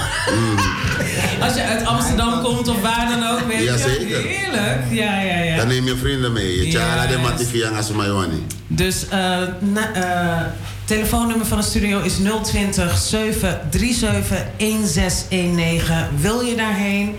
Als 1.41 1.53
je 1.55 1.63
uit 1.63 1.85
Amsterdam 1.85 2.41
komt 2.41 2.67
of 2.67 2.81
waar 2.81 3.07
dan 3.09 3.29
ook, 3.29 3.47
weet 3.47 3.63
Ja, 3.63 3.73
je. 3.73 3.79
zeker. 3.79 4.21
Heerlijk. 4.21 4.81
Ja, 4.89 5.19
ja, 5.21 5.37
ja. 5.37 5.55
Dan 5.57 5.67
neem 5.67 5.85
je 5.85 5.95
vrienden 5.95 6.33
mee. 6.33 6.65
Je 6.65 6.71
tjara 6.71 7.07
de 7.07 7.17
matifi. 7.17 7.63
Dus 8.67 9.07
eh 9.09 9.37
na, 9.59 9.93
eh, 9.93 10.45
telefoonnummer 10.93 11.45
van 11.45 11.57
de 11.57 11.63
studio 11.63 11.99
is 11.99 12.13
020 12.43 12.97
737 12.97 14.37
1619. 14.57 15.95
Wil 16.19 16.41
je 16.41 16.55
daarheen? 16.55 17.15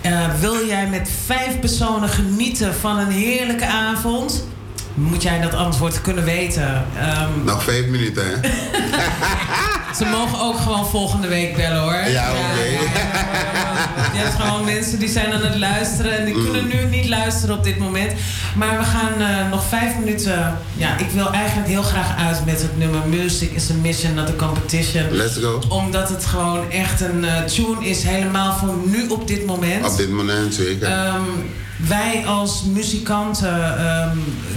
Eh, 0.00 0.34
wil 0.40 0.66
jij 0.66 0.86
met 0.86 1.10
vijf 1.26 1.58
personen 1.60 2.08
genieten 2.08 2.74
van 2.74 2.98
een 2.98 3.10
heerlijke 3.10 3.66
avond? 3.66 4.44
Moet 4.94 5.22
jij 5.22 5.40
dat 5.40 5.54
antwoord 5.54 6.00
kunnen 6.00 6.24
weten? 6.24 6.84
Ehm, 6.98 7.44
Nog 7.44 7.62
vijf 7.62 7.86
minuten, 7.86 8.24
hè? 8.26 8.34
ze 9.98 10.04
mogen 10.04 10.40
ook 10.40 10.58
gewoon 10.58 10.86
volgende 10.86 11.28
week 11.28 11.56
bellen 11.56 11.80
hoor. 11.80 12.08
Ja, 12.08 12.30
oké. 12.30 12.66
Je 14.12 14.18
hebt 14.18 14.34
gewoon 14.40 14.64
mensen 14.64 14.98
die 14.98 15.08
zijn 15.08 15.32
aan 15.32 15.40
het 15.42 15.58
luisteren 15.58 16.18
en 16.18 16.24
die 16.24 16.34
Mm. 16.34 16.42
kunnen 16.44 16.66
nu 16.68 16.96
niet 16.96 17.08
luisteren 17.08 17.56
op 17.56 17.64
dit 17.64 17.78
moment. 17.78 18.12
Maar 18.56 18.78
we 18.78 18.84
gaan 18.84 19.20
eh, 19.20 19.50
nog 19.50 19.64
vijf 19.64 19.98
minuten. 19.98 20.58
Ja, 20.76 20.98
ik 20.98 21.10
wil 21.10 21.32
eigenlijk 21.32 21.68
heel 21.68 21.82
graag 21.82 22.16
uit 22.26 22.44
met 22.46 22.62
het 22.62 22.78
nummer 22.78 23.00
Music 23.08 23.50
is 23.52 23.70
a 23.70 23.74
Mission, 23.82 24.14
not 24.14 24.28
a 24.28 24.32
Competition. 24.36 25.10
Let's 25.10 25.36
go. 25.36 25.60
Omdat 25.68 26.08
het 26.08 26.24
gewoon 26.26 26.70
echt 26.70 27.00
een 27.00 27.24
eh, 27.24 27.42
tune 27.44 27.88
is, 27.88 28.02
helemaal 28.02 28.56
voor 28.56 28.74
nu 28.84 29.08
op 29.08 29.28
dit 29.28 29.46
moment. 29.46 29.86
Op 29.90 29.96
dit 29.96 30.10
moment 30.10 30.54
zeker. 30.54 30.88
Ehm, 30.88 31.22
wij 31.86 32.26
als 32.26 32.62
muzikanten, 32.62 33.78
ehm, 33.78 34.16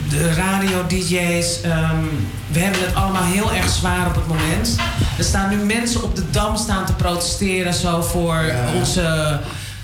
de 0.09 0.33
radio-dj's, 0.33 1.61
ehm, 1.61 2.03
we 2.47 2.59
hebben 2.59 2.81
het 2.81 2.95
allemaal 2.95 3.23
heel 3.23 3.51
erg 3.51 3.69
zwaar 3.69 4.07
op 4.07 4.15
het 4.15 4.27
moment. 4.27 4.75
Er 5.17 5.23
staan 5.23 5.49
nu 5.49 5.55
mensen 5.55 6.03
op 6.03 6.15
de 6.15 6.29
dam 6.29 6.57
staan 6.57 6.85
te 6.85 6.93
protesteren 6.93 7.73
zo 7.73 8.01
voor 8.01 8.41
onze... 8.75 9.39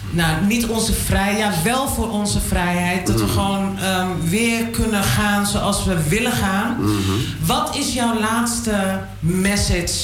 Nou, 0.09 0.45
niet 0.45 0.67
onze 0.67 0.93
vrijheid, 0.93 1.37
ja, 1.37 1.51
wel 1.63 1.87
voor 1.87 2.09
onze 2.09 2.39
vrijheid. 2.39 3.07
Dat 3.07 3.19
we 3.21 3.27
gewoon 3.27 3.79
ehm, 3.79 4.07
weer 4.23 4.65
kunnen 4.65 5.03
gaan 5.03 5.45
zoals 5.45 5.85
we 5.85 6.09
willen 6.09 6.31
gaan. 6.31 6.77
Wat 7.45 7.75
is 7.75 7.93
jouw 7.93 8.19
laatste 8.19 8.99
message 9.19 10.03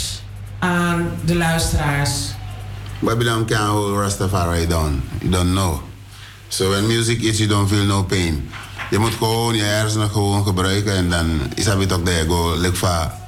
aan 0.60 1.10
de 1.26 1.36
luisteraars? 1.36 2.12
Babylon 3.00 3.46
can't 3.46 3.70
hold 3.70 3.98
Rastafari 3.98 4.68
down. 4.68 5.04
You 5.20 5.32
don't 5.32 5.52
know. 5.52 5.93
So 6.54 6.70
when 6.70 6.86
music 6.86 7.24
is, 7.26 7.42
you 7.42 7.50
don't 7.50 7.66
feel 7.66 7.86
no 7.86 8.04
pain. 8.04 8.46
Je 8.90 9.00
moet 9.00 9.14
gewoon 9.14 9.56
je 9.56 9.64
hersenen 9.64 10.10
gewoon 10.10 10.44
gebruiken 10.46 10.94
en 10.96 11.10
dan 11.10 11.42
is 11.56 11.66
het 11.66 11.94
ook 11.94 12.06
daar. 12.06 12.26
Go. 12.28 12.58
Like 12.58 12.76
va, 12.76 13.20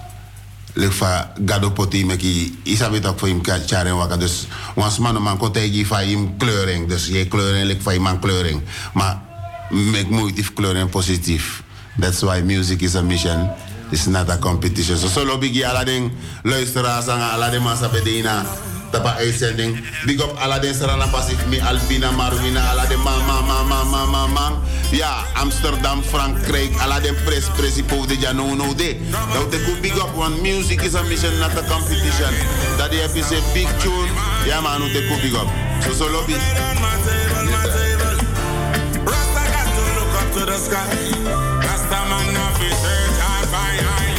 lek 0.74 0.94
fa 0.94 1.34
gado 1.46 1.72
poti 1.72 2.06
meki. 2.06 2.60
Isabi 2.64 3.00
tak 3.00 3.20
voor 3.20 3.28
hem 3.28 3.42
charen 3.42 3.96
waka 3.96 4.18
dus 4.18 4.48
wans 4.76 4.98
man 4.98 5.22
man 5.22 5.38
ko 5.38 5.52
tegi 5.52 5.86
fa 5.86 6.04
hem 6.06 6.38
kleuring 6.38 6.88
dus 6.88 7.08
je 7.08 7.26
kleuring 7.26 7.66
lek 7.66 7.82
hem 7.84 8.02
man 8.02 8.20
kleuring 8.20 8.62
maar 8.94 9.22
mek 9.70 10.10
moeite 10.10 10.54
kleuring 10.54 10.90
positief. 10.90 11.64
That's 12.00 12.22
why 12.22 12.42
music 12.42 12.82
is 12.82 12.96
a 12.96 13.02
mission. 13.02 13.50
It's 13.90 14.06
not 14.06 14.30
a 14.30 14.38
competition. 14.38 14.98
So 14.98 15.08
solo 15.08 15.38
bigi 15.38 15.66
ala 15.66 15.84
den 15.84 16.12
luisteraars 16.44 17.08
aan 17.08 17.22
ala 17.22 17.50
den 17.50 17.62
massa 17.62 17.90
bedina 17.90 18.46
tapa 18.96 19.20
uitzending 19.20 19.76
big 20.08 20.22
up 20.24 20.32
ala 20.40 20.56
den 20.60 20.74
sarana 20.74 21.08
pasif 21.12 21.40
mi 21.52 21.60
albina 21.60 22.12
marwina 22.16 22.64
ala 22.72 22.88
den 22.88 23.00
man 23.04 23.20
man 23.28 23.44
man 23.44 23.68
man 23.68 23.88
man 23.92 24.08
man 24.08 24.30
man 24.32 24.54
ja 24.92 25.12
Amsterdam 25.36 26.00
Frankrijk 26.12 26.72
ala 26.80 27.00
den 27.04 27.16
pres 27.28 27.52
presipo 27.60 28.08
de 28.08 28.16
jano 28.16 28.56
no 28.56 28.72
de 28.74 28.96
dat 29.36 29.52
de 29.52 29.60
good 29.68 29.82
big 29.82 29.98
up 30.00 30.16
want 30.16 30.40
music 30.42 30.80
is 30.84 30.96
a 30.96 31.04
mission 31.12 31.36
not 31.40 31.52
a 31.60 31.64
competition 31.68 32.34
dat 32.78 32.90
die 32.92 33.02
heb 33.04 33.16
je 33.16 33.40
big 33.54 33.68
tune 33.84 34.12
ja 34.48 34.62
man 34.62 34.80
no 34.80 34.88
de 34.88 35.02
good 35.08 35.22
big 35.22 35.36
up 35.36 35.50
so 35.84 35.92
solo 35.94 36.24
big 36.26 36.40
to 40.36 40.46
the 40.46 40.58
sky. 40.58 40.84
Rasta 41.64 42.00
man 42.12 42.28
now 42.34 42.52
fi 42.60 42.68
search 42.68 43.18
hard 43.24 43.48
by 43.56 43.72
high. 43.88 44.14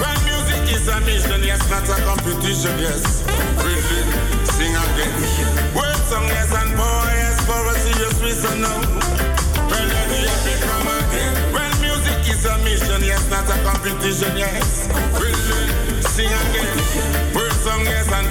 Well, 0.00 0.18
music 0.26 0.74
is 0.74 0.88
a 0.88 0.98
mission, 1.06 1.40
yes, 1.46 1.62
not 1.70 1.86
a 1.86 2.02
competition, 2.02 2.74
yes. 2.82 3.22
Really, 3.62 3.82
sing 3.82 4.08
again. 4.08 4.11
And 6.34 6.72
for 7.46 7.66
a 7.68 7.74
serious 7.74 8.20
reason 8.22 8.60
now. 8.62 8.80
Again. 11.02 11.80
Music 11.80 12.20
is 12.32 12.44
a 12.46 12.58
mission, 12.58 13.02
yes, 13.04 13.28
not 13.30 13.48
a 13.48 13.62
competition, 13.64 14.36
yes. 14.36 14.88
Sing 16.14 16.26
again. 16.26 16.78
Song, 17.62 17.84
yes, 17.84 18.10
and 18.12 18.28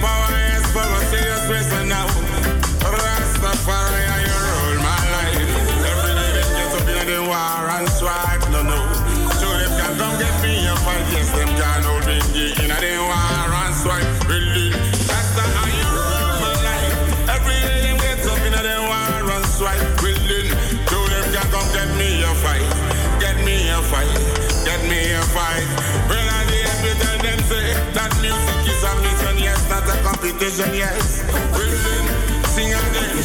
competition, 30.21 30.71
yes. 30.75 31.23
Really, 31.57 32.45
sing 32.45 32.69
again. 32.69 33.23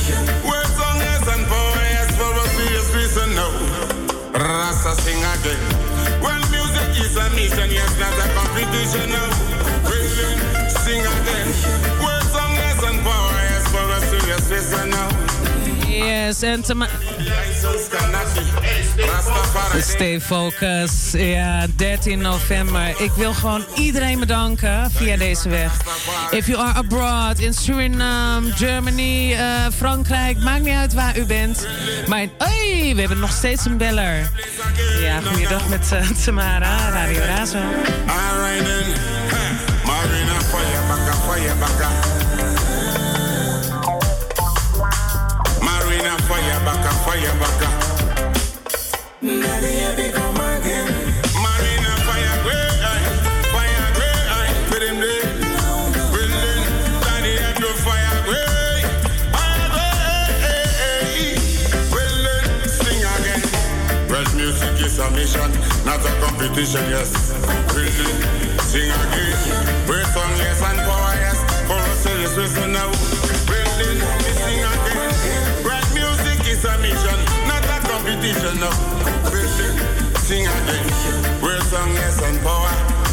Song, 0.76 0.98
yes, 0.98 1.28
and 1.28 1.46
power, 1.46 1.84
yes, 1.92 2.16
for 2.16 2.32
a 2.32 2.48
serious 2.56 2.94
reason, 2.94 3.34
no. 3.34 3.48
Rasta 4.32 4.94
sing 5.02 5.18
again. 5.18 5.60
Well, 6.22 6.40
music 6.50 6.88
is 7.04 7.16
a 7.16 7.28
mission, 7.36 7.70
yes, 7.70 7.92
not 8.00 8.16
a 8.16 8.26
competition, 8.32 9.10
no. 9.10 9.24
Really, 9.84 10.68
sing 10.70 11.00
again. 11.00 11.25
En 16.26 16.62
te 16.62 16.86
Stay 19.80 20.20
focus. 20.20 21.12
Ja, 21.12 21.66
13 21.76 22.18
november. 22.18 23.00
Ik 23.00 23.10
wil 23.16 23.34
gewoon 23.34 23.64
iedereen 23.74 24.18
bedanken 24.18 24.90
via 24.90 25.16
deze 25.16 25.48
weg. 25.48 25.72
If 26.30 26.46
you 26.46 26.58
are 26.58 26.72
abroad, 26.78 27.38
in 27.38 27.54
Suriname, 27.54 28.52
Germany, 28.52 29.32
eh, 29.32 29.66
Frankrijk, 29.76 30.38
maakt 30.38 30.62
niet 30.62 30.74
uit 30.74 30.94
waar 30.94 31.18
u 31.18 31.24
bent. 31.24 31.66
Maar, 32.06 32.26
hey, 32.38 32.92
we 32.94 33.00
hebben 33.00 33.18
nog 33.18 33.32
steeds 33.32 33.64
een 33.64 33.76
beller. 33.76 34.30
Ja, 35.00 35.20
goeiedag 35.20 35.68
met 35.68 35.92
eh, 35.92 36.10
Tamara, 36.24 36.90
Radio 36.90 37.20
Razo. 37.20 37.58
Marina 39.84 40.36
baka 47.16 47.32
fire 47.32 47.34
baka. 47.40 47.68
Marina 51.42 51.92
fire 52.04 52.36
great 52.44 52.80
eye, 52.92 53.06
fire 53.52 53.88
great 53.96 54.26
eye. 54.36 54.52
Put 54.68 54.82
him 54.82 55.00
there. 55.00 55.24
Willing, 56.12 56.64
Danny 57.04 57.36
had 57.40 57.56
to 57.56 57.68
fire 57.84 58.20
great. 58.28 58.84
Fire 59.32 59.68
great. 59.72 61.38
Willing, 61.92 62.68
sing 62.68 63.02
again. 63.16 63.42
Well, 64.10 64.26
music 64.36 64.76
is 64.84 64.98
a 64.98 65.10
mission, 65.10 65.50
not 65.84 66.04
a 66.04 66.12
competition, 66.20 66.84
yes. 66.90 67.32
Really, 67.74 68.12
sing 68.60 68.90
again. 68.90 69.36
We're 69.88 70.04
song, 70.12 70.36
yes, 70.36 70.62
and 70.62 70.78
power, 70.80 71.14
yes. 71.16 71.38
For 71.66 71.80
a 71.80 71.94
serious 71.96 72.36
reason 72.36 72.72
now. 72.72 72.95
A 78.16 78.22
competition, 78.22 78.60
no. 78.60 78.70
Really, 79.30 79.68
sing 80.18 80.46
again. 80.46 80.86
We're 81.42 81.60
song, 81.62 81.92
yes, 81.94 82.20
and 82.22 82.40
power. 82.40 82.72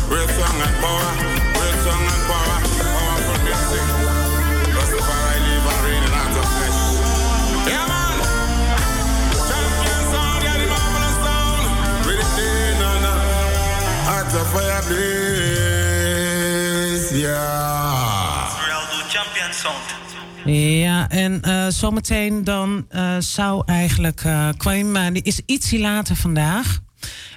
We're 0.09 0.27
song 0.27 0.61
and 0.61 0.75
power. 0.81 1.11
We're 1.55 1.77
song 1.83 2.03
and 2.03 2.23
power. 2.29 2.57
Powerful 2.95 3.39
music. 3.43 3.85
Rastafari 4.75 5.39
live 5.47 5.67
and 5.71 5.79
reign 5.85 6.05
out 6.13 6.37
of 6.37 6.45
flesh. 6.55 6.81
Yeah, 7.67 7.85
man. 7.87 8.17
Champion 9.47 10.03
sound, 10.11 10.43
yeah, 10.43 10.57
the 10.57 10.67
marvelous 10.71 11.17
sound. 11.25 11.63
With 12.05 12.23
it 12.23 12.37
in 12.39 12.81
on 12.81 13.03
Heart 14.07 14.33
of 14.33 14.47
fire 14.53 14.83
blaze, 14.87 15.91
yeah. 17.21 18.49
Champion 19.09 19.53
sound. 19.53 19.92
Ja, 20.45 21.09
en 21.09 21.41
eh, 21.41 21.67
zometeen 21.67 22.43
dan 22.43 22.85
eh, 22.89 23.17
zou 23.19 23.63
eigenlijk 23.65 24.23
uh, 24.23 24.49
die 25.11 25.21
is 25.21 25.41
ietsie 25.45 25.79
later 25.79 26.15
vandaag. 26.15 26.79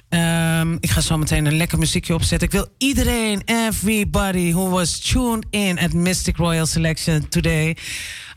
Ehm, 0.09 0.73
ik 0.79 0.89
ga 0.89 1.01
zo 1.01 1.17
meteen 1.17 1.45
een 1.45 1.57
lekker 1.57 1.77
muziekje 1.77 2.13
opzetten. 2.13 2.47
Ik 2.47 2.53
wil 2.53 2.67
iedereen, 2.77 3.41
everybody 3.45 4.51
who 4.51 4.69
was 4.69 4.99
tuned 4.99 5.45
in 5.49 5.79
at 5.79 5.93
Mystic 5.93 6.37
Royal 6.37 6.65
Selection 6.65 7.29
today. 7.29 7.77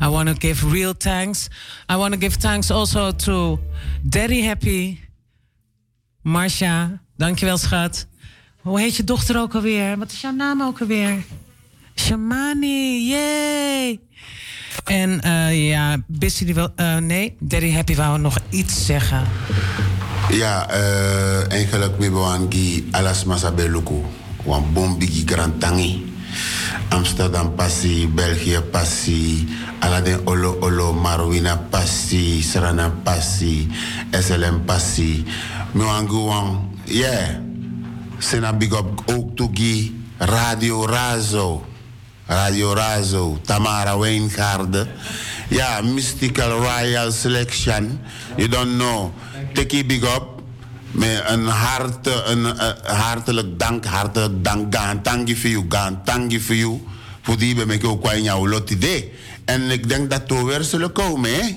I 0.02 0.06
want 0.06 0.28
to 0.28 0.34
give 0.48 0.68
real 0.68 0.97
thanks. 0.97 1.48
I 1.92 1.97
want 1.97 2.12
to 2.12 2.18
give 2.20 2.36
thanks 2.36 2.70
also 2.70 3.16
to 3.16 3.60
Daddy 4.02 4.42
Happy, 4.42 4.98
Marcia. 6.22 7.01
Dankjewel, 7.16 7.59
schat. 7.59 8.06
Hoe 8.60 8.80
heet 8.80 8.97
je 8.97 9.05
dochter 9.05 9.38
ook 9.38 9.55
alweer? 9.55 9.98
Wat 9.98 10.12
is 10.12 10.20
jouw 10.20 10.32
naam 10.32 10.62
ook 10.62 10.80
alweer? 10.80 11.24
Shamani, 11.94 13.09
yay! 13.09 14.01
En 14.84 15.20
uh, 15.24 15.68
ja, 15.68 15.97
Bissy 16.06 16.44
die 16.44 16.55
wil... 16.55 16.72
Uh, 16.76 16.97
nee, 16.97 17.36
Daddy 17.38 17.72
Happy 17.72 17.94
wou 17.94 18.18
nog 18.18 18.38
iets 18.48 18.86
zeggen. 18.86 19.24
Ja, 20.30 20.70
uh, 20.70 21.52
eigenlijk 21.52 21.98
we 21.98 22.10
wangi 22.10 22.88
alas 22.90 23.24
masa 23.24 23.51
beluku. 23.51 24.05
Wan 24.44 24.72
bombigi 24.72 25.22
grand 25.26 25.60
tangi. 25.60 26.09
Amsterdam 26.88 27.55
passi, 27.55 28.09
België 28.09 28.60
passi, 28.70 29.48
Aladdin 29.78 30.20
Olo 30.24 30.56
Olo, 30.60 30.92
Marwina 30.92 31.56
passi, 31.56 32.42
Sarana 32.42 32.90
passi, 33.02 33.68
SLM 34.10 34.64
passi. 34.64 35.24
Me 35.72 35.84
wangu 35.84 36.26
wan, 36.26 36.78
yeah. 36.84 37.38
Sena 38.18 38.52
big 38.52 38.72
up 38.72 39.02
ook 39.06 39.36
toegi 39.36 39.94
Radio 40.18 40.86
Razo. 40.86 41.69
Radio 42.31 42.73
Razo, 42.74 43.39
Tamara 43.44 43.98
Wijngaarden. 43.98 44.89
Ja, 45.48 45.81
Mystical 45.81 46.51
Royal 46.51 47.12
Selection. 47.12 48.01
You 48.36 48.48
don't 48.48 48.77
know. 48.77 49.11
Tikkie 49.52 49.85
big 49.85 50.02
up. 50.02 50.24
Met 50.90 51.23
een, 51.27 51.47
harte, 51.47 52.23
een 52.24 52.39
uh, 52.39 52.70
hartelijk 52.82 53.59
dank, 53.59 53.85
hartelijk 53.85 54.44
dank. 54.44 54.74
Gaan 54.74 55.02
tangi 55.02 55.36
voor 55.36 55.51
you, 55.51 55.65
gaan 55.69 56.01
tangi 56.05 56.40
voor 56.40 56.55
you. 56.55 56.86
Voor 57.23 57.36
die 57.36 57.55
ben 57.55 57.70
ik 57.70 57.85
ook 57.85 58.12
in 58.12 58.23
jouw 58.23 58.48
lot 58.48 58.70
idee. 58.70 59.12
En 59.44 59.70
ik 59.70 59.89
denk 59.89 60.11
dat 60.11 60.23
we 60.27 60.44
weer 60.44 60.62
zullen 60.62 60.93
komen, 60.93 61.31
hè? 61.35 61.57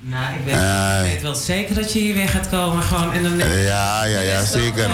Nou, 0.00 0.34
ik 0.34 0.44
weet, 0.44 0.54
uh, 0.54 1.04
ik 1.04 1.12
weet 1.12 1.22
wel 1.22 1.34
zeker 1.34 1.74
dat 1.74 1.92
je 1.92 1.98
hier 1.98 2.14
weer 2.14 2.28
gaat 2.28 2.48
komen. 2.48 2.82
Gewoon 2.82 3.12
in 3.12 3.24
een... 3.24 3.38
Ja, 3.38 4.04
ja, 4.04 4.20
ja, 4.20 4.44
zeker. 4.44 4.90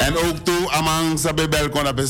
En 0.00 0.16
ook 0.16 0.36
toe, 0.42 0.70
amang 0.70 1.18
sabi 1.18 1.48
bel 1.48 1.68
kon 1.68 1.88
op 1.88 2.00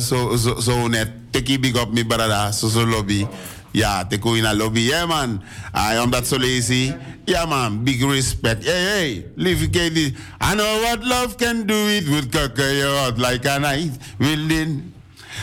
zo, 0.00 0.36
zo, 0.36 0.60
zo 0.60 0.88
net. 0.88 1.10
Tikkie 1.36 1.60
big 1.60 1.76
up, 1.76 1.92
mi 1.92 2.02
zo 2.50 2.68
zo 2.68 2.86
lobby. 2.86 3.26
Ja, 3.72 4.06
te 4.06 4.16
in 4.16 4.44
een 4.44 4.56
lobby. 4.56 4.80
Ja, 4.80 5.06
man. 5.06 5.42
I 5.74 5.96
am 5.96 6.10
that 6.10 6.26
so 6.26 6.38
lazy. 6.38 6.94
Ja, 7.26 7.44
man. 7.44 7.84
Big 7.84 8.02
respect. 8.02 8.64
Hey, 8.64 8.84
hey. 8.84 9.26
Lieve 9.36 9.68
KD. 9.68 10.16
I 10.40 10.54
know 10.54 10.80
what 10.80 11.04
love 11.04 11.36
can 11.36 11.66
do. 11.66 11.74
It 11.74 12.08
would 12.08 12.32
cock 12.32 12.56
your 12.56 12.96
heart 12.96 13.18
like 13.18 13.44
a 13.44 13.58
knife. 13.58 13.98
Willing. 14.18 14.94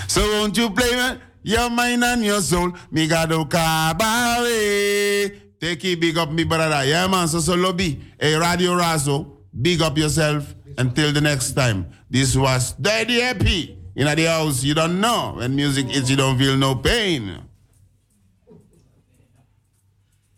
So 0.07 0.21
won't 0.21 0.57
you 0.57 0.71
play 0.71 0.95
with 0.95 1.19
your 1.43 1.69
mind 1.69 2.03
and 2.03 2.25
your 2.25 2.41
soul? 2.41 2.71
Me 2.89 3.07
got 3.07 3.29
to 3.29 3.45
cabaret. 3.45 5.29
Take 5.59 5.85
it, 5.85 5.99
big 5.99 6.17
up 6.17 6.31
me 6.31 6.43
brother. 6.43 6.83
Yeah, 6.85 7.05
man. 7.05 7.27
So, 7.27 7.39
so 7.39 7.53
lobby. 7.53 8.01
Hey, 8.19 8.35
Radio 8.35 8.71
Razo, 8.71 9.27
big 9.61 9.79
up 9.83 9.95
yourself. 9.95 10.55
Until 10.75 11.13
the 11.13 11.21
next 11.21 11.51
time. 11.51 11.85
This 12.09 12.35
was 12.35 12.73
Daddy 12.81 13.21
Happy. 13.21 13.82
In 13.95 14.15
the 14.15 14.27
house, 14.27 14.63
you 14.63 14.73
don't 14.73 14.99
know. 14.99 15.35
When 15.35 15.55
music 15.55 15.89
hits, 15.89 16.09
you 16.09 16.17
don't 16.17 16.37
feel 16.37 16.57
no 16.57 16.75
pain. 16.75 17.37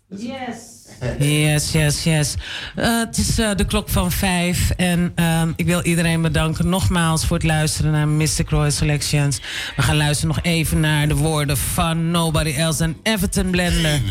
Yes. 0.10 0.76
Yes, 1.20 1.72
yes, 1.72 2.04
yes. 2.04 2.36
Eh, 2.76 3.00
het 3.00 3.18
is 3.18 3.40
eh, 3.40 3.56
de 3.56 3.66
klok 3.66 3.90
van 3.90 4.12
vijf. 4.12 4.70
En 4.70 5.12
ehm, 5.16 5.52
ik 5.56 5.66
wil 5.66 5.82
iedereen 5.82 6.22
bedanken 6.22 6.70
nogmaals 6.70 7.26
voor 7.26 7.38
het 7.38 7.46
luisteren 7.46 7.92
naar 7.92 8.08
Mystic 8.08 8.50
Royal 8.50 8.72
Selections. 8.72 9.40
We 9.76 9.82
gaan 9.82 9.98
luisteren 9.98 10.36
nog 10.36 10.44
even 10.44 10.80
naar 10.80 11.08
de 11.08 11.16
woorden 11.16 11.58
van 11.58 12.12
Nobody 12.12 12.50
Else 12.50 12.84
en 12.84 12.98
Everton 13.04 13.50
Blender. 13.50 14.02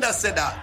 That 0.00 0.14
said 0.14 0.34
that. 0.36 0.60